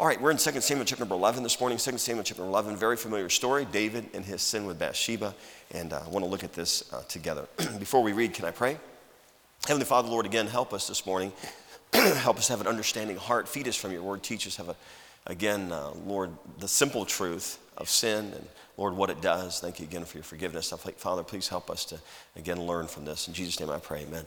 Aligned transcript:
All 0.00 0.06
right, 0.06 0.20
we're 0.20 0.30
in 0.30 0.36
2 0.36 0.60
Samuel 0.60 0.84
chapter 0.84 1.02
number 1.02 1.16
11 1.16 1.42
this 1.42 1.58
morning. 1.58 1.76
2 1.76 1.98
Samuel 1.98 2.22
chapter 2.22 2.44
11, 2.44 2.76
very 2.76 2.96
familiar 2.96 3.28
story 3.28 3.64
David 3.64 4.06
and 4.14 4.24
his 4.24 4.42
sin 4.42 4.64
with 4.64 4.78
Bathsheba. 4.78 5.34
And 5.72 5.92
uh, 5.92 6.02
I 6.06 6.08
want 6.08 6.24
to 6.24 6.30
look 6.30 6.44
at 6.44 6.52
this 6.52 6.84
uh, 6.92 7.02
together. 7.08 7.48
Before 7.80 8.00
we 8.00 8.12
read, 8.12 8.32
can 8.32 8.44
I 8.44 8.52
pray? 8.52 8.78
Heavenly 9.66 9.86
Father, 9.86 10.08
Lord, 10.08 10.24
again, 10.24 10.46
help 10.46 10.72
us 10.72 10.86
this 10.86 11.04
morning. 11.04 11.32
help 11.92 12.36
us 12.36 12.46
have 12.46 12.60
an 12.60 12.68
understanding 12.68 13.16
heart. 13.16 13.48
Feed 13.48 13.66
us 13.66 13.74
from 13.74 13.90
your 13.90 14.04
word. 14.04 14.22
Teach 14.22 14.46
us, 14.46 14.54
have 14.54 14.68
a, 14.68 14.76
again, 15.26 15.72
uh, 15.72 15.90
Lord, 16.06 16.30
the 16.60 16.68
simple 16.68 17.04
truth 17.04 17.58
of 17.76 17.88
sin 17.88 18.26
and, 18.36 18.46
Lord, 18.76 18.94
what 18.94 19.10
it 19.10 19.20
does. 19.20 19.58
Thank 19.58 19.80
you 19.80 19.86
again 19.86 20.04
for 20.04 20.18
your 20.18 20.24
forgiveness. 20.24 20.72
Father, 20.98 21.24
please 21.24 21.48
help 21.48 21.70
us 21.70 21.84
to, 21.86 21.98
again, 22.36 22.62
learn 22.62 22.86
from 22.86 23.04
this. 23.04 23.26
In 23.26 23.34
Jesus' 23.34 23.58
name 23.58 23.70
I 23.70 23.78
pray, 23.78 24.02
amen. 24.02 24.26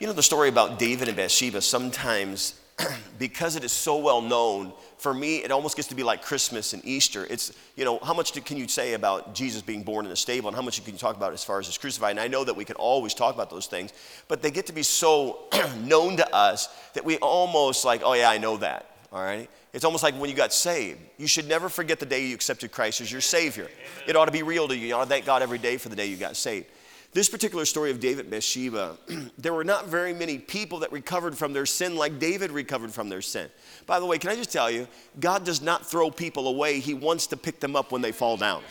You 0.00 0.06
know 0.06 0.14
the 0.14 0.22
story 0.22 0.48
about 0.48 0.78
David 0.78 1.08
and 1.08 1.18
Bathsheba, 1.18 1.60
sometimes 1.60 2.54
because 3.18 3.56
it 3.56 3.64
is 3.64 3.72
so 3.72 3.98
well 3.98 4.20
known, 4.20 4.72
for 4.98 5.12
me, 5.12 5.38
it 5.38 5.50
almost 5.50 5.76
gets 5.76 5.88
to 5.88 5.94
be 5.94 6.02
like 6.02 6.22
Christmas 6.22 6.72
and 6.72 6.84
Easter. 6.84 7.26
It's, 7.28 7.52
you 7.76 7.84
know, 7.84 7.98
how 7.98 8.14
much 8.14 8.32
can 8.44 8.56
you 8.56 8.68
say 8.68 8.94
about 8.94 9.34
Jesus 9.34 9.62
being 9.62 9.82
born 9.82 10.06
in 10.06 10.12
a 10.12 10.16
stable 10.16 10.48
and 10.48 10.56
how 10.56 10.62
much 10.62 10.82
can 10.84 10.92
you 10.92 10.98
talk 10.98 11.16
about 11.16 11.32
as 11.32 11.44
far 11.44 11.58
as 11.58 11.66
his 11.66 11.78
crucified? 11.78 12.12
And 12.12 12.20
I 12.20 12.28
know 12.28 12.44
that 12.44 12.54
we 12.54 12.64
can 12.64 12.76
always 12.76 13.14
talk 13.14 13.34
about 13.34 13.50
those 13.50 13.66
things, 13.66 13.92
but 14.28 14.42
they 14.42 14.50
get 14.50 14.66
to 14.66 14.72
be 14.72 14.82
so 14.82 15.48
known 15.82 16.16
to 16.16 16.34
us 16.34 16.68
that 16.94 17.04
we 17.04 17.18
almost 17.18 17.84
like, 17.84 18.02
oh 18.04 18.14
yeah, 18.14 18.30
I 18.30 18.38
know 18.38 18.56
that, 18.58 18.96
all 19.12 19.22
right? 19.22 19.48
It's 19.72 19.84
almost 19.84 20.02
like 20.02 20.14
when 20.14 20.28
you 20.28 20.36
got 20.36 20.52
saved. 20.52 21.00
You 21.16 21.26
should 21.26 21.48
never 21.48 21.68
forget 21.68 21.98
the 21.98 22.06
day 22.06 22.26
you 22.26 22.34
accepted 22.34 22.72
Christ 22.72 23.00
as 23.00 23.10
your 23.10 23.22
Savior. 23.22 23.68
It 24.06 24.16
ought 24.16 24.26
to 24.26 24.32
be 24.32 24.42
real 24.42 24.68
to 24.68 24.76
you. 24.76 24.88
You 24.88 24.94
ought 24.94 25.04
to 25.04 25.08
thank 25.08 25.24
God 25.24 25.42
every 25.42 25.58
day 25.58 25.78
for 25.78 25.88
the 25.88 25.96
day 25.96 26.06
you 26.06 26.16
got 26.16 26.36
saved. 26.36 26.66
This 27.14 27.28
particular 27.28 27.66
story 27.66 27.90
of 27.90 28.00
David 28.00 28.30
Bathsheba, 28.30 28.96
there 29.38 29.52
were 29.52 29.64
not 29.64 29.88
very 29.88 30.14
many 30.14 30.38
people 30.38 30.78
that 30.78 30.90
recovered 30.92 31.36
from 31.36 31.52
their 31.52 31.66
sin 31.66 31.94
like 31.94 32.18
David 32.18 32.50
recovered 32.50 32.90
from 32.90 33.10
their 33.10 33.20
sin. 33.20 33.50
By 33.86 34.00
the 34.00 34.06
way, 34.06 34.16
can 34.16 34.30
I 34.30 34.36
just 34.36 34.50
tell 34.50 34.70
you, 34.70 34.88
God 35.20 35.44
does 35.44 35.60
not 35.60 35.86
throw 35.86 36.10
people 36.10 36.48
away, 36.48 36.80
He 36.80 36.94
wants 36.94 37.26
to 37.28 37.36
pick 37.36 37.60
them 37.60 37.76
up 37.76 37.92
when 37.92 38.00
they 38.00 38.12
fall 38.12 38.38
down. 38.38 38.62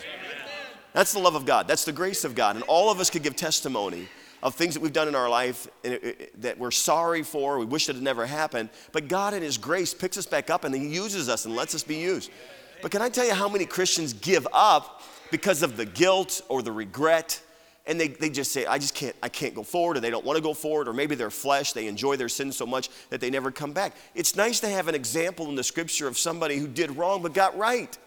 That's 0.94 1.14
the 1.14 1.20
love 1.20 1.36
of 1.36 1.46
God, 1.46 1.68
that's 1.68 1.86
the 1.86 1.92
grace 1.92 2.24
of 2.24 2.34
God. 2.34 2.56
And 2.56 2.66
all 2.68 2.90
of 2.90 3.00
us 3.00 3.12
could 3.12 3.22
give 3.22 3.36
testimony 3.36 4.10
of 4.42 4.56
things 4.56 4.74
that 4.74 4.80
we've 4.80 4.92
done 4.92 5.08
in 5.08 5.14
our 5.14 5.30
life 5.30 5.68
uh, 5.86 5.90
uh, 5.90 6.12
that 6.40 6.58
we're 6.58 6.72
sorry 6.72 7.22
for, 7.22 7.60
we 7.60 7.66
wish 7.66 7.90
it 7.90 7.96
had 7.96 8.04
never 8.04 8.26
happened, 8.26 8.70
but 8.92 9.08
God 9.08 9.36
in 9.36 9.44
His 9.44 9.60
grace 9.60 9.94
picks 9.94 10.18
us 10.18 10.26
back 10.26 10.50
up 10.50 10.64
and 10.64 10.74
He 10.74 10.88
uses 10.88 11.30
us 11.30 11.46
and 11.46 11.56
lets 11.56 11.76
us 11.76 11.84
be 11.84 11.98
used. 11.98 12.32
But 12.82 12.90
can 12.90 13.04
I 13.04 13.10
tell 13.10 13.26
you 13.26 13.36
how 13.36 13.48
many 13.48 13.68
Christians 13.68 14.14
give 14.14 14.48
up 14.52 15.04
because 15.30 15.62
of 15.62 15.78
the 15.78 15.86
guilt 15.86 16.42
or 16.50 16.64
the 16.64 16.72
regret? 16.72 17.40
And 17.88 18.00
they, 18.00 18.10
they 18.10 18.30
just 18.30 18.52
say, 18.52 18.66
I 18.66 18.78
just 18.78 18.94
can't, 18.94 19.16
I 19.24 19.30
can't 19.30 19.56
go 19.56 19.64
forward, 19.64 19.98
or 19.98 20.00
they 20.00 20.10
don't 20.10 20.26
want 20.26 20.38
to 20.38 20.44
go 20.44 20.54
forward, 20.54 20.88
or 20.88 20.94
maybe 20.94 21.16
their 21.16 21.32
flesh, 21.32 21.74
they 21.74 21.88
enjoy 21.88 22.16
their 22.16 22.30
sin 22.30 22.52
so 22.52 22.66
much 22.66 22.90
that 23.10 23.20
they 23.20 23.30
never 23.30 23.52
come 23.52 23.74
back. 23.74 23.94
It's 24.14 24.36
nice 24.36 24.60
to 24.60 24.70
have 24.70 24.88
an 24.88 24.96
example 24.96 25.50
in 25.50 25.56
the 25.56 25.64
scripture 25.64 26.08
of 26.08 26.18
somebody 26.18 26.58
who 26.58 26.68
did 26.68 26.96
wrong 26.96 27.22
but 27.22 27.34
got 27.34 27.58
right. 27.58 27.98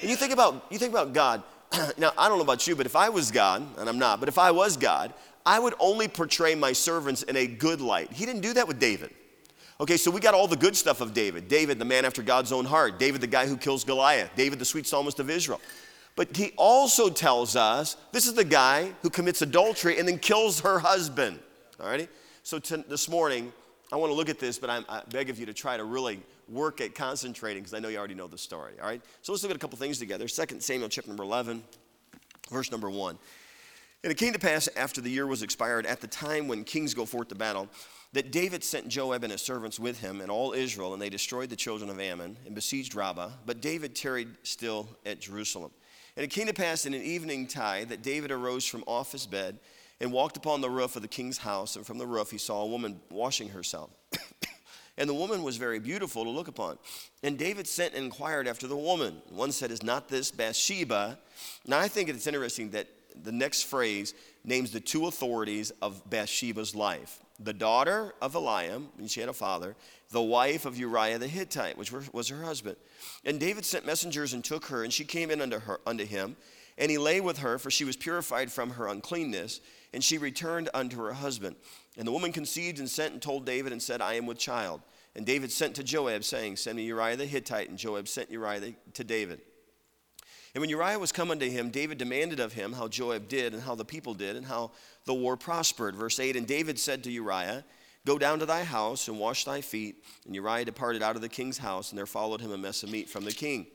And 0.00 0.08
you 0.08 0.16
think 0.16 0.32
about, 0.32 0.64
you 0.70 0.78
think 0.78 0.92
about 0.92 1.12
God. 1.12 1.42
now, 1.98 2.12
I 2.16 2.28
don't 2.28 2.38
know 2.38 2.44
about 2.44 2.66
you, 2.66 2.74
but 2.74 2.86
if 2.86 2.96
I 2.96 3.10
was 3.10 3.30
God, 3.30 3.66
and 3.78 3.88
I'm 3.88 3.98
not, 3.98 4.20
but 4.20 4.28
if 4.28 4.38
I 4.38 4.50
was 4.50 4.76
God, 4.76 5.12
I 5.44 5.58
would 5.58 5.74
only 5.78 6.08
portray 6.08 6.54
my 6.54 6.72
servants 6.72 7.22
in 7.22 7.36
a 7.36 7.46
good 7.46 7.80
light. 7.80 8.12
He 8.12 8.26
didn't 8.26 8.42
do 8.42 8.54
that 8.54 8.66
with 8.66 8.78
David. 8.78 9.10
Okay, 9.80 9.96
so 9.96 10.10
we 10.10 10.20
got 10.20 10.34
all 10.34 10.46
the 10.46 10.56
good 10.56 10.76
stuff 10.76 11.00
of 11.00 11.14
David. 11.14 11.48
David, 11.48 11.78
the 11.78 11.86
man 11.86 12.04
after 12.04 12.22
God's 12.22 12.52
own 12.52 12.66
heart. 12.66 12.98
David, 12.98 13.22
the 13.22 13.26
guy 13.26 13.46
who 13.46 13.56
kills 13.56 13.82
Goliath. 13.82 14.30
David, 14.36 14.58
the 14.58 14.64
sweet 14.64 14.86
psalmist 14.86 15.20
of 15.20 15.30
Israel. 15.30 15.60
But 16.20 16.36
he 16.36 16.52
also 16.58 17.08
tells 17.08 17.56
us 17.56 17.96
this 18.12 18.26
is 18.26 18.34
the 18.34 18.44
guy 18.44 18.92
who 19.00 19.08
commits 19.08 19.40
adultery 19.40 19.98
and 19.98 20.06
then 20.06 20.18
kills 20.18 20.60
her 20.60 20.78
husband. 20.78 21.38
All 21.80 21.86
righty? 21.86 22.08
So 22.42 22.58
to, 22.58 22.84
this 22.86 23.08
morning, 23.08 23.50
I 23.90 23.96
want 23.96 24.10
to 24.10 24.14
look 24.14 24.28
at 24.28 24.38
this, 24.38 24.58
but 24.58 24.68
I'm, 24.68 24.84
i 24.90 25.00
beg 25.08 25.30
of 25.30 25.38
you 25.38 25.46
to 25.46 25.54
try 25.54 25.78
to 25.78 25.84
really 25.84 26.20
work 26.46 26.82
at 26.82 26.94
concentrating 26.94 27.62
because 27.62 27.72
I 27.72 27.78
know 27.78 27.88
you 27.88 27.96
already 27.96 28.12
know 28.12 28.26
the 28.26 28.36
story. 28.36 28.74
All 28.82 28.86
right? 28.86 29.00
So 29.22 29.32
let's 29.32 29.42
look 29.42 29.48
at 29.48 29.56
a 29.56 29.58
couple 29.58 29.78
things 29.78 29.98
together. 29.98 30.28
2 30.28 30.60
Samuel 30.60 30.90
chapter 30.90 31.08
number 31.08 31.22
11, 31.22 31.64
verse 32.50 32.70
number 32.70 32.90
1. 32.90 33.18
And 34.04 34.12
it 34.12 34.18
came 34.18 34.34
to 34.34 34.38
pass 34.38 34.68
after 34.76 35.00
the 35.00 35.08
year 35.08 35.26
was 35.26 35.42
expired, 35.42 35.86
at 35.86 36.02
the 36.02 36.06
time 36.06 36.48
when 36.48 36.64
kings 36.64 36.92
go 36.92 37.06
forth 37.06 37.28
to 37.28 37.34
battle, 37.34 37.66
that 38.12 38.30
David 38.30 38.62
sent 38.62 38.88
Joab 38.88 39.22
and 39.22 39.32
his 39.32 39.40
servants 39.40 39.80
with 39.80 39.98
him 39.98 40.20
and 40.20 40.30
all 40.30 40.52
Israel, 40.52 40.92
and 40.92 41.00
they 41.00 41.08
destroyed 41.08 41.48
the 41.48 41.56
children 41.56 41.88
of 41.88 41.98
Ammon 41.98 42.36
and 42.44 42.54
besieged 42.54 42.94
Rabbah. 42.94 43.30
But 43.46 43.62
David 43.62 43.96
tarried 43.96 44.28
still 44.42 44.86
at 45.06 45.22
Jerusalem. 45.22 45.70
And 46.16 46.24
it 46.24 46.30
came 46.30 46.46
to 46.46 46.54
pass 46.54 46.86
in 46.86 46.94
an 46.94 47.02
evening 47.02 47.46
tide 47.46 47.88
that 47.88 48.02
David 48.02 48.30
arose 48.30 48.66
from 48.66 48.84
off 48.86 49.12
his 49.12 49.26
bed 49.26 49.58
and 50.00 50.12
walked 50.12 50.36
upon 50.36 50.60
the 50.60 50.70
roof 50.70 50.96
of 50.96 51.02
the 51.02 51.08
king's 51.08 51.38
house, 51.38 51.76
and 51.76 51.86
from 51.86 51.98
the 51.98 52.06
roof 52.06 52.30
he 52.30 52.38
saw 52.38 52.62
a 52.62 52.66
woman 52.66 53.00
washing 53.10 53.50
herself. 53.50 53.90
and 54.98 55.08
the 55.08 55.14
woman 55.14 55.42
was 55.42 55.56
very 55.56 55.78
beautiful 55.78 56.24
to 56.24 56.30
look 56.30 56.48
upon. 56.48 56.78
And 57.22 57.38
David 57.38 57.66
sent 57.66 57.94
and 57.94 58.04
inquired 58.04 58.48
after 58.48 58.66
the 58.66 58.76
woman. 58.76 59.20
One 59.28 59.52
said, 59.52 59.70
Is 59.70 59.82
not 59.82 60.08
this 60.08 60.30
Bathsheba? 60.30 61.18
Now 61.66 61.78
I 61.78 61.88
think 61.88 62.08
it's 62.08 62.26
interesting 62.26 62.70
that 62.70 62.86
the 63.22 63.32
next 63.32 63.62
phrase 63.62 64.14
names 64.44 64.70
the 64.70 64.80
two 64.80 65.06
authorities 65.06 65.70
of 65.82 66.08
Bathsheba's 66.08 66.74
life 66.74 67.20
the 67.42 67.52
daughter 67.54 68.12
of 68.20 68.34
Eliam, 68.34 68.88
and 68.98 69.10
she 69.10 69.20
had 69.20 69.28
a 69.28 69.34
father, 69.34 69.74
the 70.10 70.22
wife 70.22 70.66
of 70.66 70.76
Uriah 70.76 71.18
the 71.18 71.28
Hittite, 71.28 71.78
which 71.78 71.92
was 71.92 72.28
her 72.28 72.42
husband. 72.42 72.76
And 73.24 73.38
David 73.38 73.64
sent 73.64 73.86
messengers 73.86 74.32
and 74.32 74.44
took 74.44 74.66
her, 74.66 74.82
and 74.82 74.92
she 74.92 75.04
came 75.04 75.30
in 75.30 75.40
unto, 75.40 75.60
her, 75.60 75.80
unto 75.86 76.04
him. 76.04 76.36
And 76.78 76.90
he 76.90 76.98
lay 76.98 77.20
with 77.20 77.38
her, 77.38 77.58
for 77.58 77.70
she 77.70 77.84
was 77.84 77.96
purified 77.96 78.50
from 78.50 78.70
her 78.70 78.88
uncleanness, 78.88 79.60
and 79.92 80.02
she 80.02 80.18
returned 80.18 80.68
unto 80.72 80.98
her 80.98 81.12
husband. 81.12 81.56
And 81.96 82.06
the 82.06 82.12
woman 82.12 82.32
conceived 82.32 82.78
and 82.78 82.88
sent 82.88 83.12
and 83.12 83.22
told 83.22 83.44
David 83.44 83.72
and 83.72 83.82
said, 83.82 84.00
I 84.00 84.14
am 84.14 84.26
with 84.26 84.38
child. 84.38 84.80
And 85.14 85.26
David 85.26 85.52
sent 85.52 85.74
to 85.76 85.84
Joab, 85.84 86.24
saying, 86.24 86.56
Send 86.56 86.76
me 86.76 86.84
Uriah 86.84 87.16
the 87.16 87.26
Hittite. 87.26 87.68
And 87.68 87.78
Joab 87.78 88.08
sent 88.08 88.30
Uriah 88.30 88.74
to 88.94 89.04
David. 89.04 89.40
And 90.54 90.60
when 90.60 90.70
Uriah 90.70 90.98
was 90.98 91.12
come 91.12 91.30
unto 91.30 91.48
him, 91.48 91.70
David 91.70 91.98
demanded 91.98 92.40
of 92.40 92.52
him 92.52 92.72
how 92.72 92.88
Joab 92.88 93.28
did, 93.28 93.52
and 93.52 93.62
how 93.62 93.74
the 93.74 93.84
people 93.84 94.14
did, 94.14 94.36
and 94.36 94.46
how 94.46 94.72
the 95.04 95.14
war 95.14 95.36
prospered. 95.36 95.94
Verse 95.94 96.18
8 96.18 96.36
And 96.36 96.46
David 96.46 96.78
said 96.78 97.04
to 97.04 97.10
Uriah, 97.10 97.64
Go 98.06 98.18
down 98.18 98.38
to 98.38 98.46
thy 98.46 98.64
house 98.64 99.08
and 99.08 99.18
wash 99.18 99.44
thy 99.44 99.60
feet. 99.60 100.04
And 100.26 100.34
Uriah 100.34 100.64
departed 100.64 101.02
out 101.02 101.16
of 101.16 101.22
the 101.22 101.28
king's 101.28 101.58
house, 101.58 101.90
and 101.90 101.98
there 101.98 102.06
followed 102.06 102.40
him 102.40 102.52
a 102.52 102.58
mess 102.58 102.82
of 102.82 102.90
meat 102.90 103.08
from 103.08 103.24
the 103.24 103.32
king. 103.32 103.66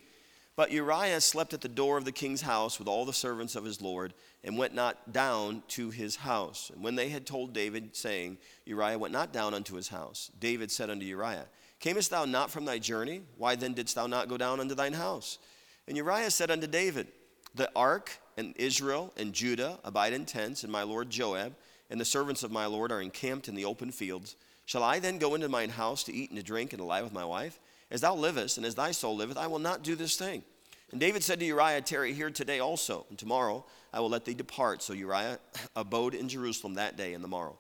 But 0.56 0.72
Uriah 0.72 1.20
slept 1.20 1.54
at 1.54 1.62
the 1.62 1.68
door 1.68 1.98
of 1.98 2.06
the 2.06 2.12
king's 2.12 2.42
house 2.42 2.80
with 2.80 2.88
all 2.88 3.06
the 3.06 3.14
servants 3.14 3.56
of 3.56 3.66
his 3.66 3.82
Lord, 3.82 4.14
and 4.44 4.58
went 4.58 4.74
not 4.74 5.12
down 5.12 5.64
to 5.70 5.90
his 5.90 6.16
house. 6.16 6.72
And 6.74 6.82
when 6.84 6.96
they 6.96 7.10
had 7.10 7.26
told 7.26 7.54
David, 7.54 7.96
saying, 7.96 8.38
Uriah 8.66 8.98
went 8.98 9.14
not 9.14 9.34
down 9.34 9.54
unto 9.54 9.76
his 9.76 9.90
house, 9.90 10.32
David 10.40 10.72
said 10.72 10.90
unto 10.90 11.06
Uriah, 11.06 11.46
Camest 11.82 12.10
thou 12.10 12.26
not 12.26 12.50
from 12.50 12.66
thy 12.66 12.80
journey? 12.80 13.22
Why 13.38 13.56
then 13.56 13.74
didst 13.74 13.96
thou 13.96 14.08
not 14.08 14.30
go 14.30 14.38
down 14.38 14.62
unto 14.62 14.76
thine 14.76 14.94
house? 14.94 15.40
And 15.88 15.98
Uriah 15.98 16.32
said 16.32 16.50
unto 16.50 16.68
David, 16.68 17.08
The 17.54 17.70
ark 17.76 18.18
and 18.38 18.56
Israel 18.56 19.12
and 19.18 19.34
Judah 19.34 19.78
abide 19.84 20.14
in 20.14 20.26
tents, 20.26 20.64
and 20.64 20.72
my 20.72 20.84
lord 20.84 21.10
Joab 21.10 21.54
and 21.90 22.00
the 22.00 22.06
servants 22.06 22.44
of 22.44 22.52
my 22.52 22.66
Lord 22.66 22.92
are 22.92 23.02
encamped 23.02 23.48
in 23.48 23.56
the 23.56 23.66
open 23.66 23.92
fields. 23.92 24.36
Shall 24.66 24.84
I 24.84 25.00
then 25.00 25.18
go 25.18 25.36
into 25.36 25.50
mine 25.50 25.70
house 25.70 26.04
to 26.04 26.14
eat 26.14 26.32
and 26.32 26.38
to 26.38 26.44
drink 26.44 26.74
and 26.74 26.80
to 26.80 26.86
lie 26.86 27.02
with 27.02 27.14
my 27.14 27.26
wife? 27.26 27.60
As 27.92 28.02
thou 28.02 28.16
livest, 28.16 28.58
and 28.58 28.66
as 28.66 28.76
thy 28.76 28.92
soul 28.92 29.16
liveth, 29.16 29.38
I 29.38 29.48
will 29.48 29.60
not 29.60 29.84
do 29.84 29.96
this 29.96 30.16
thing. 30.16 30.44
And 30.92 31.00
David 31.00 31.24
said 31.24 31.40
to 31.40 31.46
Uriah, 31.46 31.82
Tarry 31.82 32.14
here 32.14 32.30
today 32.30 32.60
also, 32.60 33.06
and 33.10 33.18
tomorrow 33.18 33.66
I 33.94 34.00
will 34.00 34.10
let 34.10 34.26
thee 34.26 34.34
depart. 34.34 34.82
So 34.82 34.94
Uriah 34.94 35.40
abode 35.76 36.16
in 36.16 36.28
Jerusalem 36.28 36.76
that 36.76 36.98
day 36.98 37.14
and 37.14 37.24
the 37.24 37.28
morrow. 37.28 37.58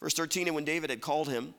Verse 0.00 0.14
13 0.14 0.46
And 0.46 0.54
when 0.54 0.64
David 0.64 0.90
had 0.90 1.00
called 1.00 1.28
him, 1.28 1.54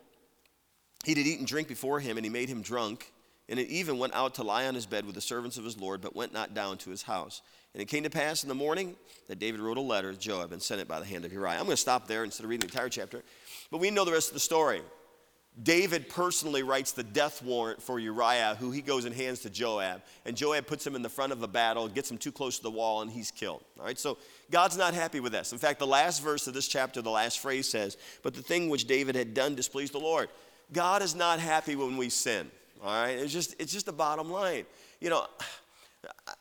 he 1.05 1.13
did 1.13 1.27
eat 1.27 1.39
and 1.39 1.47
drink 1.47 1.67
before 1.67 1.99
him, 1.99 2.17
and 2.17 2.25
he 2.25 2.29
made 2.29 2.49
him 2.49 2.61
drunk. 2.61 3.11
And 3.49 3.59
it 3.59 3.67
even 3.67 3.97
went 3.97 4.13
out 4.13 4.35
to 4.35 4.43
lie 4.43 4.67
on 4.67 4.75
his 4.75 4.85
bed 4.85 5.05
with 5.05 5.15
the 5.15 5.21
servants 5.21 5.57
of 5.57 5.63
his 5.63 5.77
Lord, 5.77 6.01
but 6.01 6.15
went 6.15 6.31
not 6.31 6.53
down 6.53 6.77
to 6.79 6.91
his 6.91 7.01
house. 7.01 7.41
And 7.73 7.81
it 7.81 7.87
came 7.87 8.03
to 8.03 8.09
pass 8.09 8.43
in 8.43 8.49
the 8.49 8.55
morning 8.55 8.95
that 9.27 9.39
David 9.39 9.59
wrote 9.59 9.77
a 9.77 9.81
letter 9.81 10.11
to 10.11 10.19
Joab 10.19 10.51
and 10.51 10.61
sent 10.61 10.81
it 10.81 10.87
by 10.87 10.99
the 10.99 11.05
hand 11.05 11.25
of 11.25 11.33
Uriah. 11.33 11.57
I'm 11.57 11.65
going 11.65 11.71
to 11.71 11.77
stop 11.77 12.07
there 12.07 12.23
instead 12.23 12.43
of 12.43 12.49
reading 12.49 12.67
the 12.67 12.73
entire 12.73 12.89
chapter. 12.89 13.23
But 13.71 13.79
we 13.79 13.91
know 13.91 14.05
the 14.05 14.11
rest 14.11 14.29
of 14.29 14.33
the 14.35 14.39
story. 14.39 14.81
David 15.61 16.09
personally 16.09 16.63
writes 16.63 16.93
the 16.93 17.03
death 17.03 17.43
warrant 17.43 17.81
for 17.81 17.99
Uriah, 17.99 18.55
who 18.59 18.71
he 18.71 18.81
goes 18.81 19.05
and 19.05 19.13
hands 19.13 19.39
to 19.39 19.49
Joab. 19.49 20.03
And 20.25 20.37
Joab 20.37 20.67
puts 20.67 20.85
him 20.85 20.95
in 20.95 21.01
the 21.01 21.09
front 21.09 21.33
of 21.33 21.43
a 21.43 21.47
battle, 21.47 21.87
gets 21.89 22.09
him 22.09 22.17
too 22.17 22.31
close 22.31 22.57
to 22.57 22.63
the 22.63 22.71
wall, 22.71 23.01
and 23.01 23.11
he's 23.11 23.31
killed. 23.31 23.63
All 23.77 23.85
right, 23.85 23.99
so 23.99 24.17
God's 24.51 24.77
not 24.77 24.93
happy 24.93 25.19
with 25.19 25.31
this. 25.31 25.51
In 25.51 25.57
fact, 25.57 25.79
the 25.79 25.87
last 25.87 26.23
verse 26.23 26.47
of 26.47 26.53
this 26.53 26.67
chapter, 26.67 27.01
the 27.01 27.09
last 27.09 27.39
phrase 27.39 27.67
says, 27.67 27.97
But 28.23 28.35
the 28.35 28.41
thing 28.41 28.69
which 28.69 28.85
David 28.85 29.15
had 29.15 29.33
done 29.33 29.55
displeased 29.55 29.93
the 29.93 29.99
Lord. 29.99 30.29
God 30.71 31.01
is 31.01 31.15
not 31.15 31.39
happy 31.39 31.75
when 31.75 31.97
we 31.97 32.09
sin. 32.09 32.49
All 32.81 32.87
right, 32.89 33.17
it's 33.17 33.33
just, 33.33 33.55
it's 33.59 33.73
just 33.73 33.85
the 33.85 33.93
bottom 33.93 34.29
line. 34.31 34.65
You 35.01 35.09
know, 35.09 35.25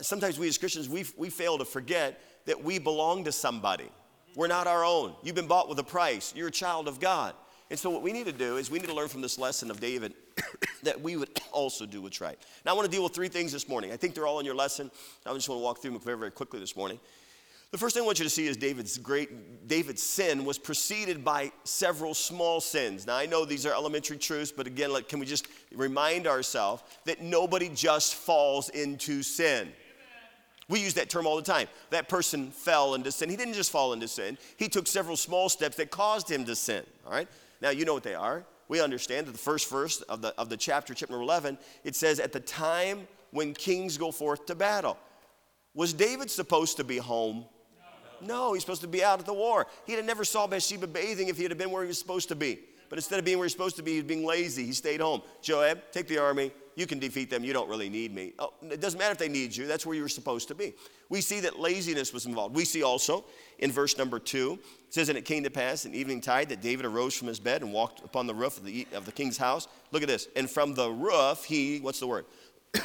sometimes 0.01 0.39
we 0.39 0.49
as 0.49 0.59
Christians, 0.59 0.89
we, 0.89 1.05
we 1.17 1.31
fail 1.31 1.59
to 1.59 1.65
forget 1.65 2.21
that 2.47 2.63
we 2.63 2.79
belong 2.79 3.25
to 3.25 3.33
somebody. 3.33 3.91
We're 4.37 4.47
not 4.47 4.67
our 4.67 4.85
own. 4.85 5.15
You've 5.23 5.35
been 5.35 5.49
bought 5.49 5.69
with 5.69 5.79
a 5.81 5.85
price. 5.85 6.33
You're 6.37 6.49
a 6.49 6.53
child 6.53 6.87
of 6.87 7.01
God. 7.01 7.35
And 7.71 7.79
so, 7.79 7.91
what 7.91 8.03
we 8.03 8.13
need 8.13 8.27
to 8.27 8.33
do 8.33 8.57
is 8.57 8.71
we 8.71 8.79
need 8.79 8.87
to 8.87 8.95
learn 8.95 9.09
from 9.09 9.21
this 9.21 9.39
lesson 9.39 9.71
of 9.71 9.81
David 9.81 10.15
that 10.85 11.01
we 11.01 11.17
would 11.17 11.29
also 11.53 11.85
do 11.85 12.01
what's 12.01 12.21
right. 12.21 12.39
Now, 12.65 12.73
I 12.73 12.75
want 12.75 12.87
to 12.87 12.91
deal 12.91 13.03
with 13.03 13.15
three 13.15 13.29
things 13.29 13.53
this 13.53 13.69
morning. 13.69 13.93
I 13.93 13.97
think 13.97 14.15
they're 14.15 14.27
all 14.27 14.39
in 14.39 14.47
your 14.47 14.55
lesson. 14.55 14.91
I 15.27 15.35
just 15.35 15.49
want 15.49 15.59
to 15.59 15.63
walk 15.63 15.83
through 15.83 15.91
them 15.91 16.01
very, 16.01 16.17
very 16.17 16.31
quickly 16.31 16.61
this 16.61 16.77
morning. 16.77 16.99
The 17.71 17.77
first 17.77 17.95
thing 17.95 18.03
I 18.03 18.07
want 18.07 18.19
you 18.19 18.25
to 18.25 18.31
see 18.31 18.47
is 18.47 18.57
David's 18.57 18.97
great 18.97 19.69
David's 19.69 20.03
sin 20.03 20.47
was 20.47 20.59
preceded 20.59 21.23
by 21.23 21.53
several 21.65 22.15
small 22.15 22.63
sins. 22.63 23.07
Now 23.07 23.17
I 23.17 23.27
know 23.27 23.45
these 23.45 23.67
are 23.67 23.75
elementary 23.75 24.17
truths, 24.17 24.51
but 24.51 24.67
again, 24.67 24.91
like, 24.91 25.09
can 25.09 25.19
we 25.19 25.27
just 25.27 25.49
remind 25.75 26.27
ourselves 26.27 26.83
that 27.05 27.21
nobody 27.21 27.69
just 27.69 28.15
falls 28.15 28.71
into 28.71 29.23
sin. 29.23 29.71
We 30.71 30.81
use 30.81 30.95
that 30.95 31.11
term 31.11 31.27
all 31.27 31.37
the 31.37 31.43
time. 31.43 31.69
That 31.91 32.09
person 32.09 32.51
fell 32.51 32.95
into 32.95 33.13
sin. 33.13 33.29
He 33.29 33.37
didn't 33.37 33.55
just 33.55 33.71
fall 33.71 33.93
into 33.93 34.09
sin. 34.09 34.39
He 34.57 34.69
took 34.69 34.87
several 34.87 35.17
small 35.17 35.49
steps 35.49 35.77
that 35.77 35.91
caused 35.91 36.31
him 36.31 36.45
to 36.47 36.57
sin. 36.57 36.85
All 37.07 37.13
right? 37.13 37.29
Now 37.61 37.71
you 37.71 37.85
know 37.85 37.95
what 37.95 38.03
they 38.03 38.15
are. 38.15 38.45
We 38.69 38.81
understand 38.81 39.27
that 39.27 39.33
the 39.33 39.39
first 39.39 39.71
verse 39.71 40.03
of 40.03 40.21
the, 40.21 40.35
of 40.39 40.51
the 40.51 40.59
chapter, 40.59 40.93
chapter 40.93 41.13
number 41.13 41.25
11, 41.25 41.59
it 41.85 41.97
says, 41.97 42.21
At 42.21 42.33
the 42.33 42.41
time 42.41 43.09
when 43.31 43.55
kings 43.55 43.97
go 43.97 44.11
forth 44.11 44.45
to 44.47 44.55
battle. 44.55 44.99
Was 45.75 45.93
David 45.93 46.31
supposed 46.31 46.77
to 46.79 46.85
be 46.85 46.99
home? 46.99 47.45
No, 48.21 48.53
he's 48.53 48.63
supposed 48.63 48.83
to 48.83 48.89
be 48.89 49.03
out 49.03 49.21
at 49.21 49.27
the 49.27 49.35
war. 49.35 49.67
He'd 49.87 49.95
have 49.95 50.05
never 50.05 50.25
saw 50.25 50.47
Bathsheba 50.47 50.87
bathing 50.87 51.29
if 51.29 51.37
he 51.37 51.43
had 51.43 51.57
been 51.57 51.71
where 51.71 51.83
he 51.83 51.89
was 51.89 51.99
supposed 51.99 52.29
to 52.29 52.37
be. 52.37 52.61
But 52.89 52.99
instead 52.99 53.19
of 53.19 53.25
being 53.25 53.39
where 53.39 53.45
he's 53.45 53.53
supposed 53.53 53.77
to 53.77 53.83
be, 53.83 53.95
he's 53.95 54.05
being 54.05 54.25
lazy. 54.25 54.65
He 54.65 54.73
stayed 54.73 55.01
home. 55.01 55.23
Joab, 55.43 55.81
take 55.93 56.09
the 56.09 56.19
army. 56.19 56.53
You 56.75 56.87
can 56.87 56.99
defeat 56.99 57.29
them. 57.29 57.45
You 57.45 57.53
don't 57.53 57.69
really 57.69 57.89
need 57.89 58.15
me. 58.15 58.33
Oh, 58.39 58.53
it 58.63 58.81
doesn't 58.81 58.99
matter 58.99 59.13
if 59.13 59.19
they 59.19 59.29
need 59.29 59.55
you. 59.55 59.67
That's 59.67 59.85
where 59.85 59.97
you 59.97 60.03
were 60.03 60.09
supposed 60.09 60.49
to 60.49 60.55
be. 60.55 60.75
We 61.09 61.21
see 61.21 61.41
that 61.41 61.59
laziness 61.59 62.13
was 62.13 62.25
involved. 62.25 62.55
We 62.55 62.65
see 62.65 62.83
also 62.83 63.25
in 63.59 63.73
verse 63.73 63.99
number 63.99 64.19
two, 64.19 64.59
it 64.87 64.95
says, 64.95 65.09
And 65.09 65.19
it 65.19 65.25
came 65.25 65.43
to 65.43 65.51
pass 65.51 65.85
in 65.85 65.95
evening 65.95 66.21
tide 66.21 66.49
that 66.51 66.63
David 66.63 66.87
arose 66.87 67.15
from 67.15 67.29
his 67.29 67.41
bed 67.41 67.63
and 67.63 67.73
walked 67.73 68.05
upon 68.05 68.27
the 68.27 68.35
roof 68.35 68.57
of 68.59 68.65
the, 68.65 68.87
of 68.95 69.05
the 69.05 69.13
king's 69.13 69.37
house. 69.37 69.67
Look 69.91 70.03
at 70.03 70.09
this. 70.09 70.29
And 70.37 70.49
from 70.49 70.75
the 70.75 70.89
roof, 70.89 71.45
he, 71.45 71.81
what's 71.81 72.01
the 72.01 72.07
word? 72.07 72.27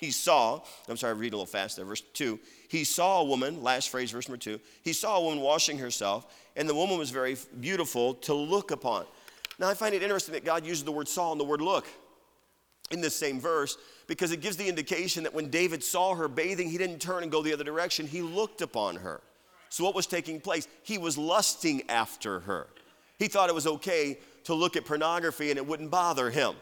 he 0.00 0.10
saw, 0.10 0.60
I'm 0.88 0.96
sorry, 0.96 1.14
I 1.14 1.16
read 1.16 1.32
a 1.32 1.36
little 1.36 1.46
fast 1.46 1.76
there, 1.76 1.84
verse 1.84 2.02
2. 2.12 2.38
He 2.68 2.84
saw 2.84 3.22
a 3.22 3.24
woman, 3.24 3.62
last 3.62 3.88
phrase, 3.88 4.10
verse 4.10 4.28
number 4.28 4.38
2. 4.38 4.60
He 4.82 4.92
saw 4.92 5.16
a 5.16 5.22
woman 5.22 5.40
washing 5.40 5.78
herself, 5.78 6.26
and 6.54 6.68
the 6.68 6.74
woman 6.74 6.98
was 6.98 7.10
very 7.10 7.36
beautiful 7.60 8.14
to 8.14 8.34
look 8.34 8.70
upon. 8.70 9.06
Now, 9.58 9.68
I 9.68 9.74
find 9.74 9.94
it 9.94 10.02
interesting 10.02 10.34
that 10.34 10.44
God 10.44 10.64
uses 10.64 10.84
the 10.84 10.92
word 10.92 11.08
saw 11.08 11.32
and 11.32 11.40
the 11.40 11.44
word 11.44 11.60
look 11.60 11.86
in 12.90 13.00
this 13.00 13.16
same 13.16 13.40
verse 13.40 13.76
because 14.06 14.32
it 14.32 14.40
gives 14.40 14.56
the 14.56 14.68
indication 14.68 15.24
that 15.24 15.34
when 15.34 15.50
David 15.50 15.82
saw 15.82 16.14
her 16.14 16.28
bathing, 16.28 16.70
he 16.70 16.78
didn't 16.78 17.00
turn 17.00 17.22
and 17.22 17.32
go 17.32 17.42
the 17.42 17.52
other 17.52 17.64
direction, 17.64 18.06
he 18.06 18.22
looked 18.22 18.60
upon 18.60 18.96
her. 18.96 19.20
So, 19.70 19.84
what 19.84 19.94
was 19.94 20.06
taking 20.06 20.40
place? 20.40 20.68
He 20.82 20.96
was 20.96 21.18
lusting 21.18 21.82
after 21.88 22.40
her. 22.40 22.68
He 23.18 23.28
thought 23.28 23.48
it 23.48 23.54
was 23.54 23.66
okay 23.66 24.18
to 24.44 24.54
look 24.54 24.76
at 24.76 24.84
pornography 24.84 25.50
and 25.50 25.58
it 25.58 25.66
wouldn't 25.66 25.90
bother 25.90 26.30
him. 26.30 26.54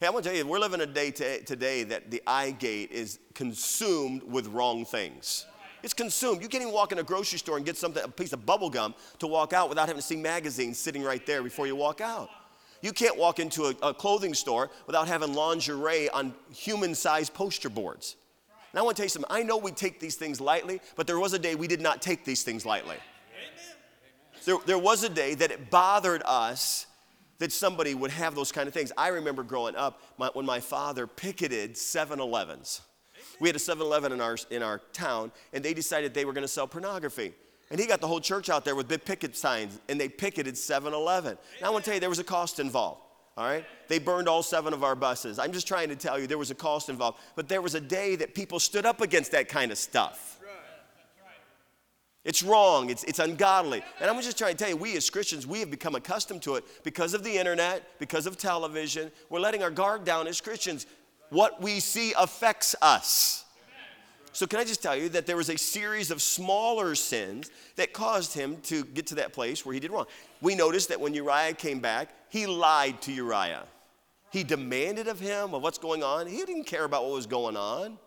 Hey, 0.00 0.06
I 0.06 0.10
want 0.10 0.24
to 0.24 0.30
tell 0.30 0.38
you, 0.38 0.46
we're 0.46 0.58
living 0.58 0.80
a 0.80 0.86
day 0.86 1.10
today 1.10 1.82
that 1.82 2.10
the 2.10 2.22
eye 2.26 2.52
gate 2.52 2.90
is 2.90 3.18
consumed 3.34 4.22
with 4.22 4.46
wrong 4.46 4.86
things. 4.86 5.44
It's 5.82 5.92
consumed. 5.92 6.40
You 6.40 6.48
can't 6.48 6.62
even 6.62 6.72
walk 6.72 6.92
in 6.92 6.98
a 7.00 7.02
grocery 7.02 7.38
store 7.38 7.58
and 7.58 7.66
get 7.66 7.76
something, 7.76 8.02
a 8.02 8.08
piece 8.08 8.32
of 8.32 8.46
bubble 8.46 8.70
gum 8.70 8.94
to 9.18 9.26
walk 9.26 9.52
out 9.52 9.68
without 9.68 9.88
having 9.88 10.00
to 10.00 10.06
see 10.06 10.16
magazines 10.16 10.78
sitting 10.78 11.02
right 11.02 11.26
there 11.26 11.42
before 11.42 11.66
you 11.66 11.76
walk 11.76 12.00
out. 12.00 12.30
You 12.80 12.94
can't 12.94 13.18
walk 13.18 13.40
into 13.40 13.64
a, 13.64 13.74
a 13.82 13.92
clothing 13.92 14.32
store 14.32 14.70
without 14.86 15.06
having 15.06 15.34
lingerie 15.34 16.08
on 16.08 16.32
human 16.50 16.94
sized 16.94 17.34
poster 17.34 17.68
boards. 17.68 18.16
And 18.72 18.78
I 18.78 18.82
want 18.82 18.96
to 18.96 19.02
tell 19.02 19.04
you 19.04 19.10
something. 19.10 19.30
I 19.30 19.42
know 19.42 19.58
we 19.58 19.70
take 19.70 20.00
these 20.00 20.16
things 20.16 20.40
lightly, 20.40 20.80
but 20.96 21.06
there 21.06 21.20
was 21.20 21.34
a 21.34 21.38
day 21.38 21.56
we 21.56 21.66
did 21.66 21.82
not 21.82 22.00
take 22.00 22.24
these 22.24 22.42
things 22.42 22.64
lightly. 22.64 22.96
There, 24.46 24.56
there 24.64 24.78
was 24.78 25.04
a 25.04 25.10
day 25.10 25.34
that 25.34 25.50
it 25.50 25.68
bothered 25.68 26.22
us 26.24 26.86
that 27.40 27.50
somebody 27.50 27.94
would 27.94 28.12
have 28.12 28.34
those 28.34 28.52
kind 28.52 28.68
of 28.68 28.74
things. 28.74 28.92
I 28.96 29.08
remember 29.08 29.42
growing 29.42 29.74
up 29.74 30.00
my, 30.16 30.30
when 30.32 30.46
my 30.46 30.60
father 30.60 31.06
picketed 31.06 31.76
7 31.76 32.20
Elevens. 32.20 32.82
We 33.40 33.48
had 33.48 33.56
a 33.56 33.58
7 33.58 33.84
Eleven 33.84 34.12
in 34.12 34.20
our, 34.20 34.36
in 34.50 34.62
our 34.62 34.78
town, 34.92 35.32
and 35.52 35.64
they 35.64 35.74
decided 35.74 36.14
they 36.14 36.24
were 36.24 36.32
going 36.32 36.42
to 36.42 36.48
sell 36.48 36.68
pornography. 36.68 37.32
And 37.70 37.80
he 37.80 37.86
got 37.86 38.00
the 38.00 38.06
whole 38.06 38.20
church 38.20 38.50
out 38.50 38.64
there 38.64 38.76
with 38.76 38.88
big 38.88 39.04
picket 39.04 39.36
signs, 39.36 39.80
and 39.88 39.98
they 40.00 40.08
picketed 40.08 40.56
7 40.56 40.92
Eleven. 40.92 41.36
Now, 41.60 41.68
I 41.68 41.70
want 41.70 41.84
to 41.84 41.88
tell 41.90 41.94
you, 41.94 42.00
there 42.00 42.10
was 42.10 42.18
a 42.18 42.24
cost 42.24 42.60
involved. 42.60 43.00
All 43.36 43.46
right? 43.46 43.64
They 43.88 43.98
burned 43.98 44.28
all 44.28 44.42
seven 44.42 44.74
of 44.74 44.84
our 44.84 44.94
buses. 44.94 45.38
I'm 45.38 45.52
just 45.52 45.66
trying 45.66 45.88
to 45.88 45.96
tell 45.96 46.18
you 46.18 46.26
there 46.26 46.36
was 46.36 46.50
a 46.50 46.54
cost 46.54 46.90
involved. 46.90 47.20
But 47.36 47.48
there 47.48 47.62
was 47.62 47.74
a 47.74 47.80
day 47.80 48.16
that 48.16 48.34
people 48.34 48.60
stood 48.60 48.84
up 48.84 49.00
against 49.00 49.32
that 49.32 49.48
kind 49.48 49.72
of 49.72 49.78
stuff. 49.78 50.39
It's 52.24 52.42
wrong, 52.42 52.90
it's, 52.90 53.02
it's 53.04 53.18
ungodly. 53.18 53.82
And 53.98 54.10
I'm 54.10 54.20
just 54.20 54.36
trying 54.36 54.52
to 54.52 54.58
tell 54.58 54.68
you, 54.68 54.76
we 54.76 54.96
as 54.96 55.08
Christians, 55.08 55.46
we 55.46 55.60
have 55.60 55.70
become 55.70 55.94
accustomed 55.94 56.42
to 56.42 56.56
it 56.56 56.64
because 56.84 57.14
of 57.14 57.24
the 57.24 57.38
internet, 57.38 57.98
because 57.98 58.26
of 58.26 58.36
television. 58.36 59.10
We're 59.30 59.40
letting 59.40 59.62
our 59.62 59.70
guard 59.70 60.04
down 60.04 60.26
as 60.26 60.40
Christians. 60.40 60.86
What 61.30 61.62
we 61.62 61.80
see 61.80 62.12
affects 62.18 62.74
us. 62.82 63.44
So, 64.32 64.46
can 64.46 64.60
I 64.60 64.64
just 64.64 64.82
tell 64.82 64.94
you 64.94 65.08
that 65.08 65.26
there 65.26 65.36
was 65.36 65.48
a 65.48 65.58
series 65.58 66.12
of 66.12 66.22
smaller 66.22 66.94
sins 66.94 67.50
that 67.74 67.92
caused 67.92 68.32
him 68.32 68.58
to 68.64 68.84
get 68.84 69.08
to 69.08 69.16
that 69.16 69.32
place 69.32 69.66
where 69.66 69.72
he 69.72 69.80
did 69.80 69.90
wrong? 69.90 70.06
We 70.40 70.54
noticed 70.54 70.90
that 70.90 71.00
when 71.00 71.14
Uriah 71.14 71.54
came 71.54 71.80
back, 71.80 72.10
he 72.28 72.46
lied 72.46 73.02
to 73.02 73.12
Uriah. 73.12 73.64
He 74.30 74.44
demanded 74.44 75.08
of 75.08 75.18
him 75.18 75.52
of 75.52 75.62
what's 75.62 75.78
going 75.78 76.04
on. 76.04 76.28
He 76.28 76.44
didn't 76.44 76.64
care 76.64 76.84
about 76.84 77.02
what 77.02 77.12
was 77.12 77.26
going 77.26 77.56
on. 77.56 77.98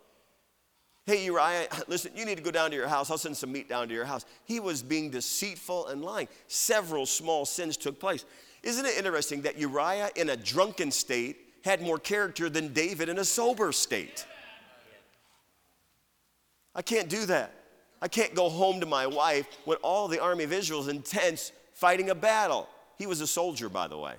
Hey, 1.05 1.25
Uriah, 1.25 1.67
listen, 1.87 2.11
you 2.15 2.25
need 2.25 2.37
to 2.37 2.43
go 2.43 2.51
down 2.51 2.69
to 2.71 2.75
your 2.75 2.87
house. 2.87 3.11
I'll 3.11 3.17
send 3.17 3.35
some 3.35 3.51
meat 3.51 3.67
down 3.67 3.87
to 3.87 3.93
your 3.93 4.05
house. 4.05 4.25
He 4.45 4.59
was 4.59 4.81
being 4.81 5.09
deceitful 5.09 5.87
and 5.87 6.01
lying. 6.01 6.27
Several 6.47 7.05
small 7.05 7.45
sins 7.45 7.77
took 7.77 7.99
place. 7.99 8.25
Isn't 8.63 8.85
it 8.85 8.97
interesting 8.97 9.41
that 9.41 9.57
Uriah, 9.57 10.09
in 10.15 10.29
a 10.29 10.37
drunken 10.37 10.91
state, 10.91 11.37
had 11.63 11.81
more 11.81 11.99
character 11.99 12.49
than 12.49 12.73
David 12.73 13.09
in 13.09 13.19
a 13.19 13.25
sober 13.25 13.71
state? 13.71 14.25
I 16.75 16.81
can't 16.81 17.09
do 17.09 17.25
that. 17.25 17.53
I 18.01 18.07
can't 18.07 18.33
go 18.33 18.49
home 18.49 18.79
to 18.79 18.85
my 18.85 19.07
wife 19.07 19.47
when 19.65 19.77
all 19.77 20.07
the 20.07 20.21
army 20.21 20.43
of 20.43 20.51
Israel 20.51 20.81
is 20.81 20.87
intense 20.87 21.51
fighting 21.73 22.09
a 22.09 22.15
battle. 22.15 22.67
He 22.97 23.05
was 23.05 23.21
a 23.21 23.27
soldier, 23.27 23.69
by 23.69 23.87
the 23.87 23.97
way. 23.97 24.15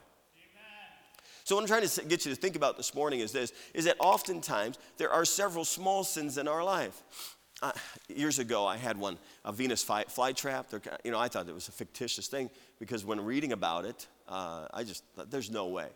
So 1.44 1.54
what 1.54 1.60
I'm 1.60 1.68
trying 1.68 1.86
to 1.86 2.04
get 2.06 2.24
you 2.24 2.34
to 2.34 2.40
think 2.40 2.56
about 2.56 2.78
this 2.78 2.94
morning 2.94 3.20
is 3.20 3.30
this, 3.30 3.52
is 3.74 3.84
that 3.84 3.96
oftentimes 3.98 4.78
there 4.96 5.10
are 5.10 5.26
several 5.26 5.66
small 5.66 6.02
sins 6.02 6.38
in 6.38 6.48
our 6.48 6.64
life. 6.64 7.02
Uh, 7.60 7.70
years 8.08 8.38
ago, 8.38 8.66
I 8.66 8.78
had 8.78 8.96
one, 8.96 9.18
a 9.44 9.52
Venus 9.52 9.82
fly, 9.82 10.04
flytrap. 10.04 10.72
You 11.04 11.10
know, 11.10 11.18
I 11.18 11.28
thought 11.28 11.46
it 11.46 11.54
was 11.54 11.68
a 11.68 11.72
fictitious 11.72 12.28
thing 12.28 12.48
because 12.80 13.04
when 13.04 13.20
reading 13.22 13.52
about 13.52 13.84
it, 13.84 14.06
uh, 14.26 14.68
I 14.72 14.84
just 14.84 15.04
thought, 15.14 15.30
there's 15.30 15.50
no 15.50 15.68
way. 15.68 15.88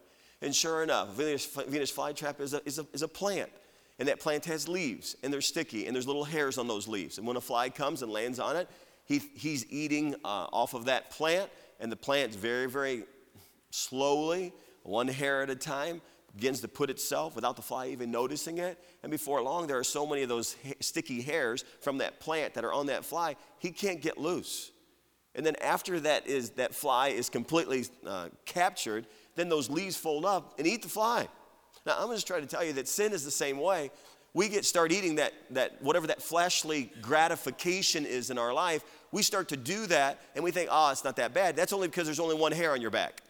And 0.43 0.55
sure 0.55 0.83
enough, 0.83 1.15
Venus, 1.15 1.47
Venus 1.47 1.91
flytrap 1.91 2.41
is 2.41 2.53
a, 2.53 2.61
is, 2.67 2.79
a, 2.79 2.87
is 2.93 3.03
a 3.03 3.09
plant. 3.09 3.51
And 3.99 4.07
that 4.07 4.21
plant 4.21 4.45
has 4.45 4.69
leaves, 4.69 5.17
and 5.23 5.33
they're 5.33 5.41
sticky, 5.41 5.87
and 5.87 5.95
there's 5.95 6.07
little 6.07 6.25
hairs 6.25 6.59
on 6.59 6.69
those 6.69 6.87
leaves. 6.87 7.19
And 7.19 7.27
when 7.27 7.37
a 7.37 7.41
fly 7.41 7.71
comes 7.71 8.03
and 8.03 8.13
lands 8.13 8.39
on 8.39 8.55
it, 8.55 8.69
he, 9.07 9.19
he's 9.35 9.67
eating 9.73 10.15
uh, 10.25 10.47
off 10.53 10.75
of 10.75 10.85
that 10.85 11.11
plant, 11.11 11.51
and 11.81 11.91
the 11.91 11.97
plant's 11.97 12.37
very, 12.37 12.67
very 12.67 13.05
slowly 13.71 14.53
one 14.89 15.07
hair 15.07 15.43
at 15.43 15.51
a 15.51 15.57
time, 15.57 16.01
begins 16.35 16.61
to 16.61 16.69
put 16.69 16.91
itself 16.91 17.35
without 17.35 17.57
the 17.57 17.63
fly 17.63 17.89
even 17.89 18.11
noticing 18.11 18.59
it. 18.59 18.79
And 19.03 19.11
before 19.11 19.43
long, 19.43 19.67
there 19.67 19.79
are 19.79 19.85
so 19.85 20.07
many 20.07 20.23
of 20.23 20.29
those 20.29 20.57
ha- 20.65 20.75
sticky 20.81 21.21
hairs 21.21 21.65
from 21.81 21.99
that 21.99 22.21
plant 22.21 22.55
that 22.55 22.65
are 22.65 22.73
on 22.73 22.87
that 22.87 23.05
fly, 23.05 23.37
he 23.59 23.71
can't 23.71 24.01
get 24.01 24.19
loose. 24.19 24.71
And 25.35 25.45
then 25.45 25.57
after 25.57 26.01
that 26.01 26.27
is 26.27 26.51
that 26.51 26.75
fly 26.75 27.09
is 27.09 27.29
completely 27.29 27.87
uh, 28.07 28.29
captured, 28.45 29.07
then 29.37 29.49
those 29.49 29.71
leaves 29.71 29.97
fold 29.97 30.25
up 30.25 30.55
and 30.59 30.67
eat 30.67 30.83
the 30.83 30.89
fly. 30.89 31.29
Now 31.87 31.97
I'm 31.99 32.11
just 32.13 32.27
trying 32.27 32.43
to 32.43 32.49
tell 32.49 32.65
you 32.65 32.73
that 32.75 32.89
sin 32.89 33.13
is 33.13 33.25
the 33.25 33.31
same 33.31 33.59
way. 33.59 33.91
We 34.35 34.49
get 34.49 34.65
start 34.65 34.93
eating 34.93 35.17
that 35.17 35.33
that 35.51 35.81
whatever 35.83 36.07
that 36.09 36.23
fleshly 36.23 36.93
gratification 37.01 38.05
is 38.05 38.31
in 38.31 38.39
our 38.39 38.53
life, 38.53 38.85
we 39.11 39.23
start 39.23 39.49
to 39.49 39.57
do 39.57 39.87
that 39.87 40.21
and 40.35 40.45
we 40.45 40.51
think, 40.51 40.69
oh, 40.71 40.91
it's 40.91 41.05
not 41.05 41.17
that 41.17 41.35
bad. 41.35 41.57
That's 41.57 41.73
only 41.73 41.89
because 41.89 42.07
there's 42.07 42.21
only 42.21 42.37
one 42.37 42.53
hair 42.53 42.73
on 42.73 42.81
your 42.81 42.91
back. 42.91 43.23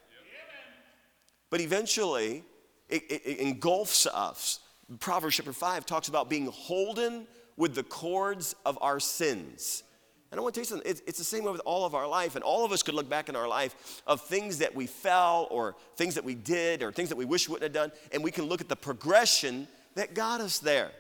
But 1.51 1.61
eventually, 1.61 2.45
it, 2.89 3.03
it, 3.11 3.23
it 3.25 3.39
engulfs 3.39 4.07
us. 4.07 4.61
Proverbs 5.01 5.37
chapter 5.37 5.53
5 5.53 5.87
talks 5.87 6.09
about 6.09 6.31
being 6.31 6.47
holden 6.47 7.27
with 7.57 7.75
the 7.75 7.83
cords 7.83 8.55
of 8.65 8.79
our 8.81 9.01
sins. 9.01 9.83
And 10.31 10.39
I 10.39 10.43
want 10.43 10.55
to 10.55 10.61
tell 10.61 10.63
you 10.63 10.83
something, 10.83 11.03
it's, 11.07 11.19
the 11.19 11.25
same 11.25 11.45
way 11.45 11.53
with 11.53 11.63
all 11.65 11.87
of 11.87 11.95
our 11.95 12.07
life. 12.07 12.35
And 12.35 12.45
all 12.45 12.65
of 12.65 12.73
us 12.73 12.83
could 12.83 12.95
look 12.95 13.09
back 13.09 13.29
in 13.29 13.37
our 13.37 13.49
life 13.49 14.03
of 14.07 14.21
things 14.21 14.59
that 14.59 14.75
we 14.75 14.87
fell 14.87 15.49
or 15.51 15.75
things 15.97 16.15
that 16.17 16.25
we 16.25 16.35
did 16.35 16.83
or 16.83 16.93
things 16.93 17.09
that 17.09 17.17
we 17.17 17.25
wish 17.25 17.49
we 17.49 17.53
wouldn't 17.53 17.75
have 17.75 17.91
done. 17.91 17.99
And 18.13 18.23
we 18.23 18.31
can 18.31 18.45
look 18.45 18.61
at 18.61 18.69
the 18.69 18.77
progression 18.77 19.67
that 19.95 20.15
got 20.15 20.41
us 20.41 20.59
there. 20.59 20.91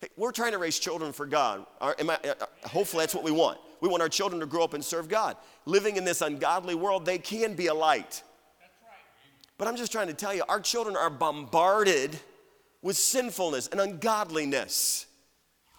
Hey, 0.00 0.08
we're 0.16 0.32
trying 0.32 0.52
to 0.52 0.58
raise 0.58 0.78
children 0.78 1.12
for 1.12 1.26
God. 1.26 1.64
Our, 1.80 1.96
I, 1.98 2.02
uh, 2.02 2.46
hopefully, 2.68 3.02
that's 3.02 3.14
what 3.14 3.24
we 3.24 3.32
want. 3.32 3.58
We 3.80 3.88
want 3.88 4.02
our 4.02 4.08
children 4.08 4.40
to 4.40 4.46
grow 4.46 4.64
up 4.64 4.74
and 4.74 4.84
serve 4.84 5.08
God. 5.08 5.36
Living 5.64 5.96
in 5.96 6.04
this 6.04 6.20
ungodly 6.20 6.74
world, 6.74 7.06
they 7.06 7.18
can 7.18 7.54
be 7.54 7.68
a 7.68 7.74
light. 7.74 8.22
But 9.58 9.66
I'm 9.66 9.76
just 9.76 9.90
trying 9.90 10.06
to 10.06 10.14
tell 10.14 10.32
you, 10.32 10.44
our 10.48 10.60
children 10.60 10.96
are 10.96 11.10
bombarded 11.10 12.18
with 12.80 12.96
sinfulness 12.96 13.66
and 13.68 13.80
ungodliness. 13.80 15.06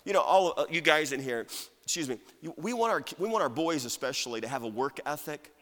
You 0.04 0.14
know, 0.14 0.22
all 0.22 0.54
uh, 0.58 0.66
you 0.70 0.82
guys 0.82 1.14
in 1.14 1.22
here, 1.22 1.48
excuse 1.84 2.10
me, 2.10 2.20
we 2.58 2.74
want, 2.74 2.92
our, 2.92 3.04
we 3.18 3.30
want 3.30 3.42
our 3.42 3.50
boys 3.50 3.86
especially 3.86 4.42
to 4.42 4.48
have 4.48 4.64
a 4.64 4.68
work 4.68 5.00
ethic. 5.06 5.54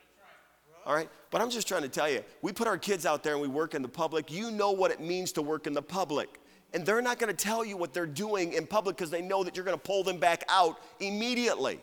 All 0.86 0.96
right? 0.96 1.10
But 1.32 1.42
I'm 1.42 1.50
just 1.50 1.68
trying 1.68 1.84
to 1.84 1.90
tell 1.90 2.10
you, 2.10 2.24
we 2.42 2.52
put 2.54 2.68
our 2.68 2.78
kids 2.78 3.06
out 3.06 3.22
there 3.22 3.34
and 3.34 3.42
we 3.42 3.48
work 3.48 3.76
in 3.76 3.82
the 3.82 3.88
public. 3.88 4.32
You 4.32 4.50
know 4.50 4.72
what 4.72 4.90
it 4.90 5.00
means 5.00 5.32
to 5.34 5.42
work 5.42 5.68
in 5.68 5.74
the 5.74 5.82
public. 5.82 6.40
And 6.74 6.86
they're 6.86 7.02
not 7.02 7.20
going 7.20 7.34
to 7.34 7.46
tell 7.46 7.64
you 7.64 7.78
what 7.78 7.94
they're 7.94 8.06
doing 8.06 8.54
in 8.54 8.66
public 8.66 8.98
because 8.98 9.12
they 9.12 9.22
know 9.22 9.44
that 9.44 9.56
you're 9.56 9.66
going 9.66 9.78
to 9.78 9.84
pull 9.84 10.04
them 10.04 10.18
back 10.18 10.44
out 10.50 10.80
immediately. 11.00 11.80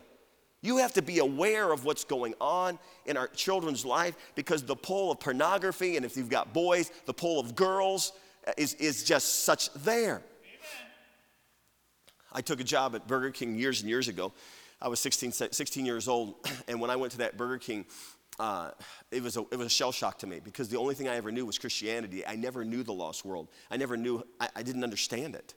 You 0.65 0.77
have 0.77 0.93
to 0.93 1.03
be 1.03 1.19
aware 1.19 1.71
of 1.71 1.85
what's 1.85 2.03
going 2.03 2.33
on 2.41 2.79
in 3.05 3.17
our 3.17 3.27
children's 3.27 3.85
life 3.85 4.15
because 4.33 4.63
the 4.63 4.75
pull 4.75 5.11
of 5.11 5.19
pornography, 5.19 5.95
and 5.95 6.03
if 6.03 6.17
you've 6.17 6.29
got 6.29 6.53
boys, 6.53 6.91
the 7.05 7.13
pull 7.13 7.39
of 7.39 7.53
girls 7.53 8.13
is, 8.57 8.73
is 8.75 9.03
just 9.03 9.43
such 9.43 9.71
there. 9.73 10.23
I 12.31 12.41
took 12.41 12.59
a 12.59 12.63
job 12.63 12.95
at 12.95 13.07
Burger 13.07 13.29
King 13.29 13.55
years 13.55 13.81
and 13.81 13.89
years 13.89 14.07
ago. 14.07 14.33
I 14.81 14.87
was 14.87 14.99
16, 15.01 15.31
16 15.31 15.85
years 15.85 16.07
old, 16.07 16.35
and 16.67 16.81
when 16.81 16.89
I 16.89 16.95
went 16.95 17.11
to 17.11 17.19
that 17.19 17.37
Burger 17.37 17.59
King, 17.59 17.85
uh, 18.39 18.71
it, 19.11 19.21
was 19.21 19.37
a, 19.37 19.41
it 19.51 19.57
was 19.57 19.67
a 19.67 19.69
shell 19.69 19.91
shock 19.91 20.17
to 20.19 20.27
me 20.27 20.41
because 20.43 20.67
the 20.67 20.77
only 20.77 20.95
thing 20.95 21.07
I 21.07 21.15
ever 21.15 21.31
knew 21.31 21.45
was 21.45 21.59
Christianity. 21.59 22.25
I 22.25 22.35
never 22.37 22.65
knew 22.65 22.81
the 22.81 22.91
lost 22.91 23.23
world. 23.23 23.49
I 23.69 23.77
never 23.77 23.95
knew, 23.95 24.23
I, 24.39 24.49
I 24.55 24.63
didn't 24.63 24.83
understand 24.83 25.35
it. 25.35 25.53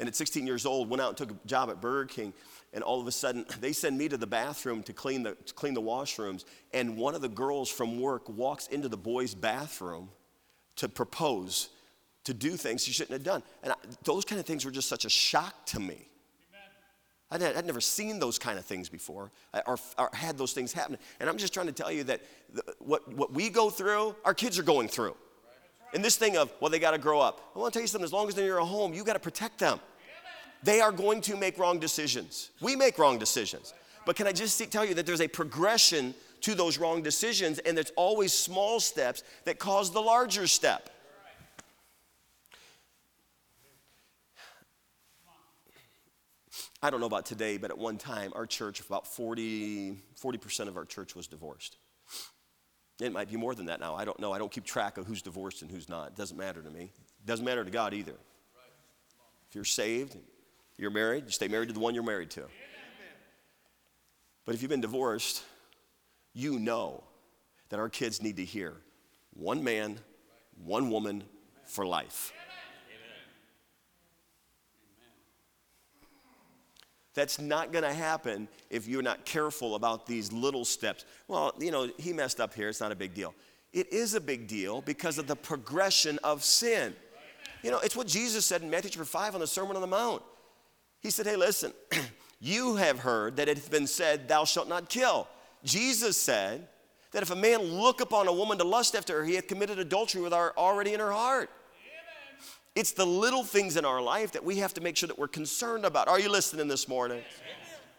And 0.00 0.08
at 0.08 0.16
16 0.16 0.46
years 0.46 0.66
old, 0.66 0.90
went 0.90 1.00
out 1.00 1.08
and 1.10 1.16
took 1.16 1.30
a 1.30 1.46
job 1.46 1.70
at 1.70 1.80
Burger 1.80 2.06
King, 2.06 2.32
and 2.72 2.82
all 2.82 3.00
of 3.00 3.06
a 3.06 3.12
sudden, 3.12 3.46
they 3.60 3.72
send 3.72 3.96
me 3.96 4.08
to 4.08 4.16
the 4.16 4.26
bathroom 4.26 4.82
to 4.84 4.92
clean 4.92 5.22
the, 5.22 5.34
to 5.34 5.54
clean 5.54 5.74
the 5.74 5.82
washrooms. 5.82 6.44
And 6.72 6.96
one 6.96 7.14
of 7.14 7.20
the 7.20 7.28
girls 7.28 7.70
from 7.70 8.00
work 8.00 8.28
walks 8.28 8.66
into 8.66 8.88
the 8.88 8.96
boys' 8.96 9.34
bathroom 9.34 10.10
to 10.76 10.88
propose, 10.88 11.68
to 12.24 12.34
do 12.34 12.56
things 12.56 12.82
she 12.82 12.92
shouldn't 12.92 13.12
have 13.12 13.22
done. 13.22 13.42
And 13.62 13.72
I, 13.72 13.76
those 14.02 14.24
kind 14.24 14.40
of 14.40 14.46
things 14.46 14.64
were 14.64 14.72
just 14.72 14.88
such 14.88 15.04
a 15.04 15.10
shock 15.10 15.66
to 15.66 15.80
me. 15.80 16.08
I'd, 17.30 17.42
I'd, 17.42 17.66
never 17.66 17.80
seen 17.80 18.20
those 18.20 18.38
kind 18.38 18.58
of 18.58 18.64
things 18.64 18.88
before 18.88 19.32
or, 19.66 19.78
or, 19.98 20.10
had 20.12 20.38
those 20.38 20.52
things 20.52 20.72
happen. 20.72 20.98
And 21.18 21.28
I'm 21.28 21.38
just 21.38 21.52
trying 21.52 21.66
to 21.66 21.72
tell 21.72 21.90
you 21.90 22.04
that 22.04 22.20
the, 22.52 22.62
what, 22.78 23.12
what 23.12 23.32
we 23.32 23.50
go 23.50 23.70
through, 23.70 24.14
our 24.24 24.34
kids 24.34 24.58
are 24.58 24.62
going 24.62 24.86
through. 24.86 25.16
And 25.94 26.04
this 26.04 26.16
thing 26.16 26.36
of, 26.36 26.52
well, 26.60 26.70
they 26.70 26.80
got 26.80 26.90
to 26.90 26.98
grow 26.98 27.20
up. 27.20 27.52
I 27.54 27.58
want 27.60 27.72
to 27.72 27.78
tell 27.78 27.82
you 27.82 27.88
something, 27.88 28.04
as 28.04 28.12
long 28.12 28.26
as 28.28 28.34
they're 28.34 28.44
in 28.44 28.50
your 28.50 28.60
home, 28.60 28.92
you 28.92 29.04
got 29.04 29.12
to 29.12 29.20
protect 29.20 29.60
them. 29.60 29.78
They 30.64 30.80
are 30.80 30.90
going 30.90 31.20
to 31.22 31.36
make 31.36 31.56
wrong 31.56 31.78
decisions. 31.78 32.50
We 32.60 32.74
make 32.74 32.98
wrong 32.98 33.18
decisions. 33.18 33.72
But 34.04 34.16
can 34.16 34.26
I 34.26 34.32
just 34.32 34.60
tell 34.72 34.84
you 34.84 34.94
that 34.94 35.06
there's 35.06 35.20
a 35.20 35.28
progression 35.28 36.14
to 36.40 36.54
those 36.54 36.78
wrong 36.78 37.02
decisions, 37.02 37.58
and 37.60 37.76
there's 37.76 37.92
always 37.96 38.32
small 38.32 38.80
steps 38.80 39.22
that 39.44 39.58
cause 39.58 39.92
the 39.92 40.00
larger 40.00 40.46
step. 40.46 40.90
I 46.82 46.90
don't 46.90 47.00
know 47.00 47.06
about 47.06 47.24
today, 47.24 47.56
but 47.56 47.70
at 47.70 47.78
one 47.78 47.96
time, 47.96 48.32
our 48.34 48.44
church, 48.44 48.80
about 48.80 49.06
40, 49.06 49.96
40% 50.20 50.68
of 50.68 50.76
our 50.76 50.84
church 50.84 51.14
was 51.14 51.26
divorced. 51.26 51.76
It 53.00 53.12
might 53.12 53.28
be 53.28 53.36
more 53.36 53.54
than 53.54 53.66
that 53.66 53.80
now. 53.80 53.94
I 53.94 54.04
don't 54.04 54.18
know. 54.20 54.32
I 54.32 54.38
don't 54.38 54.52
keep 54.52 54.64
track 54.64 54.98
of 54.98 55.06
who's 55.06 55.22
divorced 55.22 55.62
and 55.62 55.70
who's 55.70 55.88
not. 55.88 56.08
It 56.08 56.16
doesn't 56.16 56.36
matter 56.36 56.62
to 56.62 56.70
me. 56.70 56.82
It 56.84 57.26
doesn't 57.26 57.44
matter 57.44 57.64
to 57.64 57.70
God 57.70 57.92
either. 57.92 58.14
If 59.48 59.54
you're 59.54 59.64
saved, 59.64 60.16
you're 60.76 60.90
married, 60.90 61.24
you 61.26 61.30
stay 61.30 61.48
married 61.48 61.68
to 61.68 61.74
the 61.74 61.80
one 61.80 61.94
you're 61.94 62.04
married 62.04 62.30
to. 62.32 62.44
But 64.44 64.54
if 64.54 64.62
you've 64.62 64.70
been 64.70 64.80
divorced, 64.80 65.42
you 66.32 66.58
know 66.58 67.04
that 67.70 67.80
our 67.80 67.88
kids 67.88 68.22
need 68.22 68.36
to 68.36 68.44
hear 68.44 68.74
one 69.32 69.64
man, 69.64 69.98
one 70.62 70.90
woman 70.90 71.24
for 71.66 71.86
life. 71.86 72.32
That's 77.14 77.40
not 77.40 77.72
going 77.72 77.84
to 77.84 77.92
happen 77.92 78.48
if 78.70 78.88
you're 78.88 79.02
not 79.02 79.24
careful 79.24 79.76
about 79.76 80.06
these 80.06 80.32
little 80.32 80.64
steps. 80.64 81.04
Well, 81.28 81.54
you 81.58 81.70
know, 81.70 81.90
he 81.98 82.12
messed 82.12 82.40
up 82.40 82.54
here. 82.54 82.68
It's 82.68 82.80
not 82.80 82.92
a 82.92 82.96
big 82.96 83.14
deal. 83.14 83.34
It 83.72 83.92
is 83.92 84.14
a 84.14 84.20
big 84.20 84.46
deal 84.46 84.82
because 84.82 85.18
of 85.18 85.26
the 85.26 85.36
progression 85.36 86.18
of 86.24 86.42
sin. 86.42 86.94
You 87.62 87.70
know, 87.70 87.78
it's 87.78 87.96
what 87.96 88.06
Jesus 88.06 88.44
said 88.44 88.62
in 88.62 88.70
Matthew 88.70 88.90
chapter 88.90 89.04
5 89.04 89.34
on 89.34 89.40
the 89.40 89.46
Sermon 89.46 89.76
on 89.76 89.80
the 89.80 89.88
Mount. 89.88 90.22
He 91.00 91.10
said, 91.10 91.26
Hey, 91.26 91.36
listen, 91.36 91.72
you 92.40 92.76
have 92.76 92.98
heard 92.98 93.36
that 93.36 93.48
it 93.48 93.56
has 93.56 93.68
been 93.68 93.86
said, 93.86 94.28
Thou 94.28 94.44
shalt 94.44 94.68
not 94.68 94.88
kill. 94.88 95.28
Jesus 95.64 96.16
said 96.16 96.68
that 97.12 97.22
if 97.22 97.30
a 97.30 97.36
man 97.36 97.62
look 97.62 98.00
upon 98.00 98.28
a 98.28 98.32
woman 98.32 98.58
to 98.58 98.64
lust 98.64 98.94
after 98.94 99.18
her, 99.18 99.24
he 99.24 99.36
hath 99.36 99.46
committed 99.46 99.78
adultery 99.78 100.20
with 100.20 100.32
her 100.32 100.52
already 100.58 100.94
in 100.94 101.00
her 101.00 101.12
heart. 101.12 101.48
It's 102.74 102.92
the 102.92 103.06
little 103.06 103.44
things 103.44 103.76
in 103.76 103.84
our 103.84 104.02
life 104.02 104.32
that 104.32 104.44
we 104.44 104.56
have 104.56 104.74
to 104.74 104.80
make 104.80 104.96
sure 104.96 105.06
that 105.06 105.18
we're 105.18 105.28
concerned 105.28 105.84
about. 105.84 106.08
Are 106.08 106.18
you 106.18 106.28
listening 106.28 106.66
this 106.66 106.88
morning? 106.88 107.22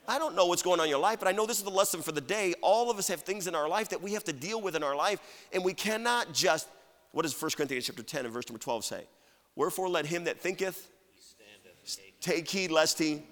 I 0.07 0.19
don't 0.19 0.35
know 0.35 0.45
what's 0.45 0.61
going 0.61 0.79
on 0.79 0.85
in 0.85 0.89
your 0.89 0.99
life, 0.99 1.19
but 1.19 1.27
I 1.27 1.31
know 1.31 1.45
this 1.45 1.57
is 1.57 1.63
the 1.63 1.69
lesson 1.69 2.01
for 2.01 2.11
the 2.11 2.21
day. 2.21 2.53
All 2.61 2.91
of 2.91 2.99
us 2.99 3.07
have 3.07 3.21
things 3.21 3.47
in 3.47 3.55
our 3.55 3.69
life 3.69 3.89
that 3.89 4.01
we 4.01 4.13
have 4.13 4.23
to 4.25 4.33
deal 4.33 4.61
with 4.61 4.75
in 4.75 4.83
our 4.83 4.95
life, 4.95 5.19
and 5.53 5.63
we 5.63 5.73
cannot 5.73 6.33
just, 6.33 6.67
what 7.11 7.23
does 7.23 7.41
1 7.41 7.51
Corinthians 7.51 7.85
chapter 7.85 8.03
10 8.03 8.25
and 8.25 8.33
verse 8.33 8.47
number 8.49 8.59
12 8.59 8.85
say? 8.85 9.03
Wherefore 9.55 9.87
let 9.87 10.05
him 10.05 10.25
that 10.25 10.41
thinketh 10.41 10.89
take 12.19 12.49
heed 12.49 12.71
lest 12.71 12.99
he 12.99 13.23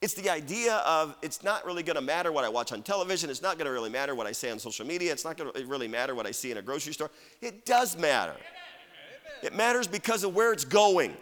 it's 0.00 0.14
the 0.14 0.30
idea 0.30 0.76
of 0.76 1.14
it's 1.20 1.42
not 1.42 1.66
really 1.66 1.82
going 1.82 1.96
to 1.96 2.00
matter 2.00 2.32
what 2.32 2.42
I 2.42 2.48
watch 2.48 2.72
on 2.72 2.82
television. 2.82 3.28
It's 3.28 3.42
not 3.42 3.58
going 3.58 3.66
to 3.66 3.70
really 3.70 3.90
matter 3.90 4.14
what 4.14 4.26
I 4.26 4.32
say 4.32 4.50
on 4.50 4.58
social 4.58 4.86
media. 4.86 5.12
It's 5.12 5.26
not 5.26 5.36
going 5.36 5.52
to 5.52 5.66
really 5.66 5.88
matter 5.88 6.14
what 6.14 6.26
I 6.26 6.30
see 6.30 6.50
in 6.50 6.56
a 6.56 6.62
grocery 6.62 6.94
store. 6.94 7.10
It 7.42 7.66
does 7.66 7.98
matter. 7.98 8.34
It 9.42 9.54
matters 9.54 9.86
because 9.86 10.24
of 10.24 10.34
where 10.34 10.52
it's 10.52 10.64
going. 10.64 11.16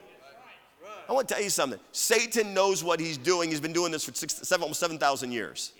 I 1.08 1.12
want 1.12 1.26
to 1.28 1.34
tell 1.34 1.42
you 1.42 1.50
something. 1.50 1.80
Satan 1.92 2.52
knows 2.52 2.84
what 2.84 3.00
he's 3.00 3.16
doing. 3.16 3.48
He's 3.48 3.60
been 3.60 3.72
doing 3.72 3.90
this 3.90 4.04
for 4.04 4.12
six, 4.12 4.34
seven, 4.34 4.62
almost 4.62 4.80
7,000 4.80 5.32
years. 5.32 5.72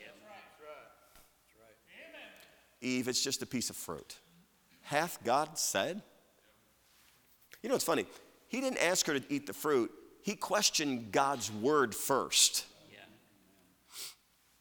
Eve, 2.80 3.09
it's 3.09 3.23
just 3.23 3.42
a 3.42 3.47
piece 3.47 3.71
of 3.71 3.76
fruit. 3.76 4.16
Hath 4.83 5.18
God 5.25 5.59
said? 5.59 6.00
You 7.62 7.68
know, 7.68 7.75
it's 7.75 7.85
funny. 7.85 8.07
He 8.47 8.61
didn't 8.61 8.78
ask 8.78 9.07
her 9.07 9.18
to 9.18 9.33
eat 9.33 9.47
the 9.47 9.52
fruit, 9.52 9.90
he 10.23 10.35
questioned 10.35 11.12
God's 11.12 11.52
word 11.52 11.95
first. 11.95 12.64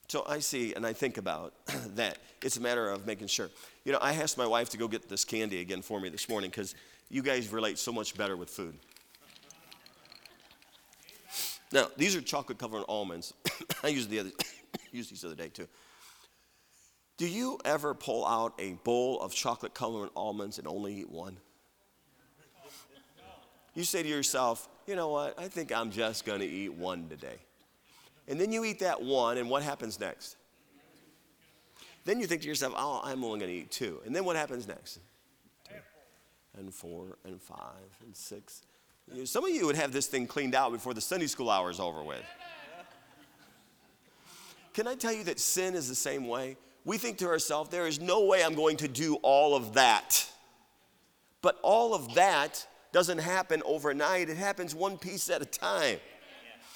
So 0.10 0.24
I 0.25 0.39
see 0.39 0.74
and 0.74 0.86
I 0.86 0.93
think 0.93 1.17
about 1.17 1.53
that. 1.96 2.17
It's 2.41 2.55
a 2.55 2.62
matter 2.62 2.89
of 2.89 3.05
making 3.05 3.27
sure. 3.27 3.50
You 3.84 3.91
know, 3.91 3.98
I 4.00 4.13
asked 4.13 4.38
my 4.38 4.48
wife 4.48 4.69
to 4.69 4.77
go 4.77 4.88
get 4.88 5.10
this 5.10 5.25
candy 5.25 5.60
again 5.60 5.81
for 5.81 6.00
me 6.00 6.07
this 6.07 6.29
morning 6.29 6.50
because 6.50 6.75
you 7.10 7.22
guys 7.22 7.52
relate 7.52 7.78
so 7.78 7.92
much 7.92 8.18
better 8.18 8.36
with 8.36 8.50
food. 8.50 8.76
Now, 11.72 11.88
these 11.98 12.16
are 12.16 12.22
chocolate 12.22 12.58
covered 12.58 12.84
almonds. 12.88 13.34
I 13.84 13.90
used, 13.90 14.10
the 14.10 14.20
other, 14.20 14.32
used 14.92 15.12
these 15.12 15.22
the 15.22 15.28
other 15.28 15.36
day 15.36 15.50
too. 15.50 15.68
Do 17.18 17.28
you 17.28 17.60
ever 17.66 17.94
pull 17.94 18.26
out 18.26 18.54
a 18.60 18.74
bowl 18.84 19.20
of 19.22 19.34
chocolate 19.34 19.74
covered 19.74 20.10
almonds 20.16 20.60
and 20.60 20.68
only 20.68 20.96
eat 20.96 21.10
one? 21.10 21.38
You 23.74 23.84
say 23.84 24.02
to 24.02 24.10
yourself, 24.10 24.68
you 24.88 24.96
know 24.96 25.10
what? 25.10 25.38
I 25.38 25.48
think 25.48 25.72
I'm 25.72 25.92
just 25.92 26.26
going 26.26 26.40
to 26.40 26.48
eat 26.48 26.74
one 26.74 27.10
today. 27.10 27.36
And 28.28 28.40
then 28.40 28.52
you 28.52 28.66
eat 28.66 28.80
that 28.80 29.02
one, 29.02 29.38
and 29.38 29.50
what 29.50 29.64
happens 29.64 30.00
next? 30.00 30.36
Then 32.06 32.20
you 32.20 32.28
think 32.28 32.42
to 32.42 32.48
yourself, 32.48 32.74
oh, 32.76 33.02
I'm 33.04 33.24
only 33.24 33.40
going 33.40 33.52
to 33.52 33.58
eat 33.58 33.72
two. 33.72 34.02
And 34.06 34.16
then 34.16 34.26
what 34.26 34.36
happens 34.36 34.68
next? 34.68 35.00
And 36.58 36.74
four 36.74 37.18
and 37.26 37.42
five 37.42 37.98
and 38.04 38.16
six. 38.16 38.64
You 39.12 39.20
know, 39.20 39.26
some 39.26 39.46
of 39.46 39.52
you 39.52 39.66
would 39.66 39.76
have 39.76 39.92
this 39.92 40.08
thing 40.08 40.28
cleaned 40.28 40.56
out 40.56 40.72
before 40.72 40.94
the 40.94 41.02
Sunday 41.02 41.28
school 41.28 41.50
hour 41.50 41.70
is 41.70 41.80
over 41.80 42.04
with. 42.04 42.24
Can 44.74 44.88
I 44.88 44.96
tell 44.96 45.14
you 45.14 45.24
that 45.24 45.40
sin 45.40 45.74
is 45.76 45.88
the 45.88 45.96
same 45.96 46.28
way? 46.28 46.58
We 46.86 46.98
think 46.98 47.18
to 47.20 47.28
ourselves, 47.28 47.70
there 47.70 47.88
is 47.88 48.00
no 48.00 48.26
way 48.26 48.44
I'm 48.44 48.54
going 48.54 48.78
to 48.78 48.88
do 48.88 49.16
all 49.24 49.56
of 49.56 49.74
that. 49.74 50.30
But 51.42 51.60
all 51.64 51.94
of 51.94 52.14
that 52.16 52.66
doesn't 52.92 53.18
happen 53.18 53.62
overnight, 53.66 54.30
it 54.30 54.38
happens 54.38 54.76
one 54.76 54.98
piece 54.98 55.30
at 55.30 55.42
a 55.42 55.46
time. 55.46 56.00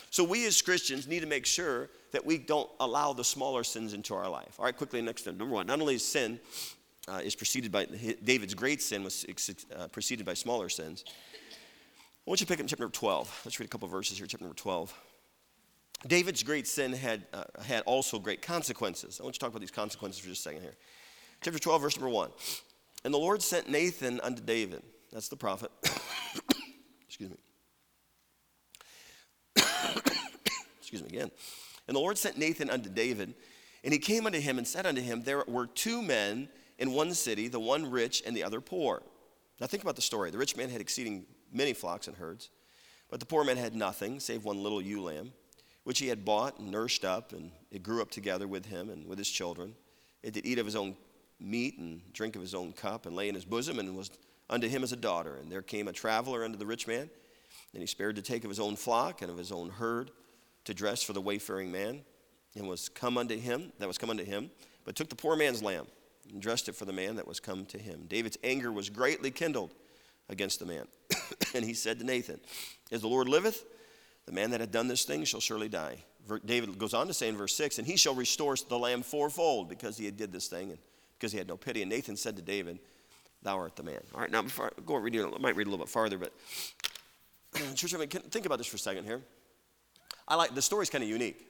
So 0.09 0.23
we 0.23 0.45
as 0.45 0.61
Christians 0.61 1.07
need 1.07 1.21
to 1.21 1.27
make 1.27 1.45
sure 1.45 1.89
that 2.11 2.25
we 2.25 2.37
don't 2.37 2.69
allow 2.79 3.13
the 3.13 3.23
smaller 3.23 3.63
sins 3.63 3.93
into 3.93 4.13
our 4.13 4.27
life. 4.27 4.55
All 4.59 4.65
right, 4.65 4.75
quickly, 4.75 5.01
next 5.01 5.25
one. 5.25 5.37
number 5.37 5.55
one. 5.55 5.67
Not 5.67 5.79
only 5.79 5.95
is 5.95 6.05
sin 6.05 6.39
uh, 7.07 7.21
is 7.23 7.35
preceded 7.35 7.71
by 7.71 7.85
David's 8.23 8.53
great 8.53 8.81
sin 8.81 9.03
was 9.03 9.25
uh, 9.75 9.87
preceded 9.87 10.25
by 10.25 10.33
smaller 10.33 10.69
sins. 10.69 11.03
I 11.07 12.29
want 12.29 12.39
you 12.39 12.45
to 12.45 12.53
pick 12.53 12.59
up 12.59 12.67
chapter 12.67 12.83
number 12.83 12.93
12. 12.93 13.41
Let's 13.45 13.59
read 13.59 13.65
a 13.65 13.69
couple 13.69 13.87
verses 13.87 14.17
here, 14.17 14.27
chapter 14.27 14.45
number 14.45 14.55
12. 14.55 14.93
David's 16.07 16.43
great 16.43 16.67
sin 16.67 16.93
had, 16.93 17.25
uh, 17.33 17.43
had 17.63 17.83
also 17.83 18.19
great 18.19 18.41
consequences. 18.41 19.19
I 19.19 19.23
want 19.23 19.35
you 19.35 19.39
to 19.39 19.39
talk 19.39 19.49
about 19.49 19.61
these 19.61 19.71
consequences 19.71 20.21
for 20.21 20.29
just 20.29 20.41
a 20.41 20.43
second 20.43 20.61
here. 20.61 20.75
Chapter 21.41 21.59
12, 21.59 21.81
verse 21.81 21.97
number 21.97 22.09
1. 22.09 22.29
And 23.03 23.13
the 23.13 23.17
Lord 23.17 23.41
sent 23.41 23.69
Nathan 23.69 24.19
unto 24.21 24.41
David. 24.41 24.83
That's 25.11 25.29
the 25.29 25.35
prophet. 25.35 25.71
Excuse 27.07 27.31
me. 27.31 27.37
Excuse 30.79 31.01
me 31.01 31.09
again. 31.09 31.31
And 31.87 31.95
the 31.95 31.99
Lord 31.99 32.17
sent 32.17 32.37
Nathan 32.37 32.69
unto 32.69 32.89
David, 32.89 33.33
and 33.83 33.91
he 33.91 33.99
came 33.99 34.25
unto 34.25 34.39
him 34.39 34.57
and 34.57 34.67
said 34.67 34.85
unto 34.85 35.01
him, 35.01 35.23
There 35.23 35.43
were 35.47 35.65
two 35.65 36.01
men 36.01 36.49
in 36.81 36.91
one 36.91 37.13
city, 37.13 37.47
the 37.47 37.59
one 37.59 37.89
rich 37.89 38.23
and 38.25 38.35
the 38.35 38.43
other 38.43 38.59
poor. 38.59 39.03
Now 39.59 39.67
think 39.67 39.83
about 39.83 39.95
the 39.95 40.01
story. 40.01 40.31
The 40.31 40.39
rich 40.39 40.57
man 40.57 40.71
had 40.71 40.81
exceeding 40.81 41.25
many 41.53 41.73
flocks 41.73 42.07
and 42.07 42.17
herds, 42.17 42.49
but 43.07 43.19
the 43.19 43.25
poor 43.25 43.43
man 43.43 43.55
had 43.55 43.75
nothing 43.75 44.19
save 44.19 44.43
one 44.43 44.63
little 44.63 44.81
ewe 44.81 45.03
lamb, 45.03 45.31
which 45.83 45.99
he 45.99 46.07
had 46.07 46.25
bought 46.25 46.57
and 46.57 46.71
nursed 46.71 47.05
up, 47.05 47.33
and 47.33 47.51
it 47.69 47.83
grew 47.83 48.01
up 48.01 48.09
together 48.09 48.47
with 48.47 48.65
him 48.65 48.89
and 48.89 49.05
with 49.05 49.19
his 49.19 49.29
children. 49.29 49.75
It 50.23 50.33
did 50.33 50.45
eat 50.47 50.57
of 50.57 50.65
his 50.65 50.75
own 50.75 50.95
meat 51.39 51.77
and 51.77 52.01
drink 52.13 52.35
of 52.35 52.41
his 52.41 52.55
own 52.55 52.73
cup, 52.73 53.05
and 53.05 53.15
lay 53.15 53.29
in 53.29 53.35
his 53.35 53.45
bosom, 53.45 53.77
and 53.77 53.95
was 53.95 54.09
unto 54.49 54.67
him 54.67 54.81
as 54.81 54.91
a 54.91 54.97
daughter. 54.97 55.35
And 55.35 55.51
there 55.51 55.61
came 55.61 55.87
a 55.87 55.93
traveler 55.93 56.43
unto 56.43 56.57
the 56.57 56.65
rich 56.65 56.87
man, 56.87 57.11
And 57.73 57.81
he 57.81 57.87
spared 57.87 58.15
to 58.15 58.23
take 58.23 58.43
of 58.43 58.49
his 58.49 58.59
own 58.59 58.75
flock 58.75 59.21
and 59.21 59.29
of 59.29 59.37
his 59.37 59.51
own 59.51 59.69
herd 59.69 60.09
to 60.65 60.73
dress 60.73 61.03
for 61.03 61.13
the 61.13 61.21
wayfaring 61.21 61.71
man, 61.71 62.01
and 62.55 62.67
was 62.67 62.89
come 62.89 63.19
unto 63.19 63.37
him, 63.37 63.71
that 63.77 63.87
was 63.87 63.99
come 63.99 64.09
unto 64.09 64.25
him, 64.25 64.49
but 64.83 64.95
took 64.95 65.09
the 65.09 65.15
poor 65.15 65.35
man's 65.35 65.61
lamb 65.61 65.85
and 66.31 66.41
dressed 66.41 66.69
it 66.69 66.75
for 66.75 66.85
the 66.85 66.93
man 66.93 67.15
that 67.15 67.27
was 67.27 67.39
come 67.39 67.65
to 67.67 67.77
him. 67.77 68.05
David's 68.07 68.37
anger 68.43 68.71
was 68.71 68.89
greatly 68.89 69.31
kindled 69.31 69.73
against 70.29 70.59
the 70.59 70.65
man. 70.65 70.87
and 71.55 71.63
he 71.63 71.73
said 71.73 71.99
to 71.99 72.05
Nathan, 72.05 72.39
As 72.91 73.01
the 73.01 73.07
Lord 73.07 73.27
liveth, 73.27 73.65
the 74.25 74.31
man 74.31 74.51
that 74.51 74.61
had 74.61 74.71
done 74.71 74.87
this 74.87 75.03
thing 75.03 75.23
shall 75.23 75.39
surely 75.39 75.69
die. 75.69 75.97
David 76.45 76.77
goes 76.77 76.93
on 76.93 77.07
to 77.07 77.13
say 77.13 77.27
in 77.27 77.35
verse 77.35 77.55
6, 77.55 77.79
And 77.79 77.87
he 77.87 77.97
shall 77.97 78.15
restore 78.15 78.55
the 78.55 78.77
lamb 78.77 79.01
fourfold 79.01 79.69
because 79.69 79.97
he 79.97 80.05
had 80.05 80.17
did 80.17 80.31
this 80.31 80.47
thing 80.47 80.69
and 80.69 80.79
because 81.17 81.31
he 81.31 81.37
had 81.37 81.47
no 81.47 81.57
pity. 81.57 81.81
And 81.81 81.89
Nathan 81.89 82.15
said 82.15 82.35
to 82.37 82.41
David, 82.41 82.79
Thou 83.43 83.57
art 83.57 83.75
the 83.75 83.83
man. 83.83 84.01
All 84.13 84.21
right, 84.21 84.31
now 84.31 84.43
before 84.43 84.67
I 84.67 84.81
go 84.85 84.95
reading, 84.95 85.25
I 85.25 85.37
might 85.39 85.55
read 85.55 85.67
a 85.67 85.69
little 85.69 85.83
bit 85.83 85.91
farther, 85.91 86.17
but 86.17 86.31
church, 87.75 87.93
I 87.95 87.97
mean, 87.97 88.07
think 88.07 88.45
about 88.45 88.57
this 88.57 88.67
for 88.67 88.75
a 88.75 88.79
second 88.79 89.05
here. 89.05 89.21
I 90.27 90.35
like 90.35 90.53
the 90.53 90.61
story's 90.61 90.89
kind 90.89 91.03
of 91.03 91.09
unique 91.09 91.45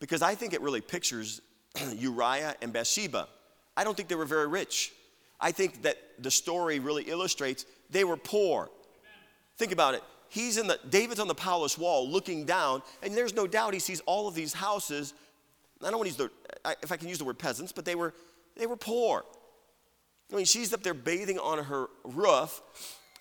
because 0.00 0.22
I 0.22 0.34
think 0.34 0.54
it 0.54 0.62
really 0.62 0.80
pictures 0.80 1.42
Uriah 1.94 2.56
and 2.62 2.72
Bathsheba. 2.72 3.28
I 3.76 3.84
don't 3.84 3.96
think 3.96 4.08
they 4.08 4.14
were 4.14 4.24
very 4.24 4.46
rich. 4.46 4.92
I 5.40 5.52
think 5.52 5.82
that 5.82 5.96
the 6.18 6.30
story 6.30 6.78
really 6.78 7.04
illustrates 7.04 7.66
they 7.90 8.04
were 8.04 8.16
poor. 8.16 8.62
Amen. 8.62 8.70
Think 9.58 9.72
about 9.72 9.94
it. 9.94 10.02
He's 10.28 10.56
in 10.56 10.66
the 10.66 10.78
David's 10.88 11.20
on 11.20 11.28
the 11.28 11.34
palace 11.34 11.78
wall 11.78 12.08
looking 12.08 12.44
down, 12.44 12.82
and 13.02 13.14
there's 13.14 13.34
no 13.34 13.46
doubt 13.46 13.74
he 13.74 13.80
sees 13.80 14.00
all 14.00 14.28
of 14.28 14.34
these 14.34 14.52
houses. 14.52 15.14
I 15.82 15.90
don't 15.90 15.98
want 15.98 16.10
to 16.10 16.22
use 16.22 16.30
the 16.64 16.76
if 16.82 16.90
I 16.90 16.96
can 16.96 17.08
use 17.08 17.18
the 17.18 17.24
word 17.24 17.38
peasants, 17.38 17.72
but 17.72 17.84
they 17.84 17.94
were 17.94 18.14
they 18.56 18.66
were 18.66 18.76
poor. 18.76 19.24
I 20.32 20.36
mean, 20.36 20.44
she's 20.44 20.72
up 20.72 20.82
there 20.82 20.94
bathing 20.94 21.38
on 21.38 21.62
her 21.64 21.86
roof, 22.02 22.60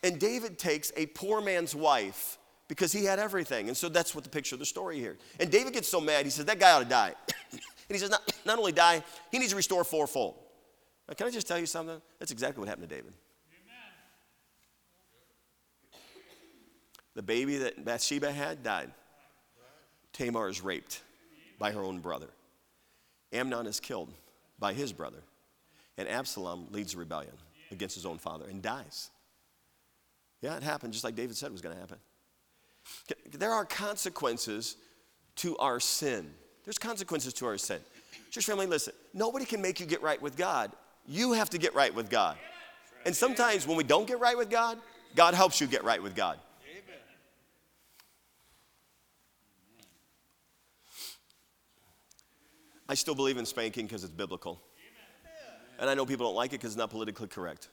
and 0.03 0.19
David 0.19 0.57
takes 0.57 0.91
a 0.97 1.05
poor 1.07 1.41
man's 1.41 1.75
wife 1.75 2.39
because 2.67 2.91
he 2.91 3.05
had 3.05 3.19
everything. 3.19 3.67
And 3.67 3.77
so 3.77 3.89
that's 3.89 4.15
what 4.15 4.23
the 4.23 4.29
picture 4.29 4.55
of 4.55 4.59
the 4.59 4.65
story 4.65 4.99
here. 4.99 5.17
And 5.39 5.51
David 5.51 5.73
gets 5.73 5.87
so 5.87 6.01
mad, 6.01 6.25
he 6.25 6.31
says, 6.31 6.45
That 6.45 6.59
guy 6.59 6.71
ought 6.71 6.79
to 6.79 6.85
die. 6.85 7.13
and 7.51 7.61
he 7.89 7.97
says, 7.97 8.09
not, 8.09 8.21
not 8.45 8.57
only 8.57 8.71
die, 8.71 9.03
he 9.31 9.39
needs 9.39 9.51
to 9.51 9.55
restore 9.55 9.83
fourfold. 9.83 10.35
Now, 11.07 11.13
can 11.13 11.27
I 11.27 11.31
just 11.31 11.47
tell 11.47 11.59
you 11.59 11.65
something? 11.65 12.01
That's 12.19 12.31
exactly 12.31 12.59
what 12.59 12.67
happened 12.67 12.89
to 12.89 12.95
David. 12.95 13.13
Amen. 15.93 16.01
The 17.13 17.21
baby 17.21 17.57
that 17.57 17.85
Bathsheba 17.85 18.31
had 18.31 18.63
died. 18.63 18.91
Tamar 20.13 20.49
is 20.49 20.61
raped 20.61 21.01
by 21.59 21.71
her 21.71 21.81
own 21.81 21.99
brother. 21.99 22.29
Amnon 23.33 23.67
is 23.67 23.79
killed 23.79 24.09
by 24.57 24.73
his 24.73 24.93
brother. 24.93 25.21
And 25.97 26.07
Absalom 26.07 26.67
leads 26.71 26.93
a 26.93 26.97
rebellion 26.97 27.33
against 27.71 27.95
his 27.95 28.05
own 28.05 28.17
father 28.17 28.45
and 28.49 28.61
dies. 28.61 29.09
Yeah, 30.41 30.57
it 30.57 30.63
happened 30.63 30.93
just 30.93 31.03
like 31.03 31.15
David 31.15 31.35
said 31.35 31.51
was 31.51 31.61
going 31.61 31.75
to 31.75 31.81
happen. 31.81 31.97
There 33.31 33.51
are 33.51 33.65
consequences 33.65 34.77
to 35.37 35.57
our 35.57 35.79
sin. 35.79 36.31
There's 36.63 36.77
consequences 36.77 37.33
to 37.33 37.45
our 37.45 37.57
sin. 37.57 37.79
Church 38.31 38.45
family, 38.45 38.65
listen, 38.65 38.93
nobody 39.13 39.45
can 39.45 39.61
make 39.61 39.79
you 39.79 39.85
get 39.85 40.01
right 40.01 40.21
with 40.21 40.37
God. 40.37 40.71
You 41.07 41.33
have 41.33 41.49
to 41.51 41.57
get 41.57 41.75
right 41.75 41.93
with 41.93 42.09
God. 42.09 42.37
And 43.05 43.15
sometimes 43.15 43.67
when 43.67 43.77
we 43.77 43.83
don't 43.83 44.07
get 44.07 44.19
right 44.19 44.37
with 44.37 44.49
God, 44.49 44.79
God 45.15 45.33
helps 45.33 45.61
you 45.61 45.67
get 45.67 45.83
right 45.83 46.01
with 46.01 46.15
God. 46.15 46.39
I 52.87 52.93
still 52.93 53.15
believe 53.15 53.37
in 53.37 53.45
spanking 53.45 53.85
because 53.85 54.03
it's 54.03 54.13
biblical. 54.13 54.61
And 55.79 55.89
I 55.89 55.93
know 55.93 56.05
people 56.05 56.27
don't 56.27 56.35
like 56.35 56.51
it 56.51 56.59
because 56.59 56.71
it's 56.71 56.77
not 56.77 56.89
politically 56.89 57.27
correct. 57.27 57.69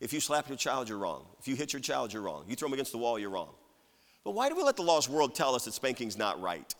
If 0.00 0.12
you 0.12 0.20
slap 0.20 0.48
your 0.48 0.56
child, 0.56 0.88
you're 0.88 0.98
wrong. 0.98 1.26
If 1.38 1.46
you 1.46 1.54
hit 1.54 1.72
your 1.72 1.80
child, 1.80 2.12
you're 2.12 2.22
wrong. 2.22 2.44
You 2.48 2.56
throw 2.56 2.66
them 2.66 2.74
against 2.74 2.92
the 2.92 2.98
wall, 2.98 3.18
you're 3.18 3.30
wrong. 3.30 3.50
But 4.24 4.32
why 4.32 4.48
do 4.48 4.56
we 4.56 4.62
let 4.62 4.76
the 4.76 4.82
lost 4.82 5.08
world 5.08 5.34
tell 5.34 5.54
us 5.54 5.64
that 5.64 5.74
spanking's 5.74 6.18
not 6.18 6.40
right? 6.40 6.74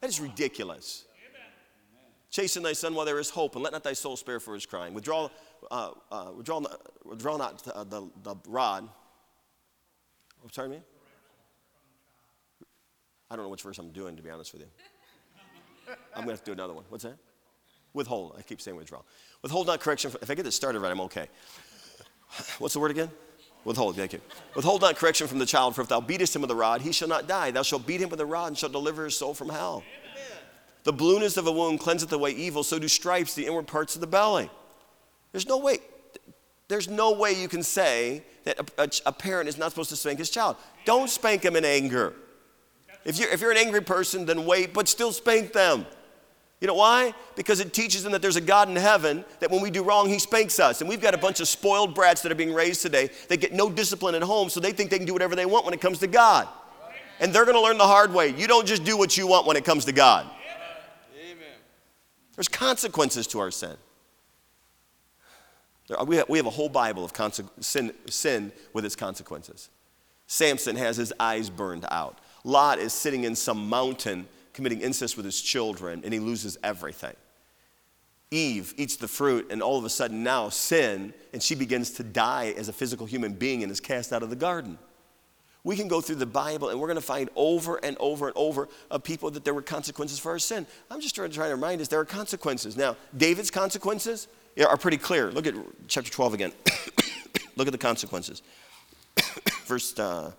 That 0.00 0.08
is 0.08 0.20
ridiculous. 0.20 1.04
Chasten 2.30 2.62
thy 2.62 2.72
son 2.74 2.94
while 2.94 3.04
there 3.04 3.18
is 3.18 3.30
hope, 3.30 3.56
and 3.56 3.64
let 3.64 3.72
not 3.72 3.82
thy 3.82 3.92
soul 3.92 4.16
spare 4.16 4.38
for 4.38 4.54
his 4.54 4.64
crying. 4.64 4.94
Withdraw, 4.94 5.28
uh, 5.70 5.90
uh, 6.12 6.30
withdraw, 6.36 6.62
withdraw 7.04 7.36
not 7.36 7.66
uh, 7.66 7.84
the, 7.84 8.08
the 8.22 8.36
rod. 8.46 8.88
Oh, 10.44 10.48
sorry, 10.52 10.68
me? 10.68 10.80
I 13.30 13.36
don't 13.36 13.44
know 13.44 13.50
which 13.50 13.62
verse 13.62 13.78
I'm 13.78 13.90
doing, 13.90 14.16
to 14.16 14.22
be 14.22 14.30
honest 14.30 14.52
with 14.52 14.62
you. 14.62 14.68
I'm 16.14 16.24
going 16.24 16.26
to 16.26 16.32
have 16.32 16.40
to 16.40 16.44
do 16.46 16.52
another 16.52 16.72
one. 16.72 16.84
What's 16.88 17.04
that? 17.04 17.16
Withhold. 17.94 18.36
I 18.38 18.42
keep 18.42 18.60
saying 18.60 18.76
withdraw. 18.76 19.02
Withhold 19.42 19.66
not 19.66 19.80
correction. 19.80 20.12
If 20.22 20.30
I 20.30 20.34
get 20.34 20.44
this 20.44 20.54
started 20.54 20.80
right, 20.80 20.92
I'm 20.92 21.00
okay. 21.02 21.28
What's 22.58 22.74
the 22.74 22.80
word 22.80 22.92
again? 22.92 23.10
Withhold, 23.64 23.96
thank 23.96 24.12
you. 24.12 24.20
Withhold 24.54 24.80
not 24.80 24.96
correction 24.96 25.26
from 25.26 25.38
the 25.38 25.46
child, 25.46 25.74
for 25.74 25.82
if 25.82 25.88
thou 25.88 26.00
beatest 26.00 26.34
him 26.34 26.42
with 26.42 26.50
a 26.50 26.54
rod, 26.54 26.80
he 26.80 26.92
shall 26.92 27.08
not 27.08 27.26
die. 27.26 27.50
Thou 27.50 27.62
shalt 27.62 27.86
beat 27.86 28.00
him 28.00 28.08
with 28.08 28.20
a 28.20 28.26
rod 28.26 28.46
and 28.46 28.58
shalt 28.58 28.72
deliver 28.72 29.04
his 29.04 29.16
soul 29.16 29.34
from 29.34 29.48
hell. 29.48 29.82
The 30.84 30.92
blueness 30.92 31.36
of 31.36 31.46
a 31.46 31.52
wound 31.52 31.80
cleanseth 31.80 32.12
away 32.12 32.30
evil, 32.30 32.62
so 32.62 32.78
do 32.78 32.88
stripes 32.88 33.34
the 33.34 33.46
inward 33.46 33.66
parts 33.66 33.94
of 33.94 34.00
the 34.00 34.06
belly. 34.06 34.50
There's 35.32 35.46
no 35.46 35.58
way, 35.58 35.78
there's 36.68 36.88
no 36.88 37.12
way 37.12 37.32
you 37.32 37.48
can 37.48 37.62
say 37.62 38.22
that 38.44 38.58
a, 38.58 38.82
a, 38.82 38.88
a 39.06 39.12
parent 39.12 39.48
is 39.48 39.58
not 39.58 39.70
supposed 39.70 39.90
to 39.90 39.96
spank 39.96 40.18
his 40.18 40.30
child. 40.30 40.56
Don't 40.84 41.10
spank 41.10 41.44
him 41.44 41.56
in 41.56 41.64
anger. 41.64 42.14
If 43.04 43.18
you're, 43.18 43.30
if 43.30 43.40
you're 43.40 43.50
an 43.50 43.56
angry 43.56 43.82
person, 43.82 44.26
then 44.26 44.46
wait, 44.46 44.72
but 44.72 44.88
still 44.88 45.12
spank 45.12 45.52
them. 45.52 45.86
You 46.60 46.66
know 46.66 46.74
why? 46.74 47.14
Because 47.36 47.60
it 47.60 47.72
teaches 47.72 48.02
them 48.02 48.12
that 48.12 48.20
there's 48.20 48.36
a 48.36 48.40
God 48.40 48.68
in 48.68 48.76
heaven, 48.76 49.24
that 49.40 49.50
when 49.50 49.62
we 49.62 49.70
do 49.70 49.82
wrong, 49.82 50.08
He 50.08 50.18
spanks 50.18 50.60
us. 50.60 50.82
And 50.82 50.90
we've 50.90 51.00
got 51.00 51.14
a 51.14 51.18
bunch 51.18 51.40
of 51.40 51.48
spoiled 51.48 51.94
brats 51.94 52.20
that 52.22 52.30
are 52.30 52.34
being 52.34 52.52
raised 52.52 52.82
today. 52.82 53.08
They 53.28 53.38
get 53.38 53.54
no 53.54 53.70
discipline 53.70 54.14
at 54.14 54.22
home, 54.22 54.50
so 54.50 54.60
they 54.60 54.72
think 54.72 54.90
they 54.90 54.98
can 54.98 55.06
do 55.06 55.14
whatever 55.14 55.34
they 55.34 55.46
want 55.46 55.64
when 55.64 55.72
it 55.72 55.80
comes 55.80 55.98
to 56.00 56.06
God. 56.06 56.48
And 57.18 57.32
they're 57.32 57.44
going 57.44 57.56
to 57.56 57.62
learn 57.62 57.78
the 57.78 57.86
hard 57.86 58.12
way. 58.12 58.28
You 58.28 58.46
don't 58.46 58.66
just 58.66 58.84
do 58.84 58.96
what 58.96 59.16
you 59.16 59.26
want 59.26 59.46
when 59.46 59.56
it 59.56 59.64
comes 59.64 59.86
to 59.86 59.92
God. 59.92 60.26
There's 62.40 62.48
consequences 62.48 63.26
to 63.26 63.38
our 63.40 63.50
sin. 63.50 63.76
We 66.06 66.16
have, 66.16 66.28
we 66.30 66.38
have 66.38 66.46
a 66.46 66.50
whole 66.50 66.70
Bible 66.70 67.04
of 67.04 67.12
sin, 67.60 67.92
sin 68.08 68.52
with 68.72 68.86
its 68.86 68.96
consequences. 68.96 69.68
Samson 70.26 70.74
has 70.76 70.96
his 70.96 71.12
eyes 71.20 71.50
burned 71.50 71.84
out. 71.90 72.18
Lot 72.42 72.78
is 72.78 72.94
sitting 72.94 73.24
in 73.24 73.36
some 73.36 73.68
mountain 73.68 74.26
committing 74.54 74.80
incest 74.80 75.18
with 75.18 75.26
his 75.26 75.38
children, 75.42 76.00
and 76.02 76.14
he 76.14 76.18
loses 76.18 76.56
everything. 76.64 77.14
Eve 78.30 78.72
eats 78.78 78.96
the 78.96 79.06
fruit, 79.06 79.48
and 79.50 79.60
all 79.62 79.76
of 79.76 79.84
a 79.84 79.90
sudden 79.90 80.24
now 80.24 80.48
sin, 80.48 81.12
and 81.34 81.42
she 81.42 81.54
begins 81.54 81.90
to 81.90 82.02
die 82.02 82.54
as 82.56 82.70
a 82.70 82.72
physical 82.72 83.04
human 83.04 83.34
being 83.34 83.62
and 83.62 83.70
is 83.70 83.80
cast 83.80 84.14
out 84.14 84.22
of 84.22 84.30
the 84.30 84.36
garden. 84.36 84.78
We 85.62 85.76
can 85.76 85.88
go 85.88 86.00
through 86.00 86.16
the 86.16 86.26
Bible 86.26 86.70
and 86.70 86.80
we're 86.80 86.86
going 86.86 86.96
to 86.96 87.02
find 87.02 87.28
over 87.36 87.76
and 87.76 87.96
over 88.00 88.28
and 88.28 88.36
over 88.36 88.68
of 88.90 89.02
people 89.02 89.30
that 89.32 89.44
there 89.44 89.54
were 89.54 89.62
consequences 89.62 90.18
for 90.18 90.32
our 90.32 90.38
sin. 90.38 90.66
I'm 90.90 91.00
just 91.00 91.14
trying 91.14 91.30
to, 91.30 91.42
remind 91.42 91.80
us 91.80 91.88
there 91.88 92.00
are 92.00 92.04
consequences. 92.04 92.76
Now, 92.76 92.96
David's 93.16 93.50
consequences 93.50 94.28
are 94.58 94.76
pretty 94.76 94.96
clear. 94.96 95.30
Look 95.30 95.46
at 95.46 95.54
chapter 95.86 96.10
12 96.10 96.34
again. 96.34 96.52
Look 97.56 97.68
at 97.68 97.72
the 97.72 97.78
consequences. 97.78 98.42
Verse, 99.66 99.98
uh, 99.98 100.32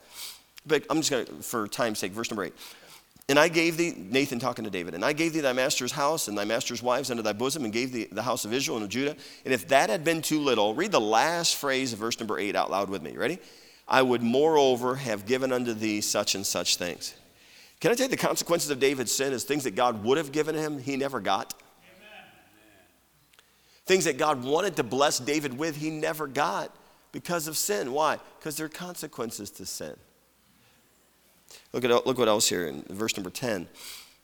I'm 0.69 0.97
just 0.97 1.11
going 1.11 1.25
to, 1.25 1.33
for 1.41 1.67
time's 1.67 1.99
sake, 1.99 2.11
verse 2.11 2.29
number 2.29 2.43
8. 2.43 2.53
And 3.29 3.39
I 3.39 3.47
gave 3.47 3.77
thee, 3.77 3.93
Nathan 3.95 4.39
talking 4.39 4.65
to 4.65 4.69
David, 4.69 4.93
and 4.93 5.05
I 5.05 5.13
gave 5.13 5.33
thee 5.33 5.39
thy 5.39 5.53
master's 5.53 5.91
house 5.91 6.27
and 6.27 6.37
thy 6.37 6.43
master's 6.43 6.83
wives 6.83 7.09
under 7.09 7.23
thy 7.23 7.33
bosom, 7.33 7.63
and 7.63 7.71
gave 7.71 7.91
thee 7.93 8.07
the 8.11 8.23
house 8.23 8.43
of 8.43 8.53
Israel 8.53 8.77
and 8.77 8.83
of 8.83 8.89
Judah. 8.89 9.15
And 9.45 9.53
if 9.53 9.67
that 9.69 9.89
had 9.89 10.03
been 10.03 10.21
too 10.21 10.39
little, 10.39 10.73
read 10.73 10.91
the 10.91 10.99
last 10.99 11.55
phrase 11.55 11.93
of 11.93 11.99
verse 11.99 12.19
number 12.19 12.37
eight 12.39 12.55
out 12.55 12.69
loud 12.69 12.89
with 12.89 13.01
me. 13.01 13.15
Ready? 13.15 13.39
I 13.91 14.01
would 14.01 14.23
moreover 14.23 14.95
have 14.95 15.25
given 15.25 15.51
unto 15.51 15.73
thee 15.73 15.99
such 15.99 16.33
and 16.33 16.47
such 16.47 16.77
things. 16.77 17.13
Can 17.81 17.91
I 17.91 17.95
tell 17.95 18.05
you 18.05 18.09
the 18.11 18.15
consequences 18.17 18.69
of 18.69 18.79
David's 18.79 19.11
sin 19.11 19.33
is 19.33 19.43
things 19.43 19.65
that 19.65 19.75
God 19.75 20.05
would 20.05 20.17
have 20.17 20.31
given 20.31 20.55
him, 20.55 20.79
he 20.79 20.95
never 20.95 21.19
got? 21.19 21.53
Amen. 21.83 22.25
Things 23.85 24.05
that 24.05 24.17
God 24.17 24.45
wanted 24.45 24.77
to 24.77 24.83
bless 24.83 25.19
David 25.19 25.57
with, 25.57 25.75
he 25.75 25.89
never 25.89 26.25
got 26.25 26.73
because 27.11 27.49
of 27.49 27.57
sin. 27.57 27.91
Why? 27.91 28.17
Because 28.39 28.55
there 28.55 28.67
are 28.67 28.69
consequences 28.69 29.51
to 29.51 29.65
sin. 29.65 29.97
Look, 31.73 31.83
at, 31.83 32.07
look 32.07 32.17
what 32.17 32.29
else 32.29 32.47
here 32.47 32.67
in 32.67 32.83
verse 32.83 33.17
number 33.17 33.29
10. 33.29 33.67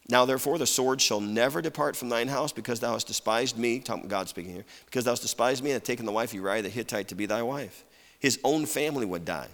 Now, 0.08 0.24
therefore, 0.24 0.58
the 0.58 0.66
sword 0.66 1.02
shall 1.02 1.20
never 1.20 1.62
depart 1.62 1.98
from 1.98 2.08
thine 2.08 2.30
house 2.30 2.54
because 2.54 2.80
thou 2.80 2.94
hast 2.94 3.08
despised 3.08 3.58
me, 3.58 3.80
God 4.08 4.30
speaking 4.30 4.54
here, 4.54 4.66
because 4.86 5.04
thou 5.04 5.12
hast 5.12 5.24
despised 5.24 5.62
me 5.62 5.72
and 5.72 5.82
hast 5.82 5.86
taken 5.86 6.06
the 6.06 6.14
wife 6.14 6.30
of 6.30 6.36
Uriah 6.36 6.62
the 6.62 6.70
Hittite 6.70 7.10
to 7.10 7.16
be 7.16 7.26
thy 7.26 7.42
wife. 7.42 7.84
His 8.20 8.40
own 8.44 8.66
family 8.66 9.06
would 9.06 9.26
die. 9.26 9.48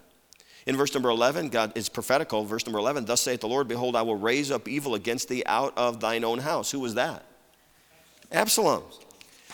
In 0.65 0.78
verse 0.78 0.93
number 0.93 1.10
11, 1.10 1.49
God 1.49 1.73
is 1.76 1.89
prophetical. 1.89 2.45
Verse 2.45 2.65
number 2.65 2.80
11, 2.80 3.06
thus 3.06 3.21
saith 3.21 3.41
the 3.41 3.47
Lord, 3.47 3.67
Behold, 3.67 3.95
I 3.95 4.02
will 4.02 4.15
raise 4.15 4.49
up 4.49 4.67
evil 4.67 4.95
against 4.95 5.28
thee 5.28 5.43
out 5.45 5.73
of 5.78 5.99
thine 5.99 6.23
own 6.23 6.39
house. 6.39 6.71
Who 6.71 6.80
was 6.80 6.95
that? 6.95 7.26
Absalom. 8.32 8.84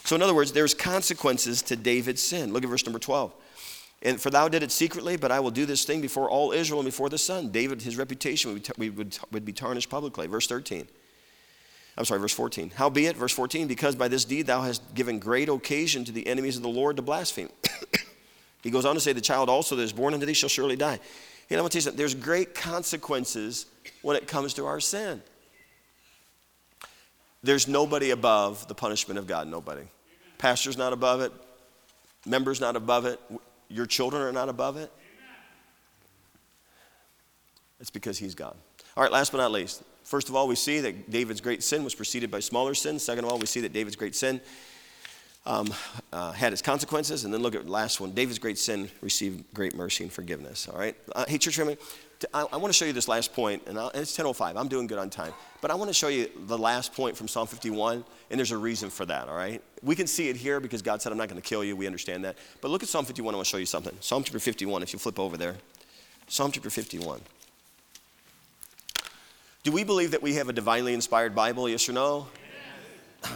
So, 0.06 0.16
in 0.16 0.22
other 0.22 0.36
words, 0.36 0.52
there's 0.52 0.74
consequences 0.74 1.62
to 1.64 1.76
David's 1.76 2.22
sin. 2.22 2.54
Look 2.54 2.64
at 2.64 2.70
verse 2.70 2.86
number 2.86 3.00
12. 3.00 3.34
And 4.02 4.22
for 4.22 4.30
thou 4.30 4.48
did 4.48 4.64
it 4.64 4.72
secretly, 4.72 5.18
but 5.18 5.32
I 5.32 5.40
will 5.42 5.52
do 5.52 5.66
this 5.66 5.84
thing 5.84 6.00
before 6.00 6.30
all 6.30 6.52
Israel 6.52 6.80
and 6.80 6.88
before 6.88 7.10
the 7.10 7.18
sun. 7.18 7.50
David, 7.50 7.82
his 7.82 7.98
reputation 7.98 8.54
would 8.54 8.68
be, 8.78 8.90
would, 8.90 9.46
be 9.46 9.52
tarnished 9.52 9.90
publicly. 9.90 10.28
Verse 10.28 10.48
13. 10.48 10.88
I'm 11.98 12.06
sorry, 12.06 12.22
verse 12.22 12.34
14. 12.34 12.70
Howbeit, 12.70 13.18
verse 13.18 13.34
14, 13.34 13.68
because 13.68 13.96
by 13.96 14.08
this 14.08 14.24
deed 14.24 14.48
thou 14.48 14.62
hast 14.62 14.96
given 14.96 15.20
great 15.20 15.50
occasion 15.50 16.06
to 16.06 16.14
the 16.14 16.28
enemies 16.28 16.56
of 16.56 16.64
the 16.64 16.70
Lord 16.70 16.96
to 16.96 17.02
blaspheme. 17.02 17.50
He 18.62 18.72
goes 18.72 18.86
on 18.86 18.96
to 18.96 19.02
say, 19.02 19.14
The 19.14 19.22
child 19.22 19.50
also 19.50 19.76
that 19.76 19.84
is 19.84 19.94
born 19.94 20.14
unto 20.14 20.26
thee 20.26 20.34
shall 20.34 20.50
surely 20.50 20.76
die. 20.76 21.00
Know, 21.50 21.58
I'm 21.58 21.62
going 21.62 21.70
to 21.70 21.74
tell 21.74 21.78
you 21.80 21.82
something. 21.82 21.98
There's 21.98 22.14
great 22.14 22.54
consequences 22.54 23.66
when 24.04 24.16
it 24.16 24.28
comes 24.28 24.54
to 24.56 24.68
our 24.68 24.80
sin. 24.80 25.22
There's 27.42 27.68
nobody 27.68 28.12
above 28.12 28.68
the 28.68 28.76
punishment 28.76 29.18
of 29.18 29.26
God. 29.26 29.48
Nobody. 29.48 29.84
Pastor's 30.38 30.78
not 30.78 30.94
above 30.94 31.22
it. 31.22 31.32
Members 32.26 32.62
not 32.62 32.76
above 32.76 33.06
it. 33.06 33.20
Your 33.70 33.86
children 33.86 34.22
are 34.22 34.32
not 34.32 34.50
above 34.50 34.78
it. 34.78 34.92
It's 37.80 37.90
because 37.90 38.18
He's 38.18 38.36
God. 38.36 38.56
All 38.96 39.04
right, 39.04 39.12
last 39.12 39.32
but 39.32 39.38
not 39.40 39.52
least. 39.52 39.82
First 40.04 40.30
of 40.30 40.36
all, 40.36 40.48
we 40.48 40.56
see 40.56 40.82
that 40.82 41.10
David's 41.10 41.40
great 41.40 41.64
sin 41.64 41.84
was 41.84 41.96
preceded 41.96 42.30
by 42.30 42.42
smaller 42.42 42.74
sins. 42.74 43.04
Second 43.04 43.24
of 43.24 43.32
all, 43.32 43.40
we 43.40 43.46
see 43.46 43.62
that 43.62 43.74
David's 43.74 43.96
great 43.96 44.16
sin 44.16 44.42
um, 45.46 45.74
uh, 46.14 46.32
had 46.32 46.54
its 46.54 46.62
consequences. 46.62 47.26
And 47.26 47.34
then 47.34 47.42
look 47.42 47.56
at 47.56 47.66
the 47.66 47.72
last 47.72 48.00
one. 48.00 48.12
David's 48.12 48.40
great 48.40 48.58
sin 48.58 48.90
received 49.02 49.44
great 49.54 49.76
mercy 49.76 50.04
and 50.04 50.14
forgiveness. 50.14 50.68
All 50.68 50.78
right? 50.78 50.96
Uh, 51.16 51.26
hey, 51.28 51.38
church 51.38 51.56
family, 51.56 51.78
I, 52.34 52.46
I 52.52 52.58
want 52.58 52.68
to 52.68 52.74
show 52.74 52.86
you 52.86 52.94
this 52.94 53.08
last 53.08 53.34
point, 53.34 53.64
and, 53.66 53.78
and 53.78 53.96
it's 53.96 54.18
10.05. 54.18 54.58
I'm 54.58 54.68
doing 54.68 54.88
good 54.88 54.98
on 54.98 55.10
time. 55.10 55.34
But 55.62 55.72
I 55.72 55.76
want 55.76 55.90
to 55.90 55.94
show 55.94 56.10
you 56.10 56.30
the 56.48 56.58
last 56.58 56.94
point 56.94 57.16
from 57.16 57.28
Psalm 57.28 57.48
51, 57.48 58.04
and 58.30 58.38
there's 58.38 58.52
a 58.52 58.58
reason 58.58 58.90
for 58.90 59.06
that, 59.06 59.30
all 59.30 59.36
right? 59.36 59.62
We 59.82 59.96
can 59.96 60.08
see 60.08 60.30
it 60.30 60.36
here 60.36 60.60
because 60.60 60.82
God 60.82 61.02
said, 61.02 61.12
I'm 61.12 61.18
not 61.18 61.30
going 61.30 61.42
to 61.42 61.48
kill 61.48 61.64
you. 61.64 61.76
We 61.76 61.86
understand 61.86 62.26
that. 62.26 62.38
But 62.62 62.72
look 62.72 62.84
at 62.84 62.90
Psalm 62.90 63.06
51. 63.06 63.34
I 63.34 63.38
want 63.38 63.46
to 63.46 63.50
show 63.50 63.58
you 63.58 63.66
something. 63.66 63.96
Psalm 64.02 64.24
chapter 64.24 64.40
51, 64.40 64.84
if 64.84 64.94
you 64.94 65.00
flip 65.00 65.20
over 65.20 65.38
there. 65.38 65.56
Psalm 66.28 66.52
chapter 66.52 66.70
51. 66.70 67.22
Do 69.64 69.72
we 69.72 69.84
believe 69.84 70.12
that 70.12 70.22
we 70.22 70.36
have 70.36 70.50
a 70.50 70.54
divinely 70.54 70.94
inspired 70.94 71.36
Bible, 71.36 71.68
yes 71.68 71.88
or 71.90 71.94
no? 71.94 72.28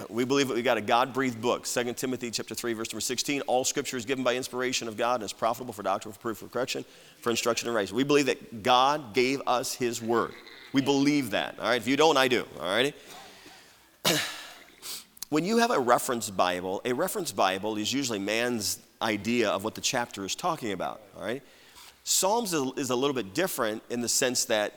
We 0.09 0.25
believe 0.25 0.47
that 0.47 0.53
we 0.55 0.61
got 0.61 0.77
a 0.77 0.81
God-breathed 0.81 1.41
book, 1.41 1.65
2 1.65 1.93
Timothy 1.93 2.31
chapter 2.31 2.55
3, 2.55 2.73
verse 2.73 2.91
number 2.91 3.01
16. 3.01 3.41
All 3.41 3.65
scripture 3.65 3.97
is 3.97 4.05
given 4.05 4.23
by 4.23 4.35
inspiration 4.35 4.87
of 4.87 4.95
God 4.95 5.15
and 5.15 5.23
is 5.23 5.33
profitable 5.33 5.73
for 5.73 5.83
doctrine, 5.83 6.13
for 6.13 6.19
proof, 6.19 6.37
for 6.37 6.47
correction, 6.47 6.85
for 7.19 7.29
instruction 7.29 7.67
and 7.67 7.75
righteousness. 7.75 7.97
We 7.97 8.03
believe 8.03 8.27
that 8.27 8.63
God 8.63 9.13
gave 9.13 9.41
us 9.45 9.73
his 9.73 10.01
word. 10.01 10.33
We 10.71 10.81
believe 10.81 11.31
that. 11.31 11.59
All 11.59 11.65
right. 11.65 11.81
If 11.81 11.87
you 11.87 11.97
don't, 11.97 12.17
I 12.17 12.27
do. 12.27 12.45
All 12.59 12.65
right. 12.65 12.95
when 15.29 15.45
you 15.45 15.57
have 15.57 15.71
a 15.71 15.79
reference 15.79 16.29
Bible, 16.29 16.81
a 16.85 16.93
reference 16.93 17.31
Bible 17.31 17.77
is 17.77 17.91
usually 17.91 18.19
man's 18.19 18.79
idea 19.01 19.49
of 19.49 19.63
what 19.63 19.75
the 19.75 19.81
chapter 19.81 20.25
is 20.25 20.35
talking 20.35 20.71
about. 20.71 21.01
All 21.17 21.23
right. 21.23 21.43
Psalms 22.03 22.53
is 22.53 22.89
a 22.89 22.95
little 22.95 23.13
bit 23.13 23.33
different 23.33 23.81
in 23.89 24.01
the 24.01 24.09
sense 24.09 24.45
that 24.45 24.73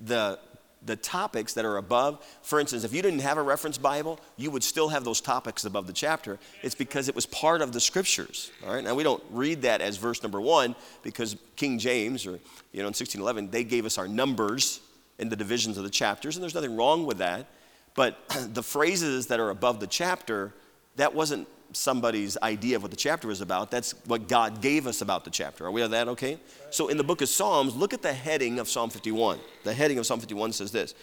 the 0.00 0.38
the 0.84 0.96
topics 0.96 1.54
that 1.54 1.64
are 1.64 1.76
above. 1.76 2.24
For 2.42 2.58
instance, 2.58 2.84
if 2.84 2.92
you 2.92 3.02
didn't 3.02 3.20
have 3.20 3.38
a 3.38 3.42
reference 3.42 3.78
Bible, 3.78 4.18
you 4.36 4.50
would 4.50 4.64
still 4.64 4.88
have 4.88 5.04
those 5.04 5.20
topics 5.20 5.64
above 5.64 5.86
the 5.86 5.92
chapter. 5.92 6.38
It's 6.62 6.74
because 6.74 7.08
it 7.08 7.14
was 7.14 7.26
part 7.26 7.62
of 7.62 7.72
the 7.72 7.80
scriptures. 7.80 8.50
All 8.66 8.74
right. 8.74 8.82
Now 8.82 8.94
we 8.94 9.02
don't 9.02 9.22
read 9.30 9.62
that 9.62 9.80
as 9.80 9.96
verse 9.96 10.22
number 10.22 10.40
one 10.40 10.74
because 11.02 11.36
King 11.56 11.78
James 11.78 12.26
or 12.26 12.32
you 12.72 12.80
know 12.80 12.88
in 12.88 12.94
1611 12.94 13.50
they 13.50 13.64
gave 13.64 13.86
us 13.86 13.98
our 13.98 14.08
numbers 14.08 14.80
in 15.18 15.28
the 15.28 15.36
divisions 15.36 15.78
of 15.78 15.84
the 15.84 15.90
chapters, 15.90 16.36
and 16.36 16.42
there's 16.42 16.54
nothing 16.54 16.76
wrong 16.76 17.06
with 17.06 17.18
that. 17.18 17.46
But 17.94 18.18
the 18.54 18.62
phrases 18.62 19.28
that 19.28 19.40
are 19.40 19.50
above 19.50 19.80
the 19.80 19.86
chapter, 19.86 20.52
that 20.96 21.14
wasn't 21.14 21.48
somebody's 21.72 22.36
idea 22.42 22.76
of 22.76 22.82
what 22.82 22.90
the 22.90 22.96
chapter 22.96 23.30
is 23.30 23.40
about. 23.40 23.70
That's 23.70 23.92
what 24.06 24.28
God 24.28 24.60
gave 24.60 24.86
us 24.86 25.00
about 25.00 25.24
the 25.24 25.30
chapter. 25.30 25.66
Are 25.66 25.70
we 25.70 25.82
on 25.82 25.90
that 25.92 26.08
okay? 26.08 26.38
So 26.70 26.88
in 26.88 26.96
the 26.96 27.04
book 27.04 27.22
of 27.22 27.28
Psalms, 27.28 27.74
look 27.74 27.92
at 27.92 28.02
the 28.02 28.12
heading 28.12 28.58
of 28.58 28.68
Psalm 28.68 28.90
51. 28.90 29.38
The 29.64 29.74
heading 29.74 29.98
of 29.98 30.06
Psalm 30.06 30.20
51 30.20 30.52
says 30.52 30.72
this 30.72 30.94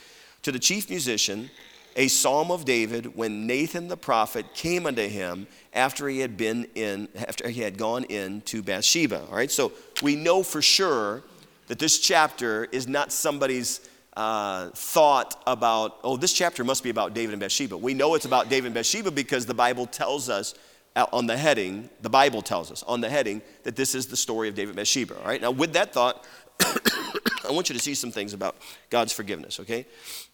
To 0.44 0.52
the 0.52 0.60
chief 0.60 0.90
musician, 0.90 1.50
a 1.96 2.08
psalm 2.08 2.52
of 2.52 2.66
David 2.66 3.16
when 3.16 3.48
Nathan 3.48 3.88
the 3.88 3.98
prophet 3.98 4.54
came 4.54 4.86
unto 4.86 5.08
him 5.08 5.48
after 5.74 6.08
he 6.08 6.20
had 6.20 6.38
been 6.38 6.68
in 6.76 7.10
after 7.16 7.50
he 7.50 7.62
had 7.62 7.78
gone 7.78 8.04
in 8.06 8.42
to 8.42 8.62
Bathsheba. 8.62 9.26
All 9.30 9.36
right, 9.36 9.52
so 9.52 9.72
we 10.02 10.16
know 10.16 10.44
for 10.44 10.62
sure 10.62 11.24
that 11.68 11.80
this 11.80 12.00
chapter 12.00 12.66
is 12.72 12.88
not 12.88 13.12
somebody's 13.12 13.89
uh, 14.20 14.70
thought 14.72 15.42
about, 15.48 15.98
oh, 16.04 16.18
this 16.18 16.34
chapter 16.34 16.66
must 16.66 16.84
be 16.84 16.90
about 16.90 17.14
David 17.14 17.32
and 17.32 17.40
Bathsheba. 17.40 17.78
We 17.78 17.94
know 17.94 18.16
it's 18.16 18.26
about 18.26 18.50
David 18.50 18.66
and 18.66 18.76
Bathsheba 18.76 19.12
because 19.12 19.46
the 19.46 19.54
Bible 19.54 19.86
tells 19.86 20.30
us 20.30 20.56
uh, 20.98 21.06
on 21.14 21.26
the 21.26 21.38
heading, 21.38 21.90
the 22.02 22.10
Bible 22.10 22.42
tells 22.42 22.70
us 22.70 22.84
on 22.84 23.00
the 23.00 23.10
heading 23.10 23.42
that 23.64 23.78
this 23.78 23.96
is 23.96 24.08
the 24.08 24.18
story 24.18 24.50
of 24.50 24.56
David 24.56 24.72
and 24.72 24.76
Bathsheba. 24.76 25.18
All 25.18 25.26
right, 25.26 25.42
now 25.42 25.52
with 25.52 25.72
that 25.72 25.94
thought, 25.94 26.28
I 26.60 27.52
want 27.52 27.70
you 27.70 27.76
to 27.76 27.82
see 27.82 27.96
some 27.96 28.12
things 28.12 28.34
about 28.34 28.58
God's 28.90 29.14
forgiveness, 29.14 29.58
okay? 29.62 29.86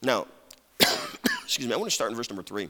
Now, 0.01 0.25
excuse 1.43 1.67
me, 1.67 1.73
I 1.75 1.77
want 1.77 1.91
to 1.91 1.95
start 1.95 2.09
in 2.09 2.17
verse 2.17 2.31
number 2.31 2.41
three. 2.41 2.69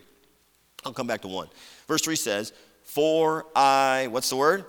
I'll 0.84 0.92
come 0.92 1.08
back 1.08 1.22
to 1.22 1.30
one. 1.30 1.48
Verse 1.88 2.02
three 2.02 2.18
says, 2.18 2.52
For 2.84 3.46
I, 3.56 4.10
what's 4.12 4.30
the 4.30 4.36
word? 4.36 4.66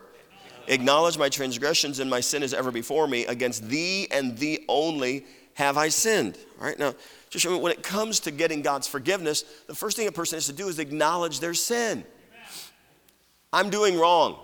Acknowledge 0.68 1.18
my 1.18 1.28
transgressions 1.28 1.98
and 1.98 2.09
my 2.09 2.20
sin 2.20 2.44
is 2.44 2.54
ever 2.54 2.70
before 2.70 3.09
me. 3.09 3.26
Against 3.26 3.68
thee 3.68 4.06
and 4.12 4.38
thee 4.38 4.64
only 4.68 5.26
have 5.56 5.78
I 5.78 5.88
sinned? 5.88 6.36
All 6.60 6.66
right, 6.66 6.78
now, 6.78 6.94
just 7.30 7.46
remember, 7.46 7.64
when 7.64 7.72
it 7.72 7.82
comes 7.82 8.20
to 8.20 8.30
getting 8.30 8.60
God's 8.60 8.86
forgiveness, 8.86 9.42
the 9.66 9.74
first 9.74 9.96
thing 9.96 10.06
a 10.06 10.12
person 10.12 10.36
has 10.36 10.46
to 10.46 10.52
do 10.52 10.68
is 10.68 10.78
acknowledge 10.78 11.40
their 11.40 11.54
sin. 11.54 12.04
I'm 13.54 13.70
doing 13.70 13.98
wrong. 13.98 14.38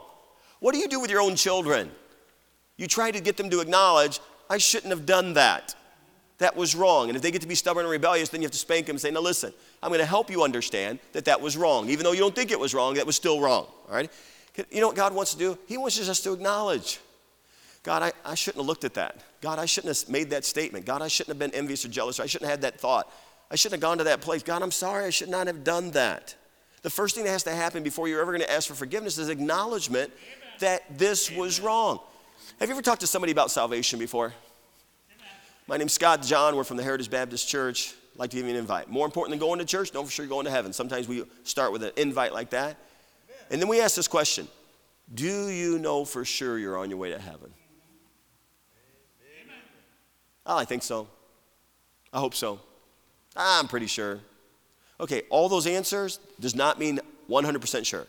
What 0.61 0.73
do 0.73 0.81
you 0.81 0.89
do 0.89 1.01
with 1.01 1.11
your 1.11 1.21
own 1.21 1.37
children? 1.37 1.91
You 2.79 2.87
try 2.87 3.11
to 3.11 3.21
get 3.21 3.37
them 3.37 3.51
to 3.51 3.61
acknowledge, 3.61 4.21
I 4.49 4.57
shouldn't 4.57 4.91
have 4.91 5.05
done 5.05 5.35
that. 5.35 5.75
That 6.39 6.57
was 6.57 6.75
wrong. 6.75 7.09
And 7.09 7.17
if 7.17 7.23
they 7.23 7.31
get 7.31 7.43
to 7.43 7.49
be 7.49 7.57
stubborn 7.57 7.85
and 7.85 7.91
rebellious, 7.91 8.31
then 8.31 8.41
you 8.41 8.47
have 8.47 8.53
to 8.53 8.59
spank 8.59 8.87
them 8.87 8.95
and 8.95 9.01
say, 9.01 9.11
Now 9.11 9.21
listen, 9.21 9.53
I'm 9.83 9.91
going 9.91 10.01
to 10.01 10.07
help 10.07 10.31
you 10.31 10.43
understand 10.43 10.99
that 11.13 11.27
that 11.27 11.43
was 11.43 11.59
wrong. 11.59 11.91
Even 11.91 12.05
though 12.05 12.13
you 12.13 12.21
don't 12.21 12.35
think 12.35 12.51
it 12.51 12.59
was 12.59 12.73
wrong, 12.73 12.95
that 12.95 13.07
was 13.07 13.17
still 13.17 13.39
wrong. 13.39 13.67
All 13.67 13.95
right? 13.95 14.11
You 14.71 14.81
know 14.81 14.87
what 14.87 14.97
God 14.97 15.15
wants 15.15 15.33
to 15.33 15.39
do? 15.39 15.59
He 15.69 15.77
wants 15.77 16.01
us 16.09 16.21
to 16.21 16.33
acknowledge. 16.33 17.01
God, 17.83 18.03
I, 18.03 18.13
I 18.25 18.35
shouldn't 18.35 18.61
have 18.61 18.67
looked 18.67 18.85
at 18.85 18.95
that. 18.95 19.17
God, 19.41 19.59
I 19.59 19.67
shouldn't 19.67 19.97
have 19.97 20.09
made 20.09 20.31
that 20.31 20.45
statement. 20.45 20.87
God, 20.87 21.03
I 21.03 21.09
shouldn't 21.09 21.31
have 21.31 21.39
been 21.39 21.59
envious 21.59 21.85
or 21.85 21.89
jealous. 21.89 22.21
Or 22.21 22.23
I 22.23 22.27
shouldn't 22.27 22.49
have 22.49 22.61
had 22.61 22.63
that 22.63 22.81
thought. 22.81 23.13
I 23.51 23.57
shouldn't 23.57 23.83
have 23.83 23.89
gone 23.89 23.99
to 23.99 24.05
that 24.05 24.21
place. 24.21 24.43
God, 24.43 24.63
I'm 24.63 24.71
sorry. 24.71 25.05
I 25.05 25.11
should 25.11 25.29
not 25.29 25.47
have 25.49 25.65
done 25.65 25.91
that. 25.93 26.35
The 26.83 26.91
first 26.91 27.15
thing 27.15 27.25
that 27.25 27.31
has 27.31 27.43
to 27.45 27.55
happen 27.55 27.83
before 27.83 28.09
you're 28.09 28.21
ever 28.21 28.33
going 28.33 28.43
to 28.43 28.51
ask 28.51 28.69
for 28.69 28.75
forgiveness 28.75 29.19
is 29.19 29.29
acknowledgement 29.29 30.11
Amen. 30.11 30.59
that 30.61 30.99
this 30.99 31.29
Amen. 31.29 31.41
was 31.41 31.61
wrong. 31.61 32.01
Have 32.61 32.69
you 32.69 32.75
ever 32.75 32.83
talked 32.83 33.01
to 33.01 33.07
somebody 33.07 33.33
about 33.33 33.51
salvation 33.51 33.99
before? 33.99 34.27
Amen. 34.27 35.29
My 35.67 35.77
name's 35.77 35.93
Scott 35.93 36.23
John. 36.23 36.57
We're 36.57 36.65
from 36.65 36.77
the 36.77 36.83
Heritage 36.83 37.11
Baptist 37.11 37.49
Church. 37.49 37.95
I'd 38.15 38.19
like 38.19 38.31
to 38.31 38.37
give 38.37 38.47
you 38.47 38.53
an 38.53 38.59
invite. 38.59 38.89
More 38.89 39.07
important 39.07 39.33
than 39.33 39.47
going 39.47 39.59
to 39.59 39.65
church, 39.65 39.93
know 39.93 40.05
for 40.05 40.11
sure 40.11 40.25
you're 40.25 40.31
going 40.31 40.45
to 40.45 40.51
heaven. 40.51 40.73
Sometimes 40.73 41.09
we 41.09 41.25
start 41.45 41.73
with 41.73 41.83
an 41.83 41.93
invite 41.97 42.33
like 42.33 42.51
that. 42.51 42.77
And 43.51 43.61
then 43.61 43.69
we 43.69 43.81
ask 43.81 43.97
this 43.97 44.09
question 44.09 44.49
Do 45.13 45.49
you 45.49 45.79
know 45.79 46.05
for 46.05 46.25
sure 46.25 46.59
you're 46.59 46.79
on 46.79 46.91
your 46.91 46.99
way 46.99 47.11
to 47.11 47.19
heaven? 47.19 47.53
Oh, 50.47 50.57
I 50.57 50.65
think 50.65 50.83
so. 50.83 51.09
I 52.13 52.19
hope 52.19 52.35
so. 52.35 52.61
I'm 53.37 53.69
pretty 53.69 53.87
sure. 53.87 54.21
Okay, 55.01 55.23
all 55.31 55.49
those 55.49 55.67
answers 55.67 56.19
does 56.41 56.55
not 56.55 56.79
mean 56.79 57.01
100% 57.29 57.87
sure. 57.87 58.07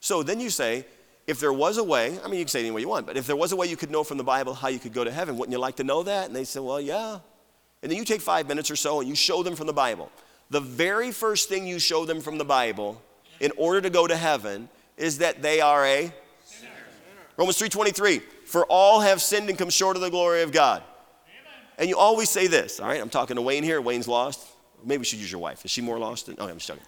So 0.00 0.22
then 0.22 0.40
you 0.40 0.50
say, 0.50 0.86
if 1.26 1.40
there 1.40 1.52
was 1.52 1.78
a 1.78 1.84
way, 1.84 2.18
I 2.24 2.28
mean, 2.28 2.38
you 2.38 2.44
can 2.44 2.48
say 2.48 2.60
any 2.60 2.70
way 2.70 2.80
you 2.80 2.88
want, 2.88 3.06
but 3.06 3.16
if 3.16 3.26
there 3.26 3.36
was 3.36 3.52
a 3.52 3.56
way 3.56 3.66
you 3.66 3.76
could 3.76 3.90
know 3.90 4.04
from 4.04 4.18
the 4.18 4.24
Bible 4.24 4.54
how 4.54 4.68
you 4.68 4.78
could 4.78 4.92
go 4.92 5.04
to 5.04 5.10
heaven, 5.10 5.36
wouldn't 5.36 5.52
you 5.52 5.58
like 5.58 5.76
to 5.76 5.84
know 5.84 6.02
that? 6.04 6.26
And 6.26 6.36
they 6.36 6.44
say, 6.44 6.60
well, 6.60 6.80
yeah. 6.80 7.18
And 7.82 7.90
then 7.90 7.98
you 7.98 8.04
take 8.04 8.20
five 8.20 8.48
minutes 8.48 8.70
or 8.70 8.76
so 8.76 9.00
and 9.00 9.08
you 9.08 9.14
show 9.14 9.42
them 9.42 9.56
from 9.56 9.66
the 9.66 9.72
Bible. 9.72 10.10
The 10.50 10.60
very 10.60 11.10
first 11.10 11.48
thing 11.48 11.66
you 11.66 11.78
show 11.78 12.04
them 12.04 12.20
from 12.20 12.38
the 12.38 12.44
Bible 12.44 13.02
in 13.40 13.52
order 13.56 13.80
to 13.80 13.90
go 13.90 14.06
to 14.06 14.16
heaven 14.16 14.68
is 14.96 15.18
that 15.18 15.42
they 15.42 15.60
are 15.60 15.84
a 15.84 16.12
sinner. 16.44 16.70
Romans 17.36 17.58
3:23, 17.58 18.22
for 18.44 18.64
all 18.66 19.00
have 19.00 19.20
sinned 19.20 19.48
and 19.48 19.58
come 19.58 19.70
short 19.70 19.96
of 19.96 20.02
the 20.02 20.10
glory 20.10 20.42
of 20.42 20.52
God. 20.52 20.82
And 21.78 21.88
you 21.88 21.96
always 21.96 22.30
say 22.30 22.46
this, 22.46 22.80
all 22.80 22.88
right? 22.88 23.00
I'm 23.00 23.10
talking 23.10 23.36
to 23.36 23.42
Wayne 23.42 23.62
here. 23.62 23.80
Wayne's 23.80 24.08
lost. 24.08 24.46
Maybe 24.84 24.98
we 24.98 25.04
should 25.04 25.18
use 25.18 25.30
your 25.30 25.40
wife. 25.40 25.64
Is 25.64 25.70
she 25.70 25.80
more 25.80 25.98
lost? 25.98 26.26
Than, 26.26 26.36
oh, 26.38 26.48
I'm 26.48 26.56
just 26.56 26.68
joking. 26.68 26.84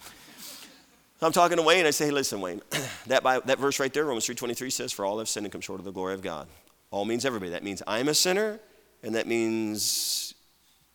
I'm 1.21 1.31
talking 1.31 1.57
to 1.57 1.63
Wayne. 1.63 1.85
I 1.85 1.91
say, 1.91 2.05
hey, 2.05 2.11
listen, 2.11 2.39
Wayne, 2.39 2.61
that, 3.07 3.23
Bible, 3.23 3.45
that 3.47 3.59
verse 3.59 3.79
right 3.79 3.93
there, 3.93 4.05
Romans 4.05 4.25
3.23 4.25 4.71
says, 4.71 4.91
for 4.91 5.05
all 5.05 5.19
have 5.19 5.27
sinned 5.27 5.45
and 5.45 5.51
come 5.51 5.61
short 5.61 5.79
of 5.79 5.85
the 5.85 5.91
glory 5.91 6.13
of 6.13 6.21
God. 6.21 6.47
All 6.91 7.05
means 7.05 7.25
everybody. 7.25 7.51
That 7.51 7.63
means 7.63 7.83
I'm 7.85 8.07
a 8.07 8.13
sinner, 8.13 8.59
and 9.03 9.13
that 9.15 9.27
means 9.27 10.33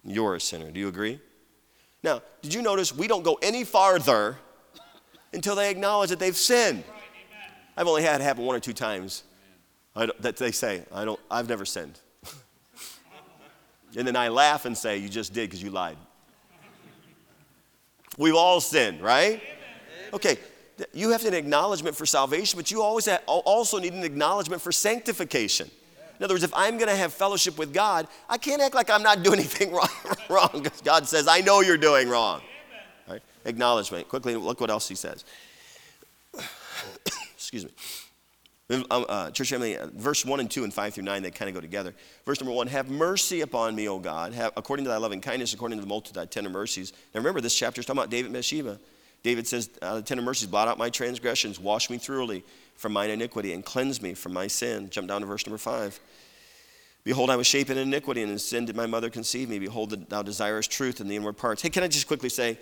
you're 0.02 0.34
a 0.34 0.40
sinner. 0.40 0.70
Do 0.70 0.80
you 0.80 0.88
agree? 0.88 1.20
Now, 2.02 2.22
did 2.42 2.52
you 2.52 2.62
notice 2.62 2.94
we 2.94 3.06
don't 3.06 3.22
go 3.22 3.38
any 3.42 3.64
farther 3.64 4.38
until 5.32 5.54
they 5.54 5.70
acknowledge 5.70 6.10
that 6.10 6.18
they've 6.18 6.36
sinned? 6.36 6.84
I've 7.76 7.86
only 7.86 8.02
had 8.02 8.20
it 8.20 8.24
happen 8.24 8.44
one 8.44 8.56
or 8.56 8.60
two 8.60 8.72
times 8.72 9.24
that 9.94 10.36
they 10.36 10.52
say, 10.52 10.84
I 10.92 11.04
don't, 11.04 11.20
I've 11.30 11.48
never 11.48 11.64
sinned. 11.64 12.00
And 13.96 14.06
then 14.06 14.16
I 14.16 14.28
laugh 14.28 14.64
and 14.64 14.76
say, 14.76 14.98
You 14.98 15.08
just 15.08 15.32
did 15.32 15.48
because 15.48 15.62
you 15.62 15.70
lied. 15.70 15.96
We've 18.16 18.34
all 18.34 18.60
sinned, 18.60 19.02
right? 19.02 19.42
Okay, 20.12 20.38
you 20.92 21.10
have 21.10 21.24
an 21.24 21.34
acknowledgement 21.34 21.96
for 21.96 22.06
salvation, 22.06 22.56
but 22.56 22.70
you 22.70 22.82
always 22.82 23.08
also 23.26 23.78
need 23.78 23.92
an 23.92 24.04
acknowledgement 24.04 24.62
for 24.62 24.72
sanctification. 24.72 25.70
In 26.18 26.24
other 26.24 26.34
words, 26.34 26.44
if 26.44 26.54
I'm 26.54 26.76
going 26.76 26.88
to 26.88 26.96
have 26.96 27.12
fellowship 27.12 27.58
with 27.58 27.72
God, 27.72 28.06
I 28.28 28.38
can't 28.38 28.62
act 28.62 28.74
like 28.74 28.88
I'm 28.88 29.02
not 29.02 29.22
doing 29.22 29.38
anything 29.40 29.72
wrong, 29.72 29.88
wrong 30.28 30.50
because 30.62 30.80
God 30.80 31.08
says, 31.08 31.26
I 31.26 31.40
know 31.40 31.60
you're 31.60 31.76
doing 31.76 32.08
wrong. 32.08 32.40
Right? 33.08 33.22
Acknowledgement. 33.44 34.08
Quickly, 34.08 34.36
look 34.36 34.60
what 34.60 34.70
else 34.70 34.88
he 34.88 34.94
says. 34.94 35.24
Excuse 37.34 37.64
me. 37.64 37.72
Um, 38.70 38.86
uh, 38.90 39.30
church 39.30 39.50
family, 39.50 39.76
uh, 39.76 39.88
verse 39.94 40.24
1 40.24 40.40
and 40.40 40.50
2 40.50 40.64
and 40.64 40.72
5 40.72 40.94
through 40.94 41.04
9, 41.04 41.22
they 41.22 41.30
kind 41.30 41.50
of 41.50 41.54
go 41.54 41.60
together. 41.60 41.94
Verse 42.24 42.40
number 42.40 42.54
1 42.54 42.66
Have 42.68 42.88
mercy 42.88 43.42
upon 43.42 43.74
me, 43.74 43.88
O 43.88 43.98
God, 43.98 44.32
have, 44.32 44.52
according 44.56 44.84
to 44.84 44.90
thy 44.90 44.96
loving 44.96 45.20
kindness, 45.20 45.52
according 45.52 45.76
to 45.76 45.82
the 45.82 45.88
multitude 45.88 46.16
of 46.16 46.22
thy 46.22 46.26
tender 46.26 46.48
mercies. 46.48 46.92
Now 47.14 47.20
remember, 47.20 47.42
this 47.42 47.54
chapter 47.54 47.80
is 47.80 47.86
talking 47.86 47.98
about 47.98 48.10
David 48.10 48.26
and 48.26 48.34
Bathsheba. 48.34 48.78
David 49.22 49.46
says, 49.46 49.68
uh, 49.82 50.00
Tender 50.00 50.22
mercies, 50.22 50.48
blot 50.48 50.68
out 50.68 50.78
my 50.78 50.88
transgressions, 50.88 51.60
wash 51.60 51.90
me 51.90 51.98
thoroughly 51.98 52.42
from 52.76 52.92
mine 52.92 53.10
iniquity, 53.10 53.52
and 53.52 53.64
cleanse 53.64 54.00
me 54.00 54.14
from 54.14 54.32
my 54.32 54.46
sin. 54.46 54.88
Jump 54.88 55.08
down 55.08 55.20
to 55.20 55.26
verse 55.26 55.46
number 55.46 55.58
5. 55.58 56.00
Behold, 57.04 57.28
I 57.28 57.36
was 57.36 57.46
shapen 57.46 57.76
in 57.76 57.88
iniquity, 57.88 58.22
and 58.22 58.32
in 58.32 58.38
sin 58.38 58.64
did 58.64 58.76
my 58.76 58.86
mother 58.86 59.10
conceive 59.10 59.50
me. 59.50 59.58
Behold, 59.58 60.08
thou 60.08 60.22
desirest 60.22 60.70
truth 60.70 61.02
in 61.02 61.08
the 61.08 61.16
inward 61.16 61.36
parts. 61.36 61.60
Hey, 61.60 61.68
can 61.68 61.82
I 61.82 61.88
just 61.88 62.06
quickly 62.06 62.30
say, 62.30 62.58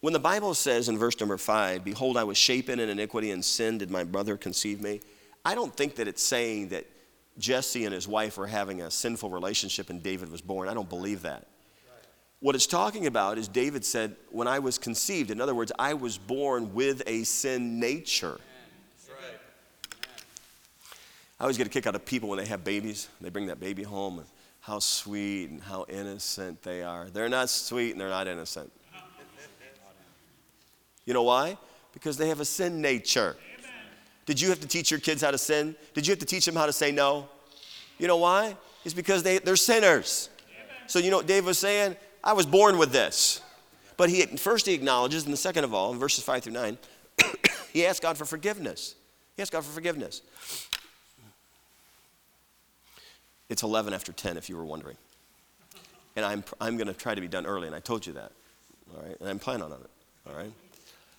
when 0.00 0.12
the 0.14 0.18
Bible 0.18 0.54
says 0.54 0.88
in 0.88 0.96
verse 0.98 1.18
number 1.20 1.36
5, 1.36 1.84
Behold, 1.84 2.16
I 2.16 2.24
was 2.24 2.38
shapen 2.38 2.80
in 2.80 2.88
iniquity, 2.88 3.30
and 3.30 3.44
sin 3.44 3.78
did 3.78 3.90
my 3.90 4.04
mother 4.04 4.38
conceive 4.38 4.80
me, 4.80 5.00
I 5.44 5.54
don't 5.54 5.74
think 5.74 5.96
that 5.96 6.08
it's 6.08 6.22
saying 6.22 6.68
that 6.68 6.86
Jesse 7.38 7.84
and 7.84 7.92
his 7.92 8.06
wife 8.08 8.38
were 8.38 8.46
having 8.46 8.80
a 8.82 8.90
sinful 8.90 9.30
relationship 9.30 9.90
and 9.90 10.02
David 10.02 10.30
was 10.30 10.40
born. 10.40 10.68
I 10.68 10.74
don't 10.74 10.88
believe 10.88 11.22
that. 11.22 11.46
What 12.40 12.54
it's 12.54 12.66
talking 12.66 13.06
about 13.06 13.38
is 13.38 13.48
David 13.48 13.84
said, 13.84 14.16
When 14.30 14.46
I 14.46 14.58
was 14.58 14.78
conceived, 14.78 15.30
in 15.30 15.40
other 15.40 15.54
words, 15.54 15.72
I 15.78 15.94
was 15.94 16.18
born 16.18 16.74
with 16.74 17.02
a 17.06 17.24
sin 17.24 17.80
nature. 17.80 18.38
I 21.40 21.42
always 21.44 21.58
get 21.58 21.66
a 21.66 21.70
kick 21.70 21.86
out 21.86 21.94
of 21.94 22.04
people 22.04 22.28
when 22.28 22.38
they 22.38 22.46
have 22.46 22.62
babies. 22.62 23.08
They 23.20 23.28
bring 23.28 23.46
that 23.46 23.60
baby 23.60 23.82
home 23.82 24.18
and 24.18 24.28
how 24.60 24.78
sweet 24.78 25.50
and 25.50 25.60
how 25.60 25.84
innocent 25.88 26.62
they 26.62 26.82
are. 26.82 27.06
They're 27.10 27.28
not 27.28 27.50
sweet 27.50 27.92
and 27.92 28.00
they're 28.00 28.08
not 28.08 28.28
innocent. 28.28 28.70
You 31.04 31.12
know 31.12 31.24
why? 31.24 31.58
Because 31.92 32.16
they 32.16 32.28
have 32.28 32.40
a 32.40 32.44
sin 32.44 32.80
nature. 32.80 33.36
Did 34.26 34.40
you 34.40 34.48
have 34.48 34.60
to 34.60 34.68
teach 34.68 34.90
your 34.90 35.00
kids 35.00 35.22
how 35.22 35.30
to 35.30 35.38
sin? 35.38 35.76
Did 35.92 36.06
you 36.06 36.12
have 36.12 36.18
to 36.20 36.26
teach 36.26 36.44
them 36.46 36.54
how 36.54 36.66
to 36.66 36.72
say 36.72 36.90
no? 36.90 37.28
You 37.98 38.08
know 38.08 38.16
why? 38.16 38.56
It's 38.84 38.94
because 38.94 39.22
they, 39.22 39.38
they're 39.38 39.56
sinners. 39.56 40.30
So, 40.86 40.98
you 40.98 41.10
know 41.10 41.18
what 41.18 41.26
Dave 41.26 41.46
was 41.46 41.58
saying? 41.58 41.96
I 42.22 42.32
was 42.32 42.46
born 42.46 42.78
with 42.78 42.92
this. 42.92 43.40
But 43.96 44.10
he, 44.10 44.22
first 44.22 44.66
he 44.66 44.74
acknowledges, 44.74 45.24
and 45.24 45.32
the 45.32 45.38
second 45.38 45.64
of 45.64 45.72
all, 45.72 45.92
in 45.92 45.98
verses 45.98 46.24
5 46.24 46.42
through 46.42 46.52
9, 46.52 46.78
he 47.72 47.86
asked 47.86 48.02
God 48.02 48.18
for 48.18 48.24
forgiveness. 48.24 48.94
He 49.36 49.42
asked 49.42 49.52
God 49.52 49.64
for 49.64 49.72
forgiveness. 49.72 50.22
It's 53.48 53.62
11 53.62 53.92
after 53.92 54.12
10, 54.12 54.36
if 54.36 54.48
you 54.48 54.56
were 54.56 54.64
wondering. 54.64 54.96
And 56.16 56.24
I'm, 56.24 56.44
I'm 56.60 56.76
going 56.76 56.86
to 56.88 56.94
try 56.94 57.14
to 57.14 57.20
be 57.20 57.28
done 57.28 57.46
early, 57.46 57.66
and 57.66 57.76
I 57.76 57.80
told 57.80 58.06
you 58.06 58.14
that. 58.14 58.32
All 58.94 59.02
right? 59.02 59.16
And 59.20 59.28
I'm 59.28 59.38
planning 59.38 59.64
on 59.64 59.72
it. 59.72 59.90
All 60.28 60.34
right? 60.34 60.52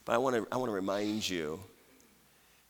But 0.06 0.13
I 0.13 0.18
want 0.20 0.36
to 0.36 0.48
I 0.52 0.58
want 0.58 0.70
to 0.70 0.74
remind 0.74 1.28
you 1.28 1.60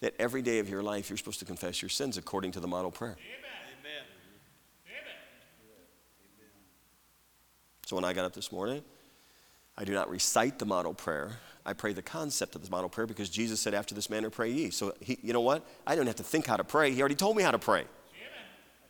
that 0.02 0.14
every 0.20 0.42
day 0.42 0.60
of 0.60 0.70
your 0.70 0.84
life 0.84 1.10
you're 1.10 1.18
supposed 1.18 1.40
to 1.40 1.46
confess 1.46 1.82
your 1.82 1.90
sins 1.90 2.18
according 2.18 2.52
to 2.52 2.60
the 2.60 2.68
model 2.68 2.92
prayer. 2.92 3.12
Amen. 3.18 3.76
Amen. 3.80 4.06
So 7.86 7.96
when 7.96 8.06
I 8.06 8.14
got 8.14 8.26
up 8.26 8.34
this 8.34 8.52
morning, 8.52 8.84
I 9.78 9.84
do 9.84 9.94
not 9.94 10.10
recite 10.10 10.60
the 10.60 10.66
model 10.66 10.94
prayer. 10.94 11.32
I 11.66 11.74
pray 11.74 11.94
the 11.94 12.02
concept 12.02 12.56
of 12.56 12.64
the 12.64 12.70
model 12.70 12.90
prayer 12.90 13.08
because 13.08 13.30
Jesus 13.30 13.60
said, 13.60 13.74
After 13.74 13.96
this 13.96 14.10
manner 14.10 14.30
pray 14.30 14.52
ye. 14.52 14.70
So 14.70 14.94
he, 15.00 15.18
you 15.22 15.34
know 15.34 15.42
what? 15.42 15.66
I 15.86 15.96
don't 15.96 16.08
have 16.08 16.16
to 16.18 16.24
think 16.24 16.46
how 16.46 16.58
to 16.58 16.64
pray. 16.64 16.92
He 16.92 17.00
already 17.00 17.16
told 17.16 17.36
me 17.36 17.44
how 17.44 17.52
to 17.52 17.60
pray. 17.60 17.86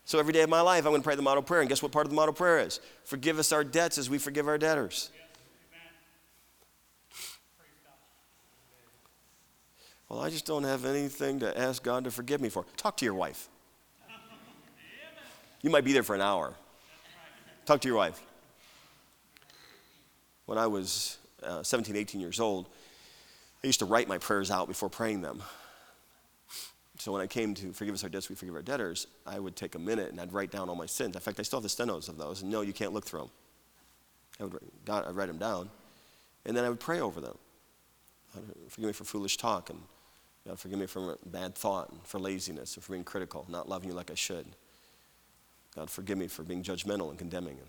So 0.08 0.20
every 0.20 0.34
day 0.34 0.42
of 0.42 0.50
my 0.50 0.62
life, 0.62 0.86
I'm 0.86 0.92
going 0.92 1.02
to 1.02 1.06
pray 1.06 1.16
the 1.16 1.24
model 1.24 1.42
prayer. 1.42 1.62
And 1.62 1.70
guess 1.70 1.82
what 1.82 1.92
part 1.92 2.06
of 2.06 2.12
the 2.12 2.16
model 2.16 2.34
prayer 2.34 2.60
is? 2.60 2.80
Forgive 3.06 3.40
us 3.40 3.52
our 3.52 3.64
debts 3.64 3.98
as 3.98 4.08
we 4.08 4.20
forgive 4.20 4.48
our 4.48 4.60
debtors. 4.60 5.10
Well, 10.10 10.20
I 10.20 10.30
just 10.30 10.46
don't 10.46 10.64
have 10.64 10.86
anything 10.86 11.40
to 11.40 11.58
ask 11.58 11.84
God 11.84 12.04
to 12.04 12.12
forgive 12.12 12.40
me 12.40 12.50
for. 12.50 12.66
Talk 12.78 12.98
to 12.98 13.06
your 13.06 13.16
wife. 13.16 13.50
You 15.62 15.70
might 15.72 15.84
be 15.84 15.94
there 15.94 16.04
for 16.04 16.14
an 16.14 16.22
hour. 16.22 16.54
Talk 17.66 17.82
to 17.82 17.88
your 17.88 17.98
wife. 17.98 18.22
When 20.46 20.60
I 20.60 20.68
was 20.68 21.18
uh, 21.42 21.64
17, 21.64 21.96
18 21.96 22.22
years 22.22 22.40
old, 22.40 22.68
I 23.64 23.68
used 23.68 23.80
to 23.80 23.86
write 23.86 24.08
my 24.08 24.20
prayers 24.20 24.52
out 24.52 24.68
before 24.68 24.90
praying 24.90 25.22
them. 25.22 25.42
So 27.00 27.12
when 27.12 27.22
I 27.22 27.28
came 27.28 27.56
to 27.56 27.74
forgive 27.74 27.96
us 27.96 28.04
our 28.04 28.10
debts, 28.10 28.30
we 28.30 28.36
forgive 28.36 28.54
our 28.54 28.62
debtors, 28.62 29.08
I 29.26 29.40
would 29.40 29.56
take 29.56 29.74
a 29.74 29.80
minute 29.80 30.12
and 30.12 30.22
I'd 30.22 30.32
write 30.32 30.52
down 30.52 30.70
all 30.70 30.76
my 30.76 30.86
sins. 30.86 31.16
In 31.16 31.22
fact, 31.22 31.40
I 31.40 31.44
still 31.44 31.60
have 31.60 31.64
the 31.64 31.84
stenos 31.84 32.10
of 32.10 32.18
those. 32.18 32.44
And 32.44 32.52
no, 32.52 32.62
you 32.62 32.74
can't 32.74 32.94
look 32.94 33.06
through 33.06 33.22
them. 33.22 33.30
I 34.40 34.44
would 34.44 34.60
God, 34.86 35.06
I'd 35.08 35.16
write 35.16 35.28
them 35.28 35.38
down, 35.40 35.70
and 36.46 36.56
then 36.56 36.64
I 36.64 36.70
would 36.70 36.80
pray 36.80 37.00
over 37.00 37.22
them. 37.22 37.38
Forgive 38.70 38.88
me 38.88 38.94
for 38.94 39.06
foolish 39.06 39.38
talk 39.38 39.70
and 39.70 39.80
God, 40.48 40.60
forgive 40.60 40.80
me 40.80 40.86
for 40.86 41.18
bad 41.26 41.56
thought 41.56 41.90
and 41.90 42.00
for 42.04 42.20
laziness 42.20 42.76
and 42.76 42.84
for 42.84 42.94
being 42.94 43.04
critical, 43.04 43.46
not 43.50 43.68
loving 43.68 43.90
you 43.90 43.96
like 43.96 44.12
I 44.12 44.16
should. 44.16 44.46
God, 45.76 45.90
forgive 45.90 46.18
me 46.18 46.28
for 46.28 46.44
being 46.44 46.64
judgmental 46.64 47.10
and 47.10 47.18
condemning. 47.18 47.58
him. 47.58 47.68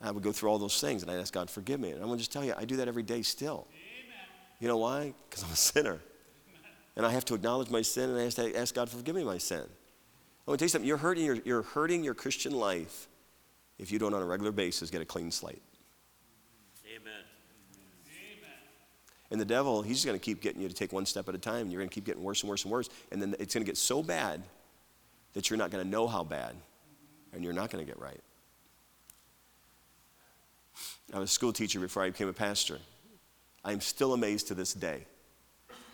I 0.00 0.10
would 0.10 0.22
go 0.22 0.32
through 0.32 0.50
all 0.50 0.58
those 0.58 0.80
things 0.80 1.02
and 1.02 1.10
I'd 1.10 1.18
ask 1.18 1.32
God, 1.32 1.48
forgive 1.48 1.80
me. 1.80 1.90
And 1.90 2.00
I'm 2.00 2.06
going 2.06 2.18
to 2.18 2.22
just 2.22 2.32
tell 2.32 2.44
you, 2.44 2.54
I 2.56 2.64
do 2.64 2.76
that 2.76 2.88
every 2.88 3.02
day 3.02 3.22
still. 3.22 3.66
Amen. 3.70 4.26
You 4.60 4.68
know 4.68 4.78
why? 4.78 5.12
Because 5.28 5.44
I'm 5.44 5.52
a 5.52 5.56
sinner. 5.56 5.90
Amen. 5.90 6.70
And 6.96 7.06
I 7.06 7.12
have 7.12 7.24
to 7.26 7.34
acknowledge 7.34 7.70
my 7.70 7.82
sin 7.82 8.10
and 8.10 8.18
I 8.18 8.24
have 8.24 8.34
to 8.34 8.56
ask 8.56 8.74
God 8.74 8.88
to 8.88 8.96
forgive 8.96 9.14
me 9.14 9.24
my 9.24 9.38
sin. 9.38 9.62
I 9.62 10.50
want 10.50 10.58
to 10.58 10.62
tell 10.62 10.66
you 10.66 10.68
something. 10.68 10.88
You're 10.88 10.96
hurting 10.96 11.24
your, 11.24 11.36
you're 11.44 11.62
hurting 11.62 12.02
your 12.02 12.14
Christian 12.14 12.52
life 12.52 13.08
if 13.78 13.90
you 13.90 13.98
don't, 13.98 14.14
on 14.14 14.22
a 14.22 14.26
regular 14.26 14.52
basis, 14.52 14.90
get 14.90 15.02
a 15.02 15.04
clean 15.04 15.30
slate. 15.30 15.62
And 19.34 19.40
the 19.40 19.44
devil, 19.44 19.82
he's 19.82 19.96
just 19.96 20.06
going 20.06 20.16
to 20.16 20.24
keep 20.24 20.40
getting 20.40 20.62
you 20.62 20.68
to 20.68 20.74
take 20.74 20.92
one 20.92 21.04
step 21.04 21.28
at 21.28 21.34
a 21.34 21.38
time. 21.38 21.62
And 21.62 21.72
you're 21.72 21.80
going 21.80 21.88
to 21.88 21.94
keep 21.94 22.04
getting 22.04 22.22
worse 22.22 22.42
and 22.42 22.48
worse 22.48 22.62
and 22.62 22.70
worse. 22.70 22.88
And 23.10 23.20
then 23.20 23.34
it's 23.40 23.52
going 23.52 23.64
to 23.64 23.68
get 23.68 23.76
so 23.76 24.00
bad 24.00 24.40
that 25.32 25.50
you're 25.50 25.56
not 25.56 25.72
going 25.72 25.82
to 25.82 25.90
know 25.90 26.06
how 26.06 26.22
bad 26.22 26.54
and 27.32 27.42
you're 27.42 27.52
not 27.52 27.68
going 27.68 27.84
to 27.84 27.92
get 27.92 28.00
right. 28.00 28.20
I 31.12 31.18
was 31.18 31.30
a 31.30 31.32
school 31.32 31.52
teacher 31.52 31.80
before 31.80 32.04
I 32.04 32.10
became 32.10 32.28
a 32.28 32.32
pastor. 32.32 32.78
I 33.64 33.72
am 33.72 33.80
still 33.80 34.12
amazed 34.12 34.46
to 34.48 34.54
this 34.54 34.72
day 34.72 35.04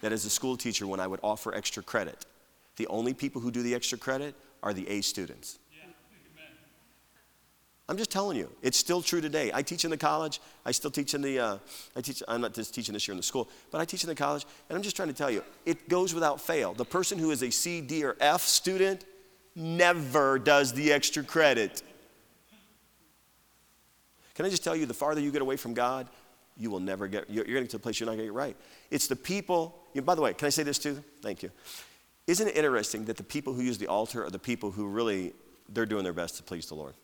that 0.03 0.13
as 0.13 0.27
a 0.27 0.31
school 0.31 0.59
teacher, 0.59 0.87
when 0.87 1.01
I 1.01 1.07
would 1.07 1.21
offer 1.23 1.55
extra 1.55 1.83
credit, 1.83 2.27
the 2.77 2.89
only 2.89 3.15
people 3.15 3.41
who 3.41 3.51
do 3.51 3.63
the 3.63 3.75
extra 3.75 3.97
credit 3.97 4.35
are 4.63 4.75
the 4.75 4.87
A 4.87 5.01
students. 5.01 5.59
I'm 7.91 7.97
just 7.97 8.13
telling 8.13 8.37
you, 8.37 8.49
it's 8.63 8.79
still 8.79 9.03
true 9.03 9.21
today. 9.21 9.51
I 9.53 9.63
teach 9.63 9.85
in 9.85 9.91
the 9.91 9.97
college. 9.97 10.41
I 10.65 10.71
still 10.71 10.93
teach 10.93 11.13
in 11.15 11.23
the, 11.23 11.41
uh, 11.41 11.59
I 11.97 12.01
teach, 12.01 12.23
I'm 12.29 12.41
not 12.41 12.55
just 12.55 12.73
teaching 12.73 12.93
this 12.93 13.09
year 13.09 13.15
in 13.15 13.17
the 13.17 13.25
school, 13.25 13.49
but 13.73 13.81
I 13.81 13.85
teach 13.85 14.05
in 14.05 14.09
the 14.09 14.15
college. 14.15 14.47
And 14.69 14.77
I'm 14.77 14.83
just 14.85 14.95
trying 14.95 15.09
to 15.09 15.15
tell 15.15 15.29
you, 15.29 15.43
it 15.67 15.89
goes 15.89 16.15
without 16.15 16.41
fail. 16.41 16.73
The 16.73 16.85
person 16.85 17.19
who 17.19 17.33
is 17.33 17.43
a 17.43 17.51
C, 17.51 17.81
D, 17.81 18.05
or 18.05 18.17
F 18.21 18.43
student 18.43 19.05
never 19.57 20.39
does 20.39 20.73
the 20.73 20.93
extra 20.93 21.25
credit. 21.25 21.83
Can 24.37 24.47
I 24.47 24.51
just 24.51 24.63
tell 24.63 24.77
you, 24.77 24.87
the 24.87 24.95
farther 24.95 25.21
you 25.21 25.33
get 25.33 25.43
away 25.43 25.57
from 25.57 25.75
God, 25.75 26.09
you 26.57 26.71
will 26.71 26.79
never 26.79 27.09
get, 27.09 27.29
you're, 27.29 27.45
you're 27.45 27.55
getting 27.55 27.67
to 27.71 27.77
a 27.79 27.81
place 27.81 27.99
you're 27.99 28.07
not 28.07 28.13
going 28.13 28.21
to 28.21 28.27
get 28.27 28.35
right. 28.35 28.57
It's 28.93 29.09
the 29.09 29.17
people, 29.17 29.77
you, 29.95 30.03
by 30.03 30.15
the 30.15 30.23
way, 30.23 30.33
can 30.33 30.47
I 30.47 30.51
say 30.51 30.63
this 30.63 30.79
too? 30.79 31.03
Thank 31.23 31.43
you. 31.43 31.51
Isn't 32.29 32.47
it 32.47 32.57
interesting 32.57 33.07
that 33.07 33.17
the 33.17 33.25
people 33.25 33.53
who 33.53 33.63
use 33.63 33.79
the 33.79 33.89
altar 33.89 34.25
are 34.25 34.31
the 34.31 34.39
people 34.39 34.71
who 34.71 34.87
really, 34.87 35.33
they're 35.69 35.87
doing 35.87 36.05
their 36.05 36.13
best 36.13 36.37
to 36.37 36.45
please 36.45 36.67
the 36.67 36.77
Lord? 36.77 36.95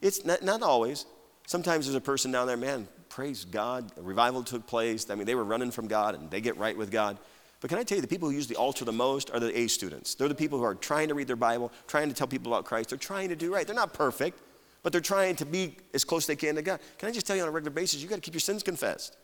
It's 0.00 0.24
not, 0.24 0.42
not 0.42 0.62
always. 0.62 1.06
Sometimes 1.46 1.86
there's 1.86 1.96
a 1.96 2.00
person 2.00 2.32
down 2.32 2.46
there, 2.46 2.56
man, 2.56 2.88
praise 3.08 3.44
God, 3.44 3.90
a 3.96 4.02
revival 4.02 4.42
took 4.42 4.66
place. 4.66 5.08
I 5.10 5.14
mean, 5.14 5.26
they 5.26 5.34
were 5.34 5.44
running 5.44 5.70
from 5.70 5.88
God 5.88 6.14
and 6.14 6.30
they 6.30 6.40
get 6.40 6.56
right 6.56 6.76
with 6.76 6.90
God. 6.90 7.18
But 7.60 7.70
can 7.70 7.78
I 7.78 7.84
tell 7.84 7.96
you, 7.96 8.02
the 8.02 8.08
people 8.08 8.28
who 8.28 8.34
use 8.34 8.46
the 8.46 8.56
altar 8.56 8.84
the 8.84 8.92
most 8.92 9.30
are 9.30 9.40
the 9.40 9.56
A 9.58 9.66
students. 9.68 10.14
They're 10.14 10.28
the 10.28 10.34
people 10.34 10.58
who 10.58 10.64
are 10.64 10.74
trying 10.74 11.08
to 11.08 11.14
read 11.14 11.26
their 11.26 11.36
Bible, 11.36 11.72
trying 11.86 12.08
to 12.08 12.14
tell 12.14 12.26
people 12.26 12.52
about 12.52 12.64
Christ. 12.64 12.90
They're 12.90 12.98
trying 12.98 13.30
to 13.30 13.36
do 13.36 13.52
right. 13.52 13.66
They're 13.66 13.74
not 13.74 13.94
perfect, 13.94 14.38
but 14.82 14.92
they're 14.92 15.00
trying 15.00 15.36
to 15.36 15.46
be 15.46 15.76
as 15.94 16.04
close 16.04 16.24
as 16.24 16.26
they 16.26 16.36
can 16.36 16.56
to 16.56 16.62
God. 16.62 16.80
Can 16.98 17.08
I 17.08 17.12
just 17.12 17.26
tell 17.26 17.36
you 17.36 17.42
on 17.42 17.48
a 17.48 17.50
regular 17.50 17.72
basis, 17.72 18.02
you 18.02 18.08
got 18.08 18.16
to 18.16 18.20
keep 18.20 18.34
your 18.34 18.40
sins 18.40 18.62
confessed. 18.62 19.16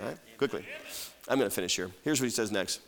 All 0.00 0.06
right? 0.06 0.18
Quickly. 0.36 0.66
I'm 1.28 1.38
going 1.38 1.48
to 1.48 1.54
finish 1.54 1.74
here. 1.74 1.90
Here's 2.02 2.20
what 2.20 2.26
he 2.26 2.30
says 2.30 2.52
next. 2.52 2.80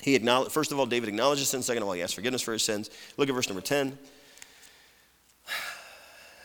He 0.00 0.16
acknowledged, 0.16 0.50
first 0.50 0.72
of 0.72 0.80
all, 0.80 0.86
David 0.86 1.08
acknowledges 1.08 1.48
sin. 1.48 1.62
Second 1.62 1.82
of 1.82 1.88
all, 1.88 1.94
he 1.94 2.02
asks 2.02 2.14
forgiveness 2.14 2.42
for 2.42 2.52
his 2.52 2.64
sins. 2.64 2.90
Look 3.16 3.28
at 3.28 3.34
verse 3.34 3.48
number 3.48 3.60
10. 3.60 3.96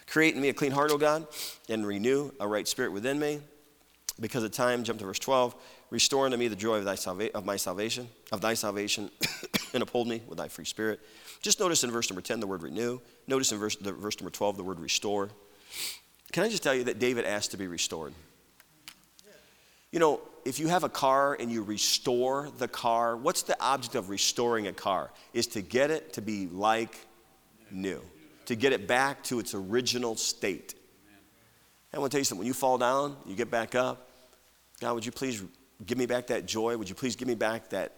Create 0.07 0.35
in 0.35 0.41
me 0.41 0.49
a 0.49 0.53
clean 0.53 0.71
heart, 0.71 0.91
O 0.91 0.97
God, 0.97 1.27
and 1.69 1.85
renew 1.85 2.31
a 2.39 2.47
right 2.47 2.67
spirit 2.67 2.91
within 2.91 3.19
me. 3.19 3.41
Because 4.19 4.43
of 4.43 4.51
time, 4.51 4.83
jump 4.83 4.99
to 4.99 5.05
verse 5.05 5.19
12. 5.19 5.55
Restore 5.89 6.25
unto 6.25 6.37
me 6.37 6.47
the 6.47 6.55
joy 6.55 6.77
of, 6.77 6.85
thy 6.85 6.95
salva- 6.95 7.35
of 7.35 7.45
my 7.45 7.55
salvation, 7.55 8.07
of 8.31 8.41
thy 8.41 8.55
salvation, 8.55 9.11
and 9.73 9.83
uphold 9.83 10.07
me 10.07 10.21
with 10.27 10.37
thy 10.37 10.47
free 10.47 10.65
spirit. 10.65 10.99
Just 11.41 11.59
notice 11.59 11.83
in 11.83 11.91
verse 11.91 12.09
number 12.09 12.21
10 12.21 12.39
the 12.39 12.47
word 12.47 12.63
renew. 12.63 12.99
Notice 13.27 13.51
in 13.51 13.59
verse, 13.59 13.75
the, 13.75 13.91
verse 13.91 14.19
number 14.19 14.31
12 14.31 14.57
the 14.57 14.63
word 14.63 14.79
restore. 14.79 15.29
Can 16.31 16.43
I 16.43 16.49
just 16.49 16.63
tell 16.63 16.73
you 16.73 16.85
that 16.85 16.99
David 16.99 17.25
asked 17.25 17.51
to 17.51 17.57
be 17.57 17.67
restored? 17.67 18.13
You 19.91 19.99
know, 19.99 20.21
if 20.45 20.59
you 20.59 20.67
have 20.67 20.83
a 20.83 20.89
car 20.89 21.37
and 21.39 21.51
you 21.51 21.63
restore 21.63 22.49
the 22.57 22.67
car, 22.67 23.15
what's 23.15 23.43
the 23.43 23.61
object 23.61 23.95
of 23.95 24.09
restoring 24.09 24.67
a 24.67 24.73
car? 24.73 25.11
Is 25.33 25.47
to 25.47 25.61
get 25.61 25.91
it 25.91 26.13
to 26.13 26.21
be 26.21 26.47
like 26.47 26.97
new 27.71 28.01
to 28.47 28.55
get 28.55 28.73
it 28.73 28.87
back 28.87 29.23
to 29.25 29.39
its 29.39 29.53
original 29.53 30.15
state. 30.15 30.73
I 31.93 31.99
want 31.99 32.11
to 32.11 32.15
tell 32.15 32.19
you 32.19 32.25
something. 32.25 32.39
When 32.39 32.47
you 32.47 32.53
fall 32.53 32.77
down, 32.77 33.15
you 33.25 33.35
get 33.35 33.49
back 33.49 33.75
up. 33.75 34.09
God, 34.81 34.93
would 34.93 35.05
you 35.05 35.11
please 35.11 35.41
give 35.85 35.97
me 35.97 36.05
back 36.05 36.27
that 36.27 36.45
joy? 36.45 36.75
Would 36.75 36.89
you 36.89 36.95
please 36.95 37.15
give 37.15 37.27
me 37.27 37.35
back 37.35 37.69
that 37.69 37.93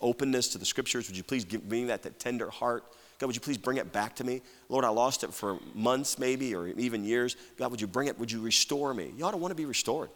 openness 0.00 0.48
to 0.48 0.58
the 0.58 0.64
scriptures. 0.64 1.08
Would 1.08 1.16
you 1.16 1.22
please 1.22 1.44
give 1.44 1.64
me 1.64 1.84
that, 1.84 2.02
that 2.02 2.18
tender 2.18 2.50
heart? 2.50 2.84
God, 3.18 3.26
would 3.26 3.34
you 3.34 3.40
please 3.40 3.58
bring 3.58 3.78
it 3.78 3.92
back 3.92 4.14
to 4.16 4.24
me? 4.24 4.42
Lord, 4.68 4.84
I 4.84 4.88
lost 4.88 5.24
it 5.24 5.34
for 5.34 5.58
months 5.74 6.18
maybe 6.18 6.54
or 6.54 6.68
even 6.68 7.04
years. 7.04 7.36
God, 7.56 7.70
would 7.70 7.80
you 7.80 7.86
bring 7.86 8.08
it? 8.08 8.18
Would 8.18 8.30
you 8.30 8.40
restore 8.40 8.94
me? 8.94 9.12
You 9.16 9.24
ought 9.24 9.32
to 9.32 9.36
want 9.36 9.50
to 9.50 9.56
be 9.56 9.64
restored. 9.64 10.10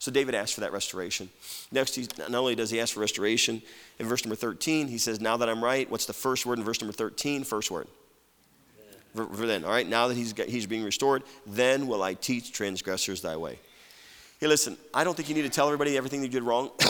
So 0.00 0.10
David 0.10 0.34
asked 0.34 0.54
for 0.54 0.62
that 0.62 0.72
restoration. 0.72 1.28
Next, 1.70 1.94
he, 1.94 2.08
not 2.18 2.34
only 2.34 2.54
does 2.54 2.70
he 2.70 2.80
ask 2.80 2.94
for 2.94 3.00
restoration, 3.00 3.62
in 3.98 4.06
verse 4.06 4.24
number 4.24 4.34
13, 4.34 4.88
he 4.88 4.98
says, 4.98 5.20
Now 5.20 5.36
that 5.36 5.48
I'm 5.48 5.62
right, 5.62 5.88
what's 5.90 6.06
the 6.06 6.14
first 6.14 6.46
word 6.46 6.58
in 6.58 6.64
verse 6.64 6.80
number 6.80 6.94
13? 6.94 7.44
First 7.44 7.70
word. 7.70 7.86
For, 9.14 9.26
for 9.26 9.46
then, 9.46 9.64
all 9.64 9.70
right, 9.70 9.88
now 9.88 10.08
that 10.08 10.16
he's, 10.16 10.32
got, 10.32 10.48
he's 10.48 10.66
being 10.66 10.84
restored, 10.84 11.22
then 11.46 11.86
will 11.86 12.02
I 12.02 12.14
teach 12.14 12.52
transgressors 12.52 13.22
thy 13.22 13.36
way. 13.36 13.58
Hey, 14.38 14.46
listen, 14.46 14.76
I 14.94 15.04
don't 15.04 15.16
think 15.16 15.28
you 15.28 15.34
need 15.34 15.42
to 15.42 15.50
tell 15.50 15.66
everybody 15.66 15.96
everything 15.96 16.22
you 16.22 16.28
did 16.28 16.42
wrong. 16.42 16.70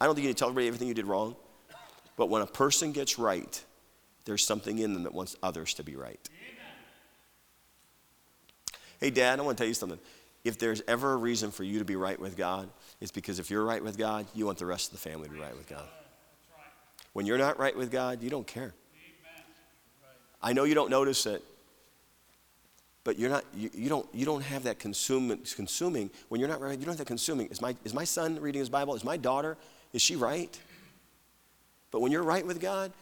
I 0.00 0.06
don't 0.06 0.14
think 0.14 0.24
you 0.24 0.28
need 0.28 0.36
to 0.36 0.38
tell 0.38 0.48
everybody 0.48 0.66
everything 0.66 0.88
you 0.88 0.94
did 0.94 1.06
wrong. 1.06 1.36
But 2.16 2.28
when 2.30 2.42
a 2.42 2.46
person 2.46 2.92
gets 2.92 3.18
right, 3.18 3.62
there's 4.24 4.46
something 4.46 4.78
in 4.78 4.94
them 4.94 5.02
that 5.02 5.12
wants 5.12 5.36
others 5.42 5.74
to 5.74 5.82
be 5.82 5.96
right. 5.96 6.20
Hey, 9.00 9.10
Dad, 9.10 9.38
I 9.38 9.42
want 9.42 9.58
to 9.58 9.62
tell 9.62 9.68
you 9.68 9.74
something. 9.74 9.98
If 10.44 10.58
there's 10.58 10.82
ever 10.86 11.12
a 11.12 11.16
reason 11.16 11.50
for 11.50 11.64
you 11.64 11.78
to 11.80 11.84
be 11.84 11.96
right 11.96 12.18
with 12.18 12.36
God, 12.36 12.68
it's 13.00 13.10
because 13.10 13.38
if 13.38 13.50
you're 13.50 13.64
right 13.64 13.82
with 13.82 13.98
God, 13.98 14.26
you 14.34 14.46
want 14.46 14.58
the 14.58 14.66
rest 14.66 14.92
of 14.92 14.92
the 14.92 15.08
family 15.08 15.28
to 15.28 15.34
be 15.34 15.40
right 15.40 15.56
with 15.56 15.68
God. 15.68 15.84
When 17.12 17.26
you're 17.26 17.38
not 17.38 17.58
right 17.58 17.76
with 17.76 17.90
God, 17.90 18.22
you 18.22 18.30
don't 18.30 18.46
care. 18.46 18.74
I 20.44 20.52
know 20.52 20.64
you 20.64 20.74
don't 20.74 20.90
notice 20.90 21.24
it, 21.24 21.42
but 23.02 23.18
you're 23.18 23.30
not, 23.30 23.44
you, 23.56 23.70
you, 23.72 23.88
don't, 23.88 24.06
you 24.12 24.26
don't 24.26 24.42
have 24.42 24.64
that 24.64 24.78
consuming, 24.78 25.38
consuming. 25.56 26.10
When 26.28 26.38
you're 26.38 26.50
not 26.50 26.60
right, 26.60 26.78
you 26.78 26.84
don't 26.84 26.92
have 26.92 26.98
that 26.98 27.06
consuming. 27.06 27.46
Is 27.46 27.62
my, 27.62 27.74
is 27.82 27.94
my 27.94 28.04
son 28.04 28.38
reading 28.38 28.58
his 28.58 28.68
Bible? 28.68 28.94
Is 28.94 29.04
my 29.04 29.16
daughter, 29.16 29.56
is 29.94 30.02
she 30.02 30.16
right? 30.16 30.56
But 31.90 32.02
when 32.02 32.12
you're 32.12 32.22
right 32.22 32.46
with 32.46 32.60
God, 32.60 32.92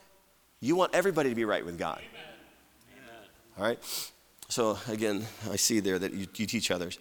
you 0.60 0.76
want 0.76 0.94
everybody 0.94 1.30
to 1.30 1.34
be 1.34 1.44
right 1.44 1.66
with 1.66 1.78
God. 1.78 1.98
Amen. 1.98 3.28
All 3.58 3.64
right? 3.64 4.08
So 4.48 4.78
again, 4.88 5.26
I 5.50 5.56
see 5.56 5.80
there 5.80 5.98
that 5.98 6.14
you, 6.14 6.28
you 6.36 6.46
teach 6.46 6.70
others. 6.70 6.96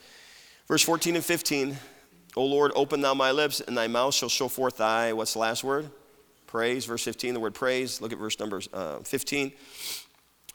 Verse 0.67 0.81
14 0.81 1.17
and 1.17 1.23
15, 1.23 1.77
O 2.35 2.45
Lord, 2.45 2.71
open 2.75 3.01
thou 3.01 3.13
my 3.13 3.29
lips, 3.29 3.59
and 3.59 3.77
thy 3.77 3.87
mouth 3.87 4.15
shall 4.15 4.29
show 4.29 4.47
forth 4.47 4.77
thy, 4.77 5.13
what's 5.13 5.33
the 5.33 5.39
last 5.39 5.63
word? 5.63 5.91
Praise. 6.47 6.85
Verse 6.85 7.03
15, 7.03 7.35
the 7.35 7.39
word 7.39 7.53
praise. 7.53 8.01
Look 8.01 8.11
at 8.11 8.17
verse 8.17 8.39
number 8.39 8.59
uh, 8.73 8.99
15. 8.99 9.51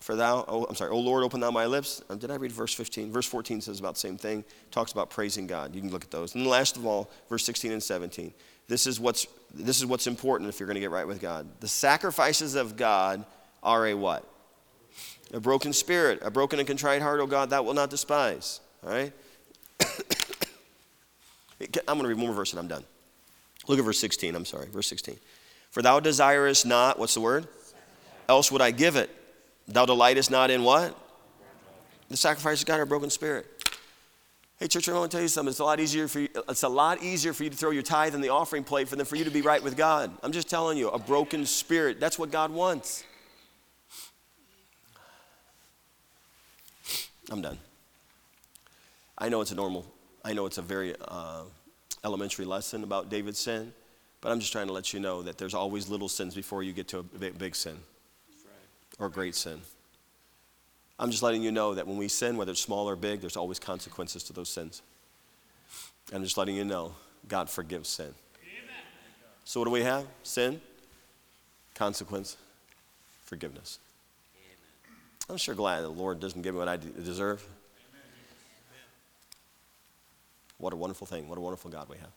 For 0.06 0.14
thou, 0.14 0.44
oh, 0.46 0.64
I'm 0.68 0.76
sorry, 0.76 0.92
O 0.92 1.00
Lord, 1.00 1.24
open 1.24 1.40
thou 1.40 1.50
my 1.50 1.66
lips. 1.66 2.00
Um, 2.08 2.18
did 2.18 2.30
I 2.30 2.36
read 2.36 2.52
verse 2.52 2.72
15? 2.72 3.10
Verse 3.10 3.26
14 3.26 3.60
says 3.60 3.80
about 3.80 3.94
the 3.94 3.98
same 3.98 4.16
thing, 4.16 4.44
talks 4.70 4.92
about 4.92 5.10
praising 5.10 5.48
God. 5.48 5.74
You 5.74 5.80
can 5.80 5.90
look 5.90 6.04
at 6.04 6.12
those. 6.12 6.36
And 6.36 6.46
last 6.46 6.76
of 6.76 6.86
all, 6.86 7.10
verse 7.28 7.44
16 7.44 7.72
and 7.72 7.82
17. 7.82 8.32
This 8.68 8.86
is 8.86 9.00
what's, 9.00 9.26
this 9.52 9.78
is 9.78 9.86
what's 9.86 10.06
important 10.06 10.48
if 10.48 10.60
you're 10.60 10.68
going 10.68 10.76
to 10.76 10.80
get 10.80 10.92
right 10.92 11.08
with 11.08 11.20
God. 11.20 11.48
The 11.58 11.66
sacrifices 11.66 12.54
of 12.54 12.76
God 12.76 13.24
are 13.64 13.88
a 13.88 13.94
what? 13.94 14.24
A 15.34 15.40
broken 15.40 15.72
spirit, 15.72 16.20
a 16.22 16.30
broken 16.30 16.60
and 16.60 16.68
contrite 16.68 17.02
heart, 17.02 17.18
O 17.18 17.26
God, 17.26 17.50
that 17.50 17.64
will 17.64 17.74
not 17.74 17.90
despise. 17.90 18.60
All 18.84 18.90
right? 18.90 19.12
I'm 19.80 19.88
going 21.58 22.02
to 22.02 22.06
read 22.06 22.16
one 22.16 22.26
more 22.26 22.32
verse 22.32 22.52
and 22.52 22.60
I'm 22.60 22.68
done. 22.68 22.84
Look 23.66 23.80
at 23.80 23.84
verse 23.84 23.98
16. 23.98 24.36
I'm 24.36 24.44
sorry, 24.44 24.68
verse 24.68 24.86
16. 24.86 25.16
For 25.72 25.82
thou 25.82 25.98
desirest 25.98 26.64
not, 26.64 26.96
what's 26.96 27.14
the 27.14 27.20
word? 27.20 27.48
Else 28.28 28.52
would 28.52 28.62
I 28.62 28.70
give 28.70 28.94
it. 28.94 29.10
Thou 29.68 29.85
delightest 29.85 30.31
not 30.31 30.50
in 30.50 30.62
what? 30.62 30.96
The 32.09 32.16
sacrifice 32.16 32.61
of 32.61 32.66
God 32.66 32.79
or 32.79 32.83
a 32.83 32.87
broken 32.87 33.11
spirit. 33.11 33.46
Hey, 34.59 34.68
church, 34.68 34.88
I 34.88 34.92
want 34.92 35.11
to 35.11 35.16
tell 35.16 35.22
you 35.22 35.29
something. 35.29 35.50
It's 35.50 35.59
a 35.59 35.64
lot 35.64 35.81
easier 35.81 36.09
for 36.09 36.20
you. 36.20 36.29
It's 36.48 36.62
a 36.62 36.68
lot 36.68 37.02
easier 37.02 37.33
for 37.33 37.44
you 37.44 37.50
to 37.50 37.57
throw 37.57 37.72
your 37.72 37.83
tithe 37.83 38.14
in 38.14 38.20
the 38.20 38.31
offering 38.31 38.64
plate 38.64 38.88
than 38.88 39.05
for 39.05 39.16
you 39.16 39.24
to 39.24 39.31
be 39.31 39.42
right 39.42 39.62
with 39.62 39.76
God. 39.76 40.11
I'm 40.22 40.33
just 40.33 40.48
telling 40.48 40.79
you, 40.79 40.88
a 40.88 40.98
broken 40.98 41.44
spirit. 41.44 42.00
That's 42.00 42.18
what 42.18 42.31
God 42.31 42.52
wants. 42.52 43.05
I'm 47.31 47.42
done. 47.42 47.59
I 49.18 49.29
know 49.29 49.40
it's 49.40 49.50
a 49.50 49.57
normal. 49.57 49.85
I 50.24 50.33
know 50.33 50.46
it's 50.46 50.59
a 50.59 50.62
very 50.62 50.94
uh, 51.07 51.42
elementary 52.05 52.44
lesson 52.44 52.85
about 52.85 53.11
David's 53.11 53.40
sin, 53.40 53.74
but 54.20 54.31
I'm 54.31 54.38
just 54.38 54.52
trying 54.52 54.68
to 54.68 54.72
let 54.72 54.92
you 54.92 55.00
know 55.00 55.22
that 55.22 55.37
there's 55.37 55.55
always 55.55 55.88
little 55.88 56.09
sins 56.09 56.35
before 56.35 56.62
you 56.62 56.72
get 56.72 56.88
to 56.88 57.00
a 57.00 57.02
big, 57.02 57.37
big 57.37 57.57
sin 57.57 57.76
or 58.98 59.09
great 59.09 59.35
sin. 59.35 59.61
I'm 60.98 61.11
just 61.11 61.22
letting 61.22 61.42
you 61.42 61.52
know 61.52 61.74
that 61.74 61.87
when 61.87 61.98
we 61.98 62.09
sin, 62.09 62.37
whether 62.37 62.52
it's 62.52 62.61
small 62.61 62.88
or 62.88 62.96
big, 62.96 63.20
there's 63.20 63.37
always 63.37 63.59
consequences 63.59 64.22
to 64.24 64.32
those 64.32 64.48
sins. 64.48 64.82
I'm 66.12 66.22
just 66.22 66.38
letting 66.38 66.56
you 66.56 66.64
know 66.64 66.94
God 67.28 67.50
forgives 67.50 67.88
sin. 67.88 68.06
Amen. 68.06 68.14
So, 69.44 69.61
what 69.61 69.66
do 69.66 69.72
we 69.72 69.82
have? 69.82 70.06
Sin, 70.22 70.61
consequence, 71.74 72.37
forgiveness. 73.24 73.78
Amen. 74.37 74.98
I'm 75.28 75.37
sure 75.37 75.54
glad 75.54 75.82
the 75.82 75.88
Lord 75.88 76.20
doesn't 76.20 76.40
give 76.40 76.54
me 76.54 76.59
what 76.59 76.68
I 76.68 76.76
deserve. 76.76 77.42
Amen. 77.42 78.02
What 80.59 80.72
a 80.72 80.76
wonderful 80.76 81.06
thing. 81.06 81.28
What 81.28 81.37
a 81.37 81.42
wonderful 81.42 81.70
God 81.70 81.88
we 81.90 81.98
have. 81.98 82.11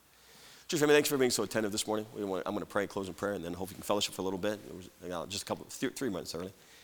Church 0.70 0.80
family, 0.80 0.94
thanks 0.94 1.10
for 1.10 1.18
being 1.18 1.32
so 1.32 1.42
attentive 1.42 1.72
this 1.72 1.88
morning. 1.88 2.06
I'm 2.16 2.28
going 2.28 2.60
to 2.60 2.66
pray, 2.66 2.86
close 2.86 3.08
in 3.08 3.16
prayer, 3.16 3.34
and 3.34 3.44
then 3.44 3.54
hope 3.54 3.72
you 3.72 3.76
can 3.76 3.82
fellowship 3.82 4.14
for 4.14 4.22
a 4.22 4.24
little 4.24 4.38
bit. 4.38 4.60
It 4.70 4.76
was, 4.76 5.28
just 5.28 5.42
a 5.42 5.46
couple, 5.46 5.66
three 5.68 6.10
months 6.10 6.36
early. 6.36 6.54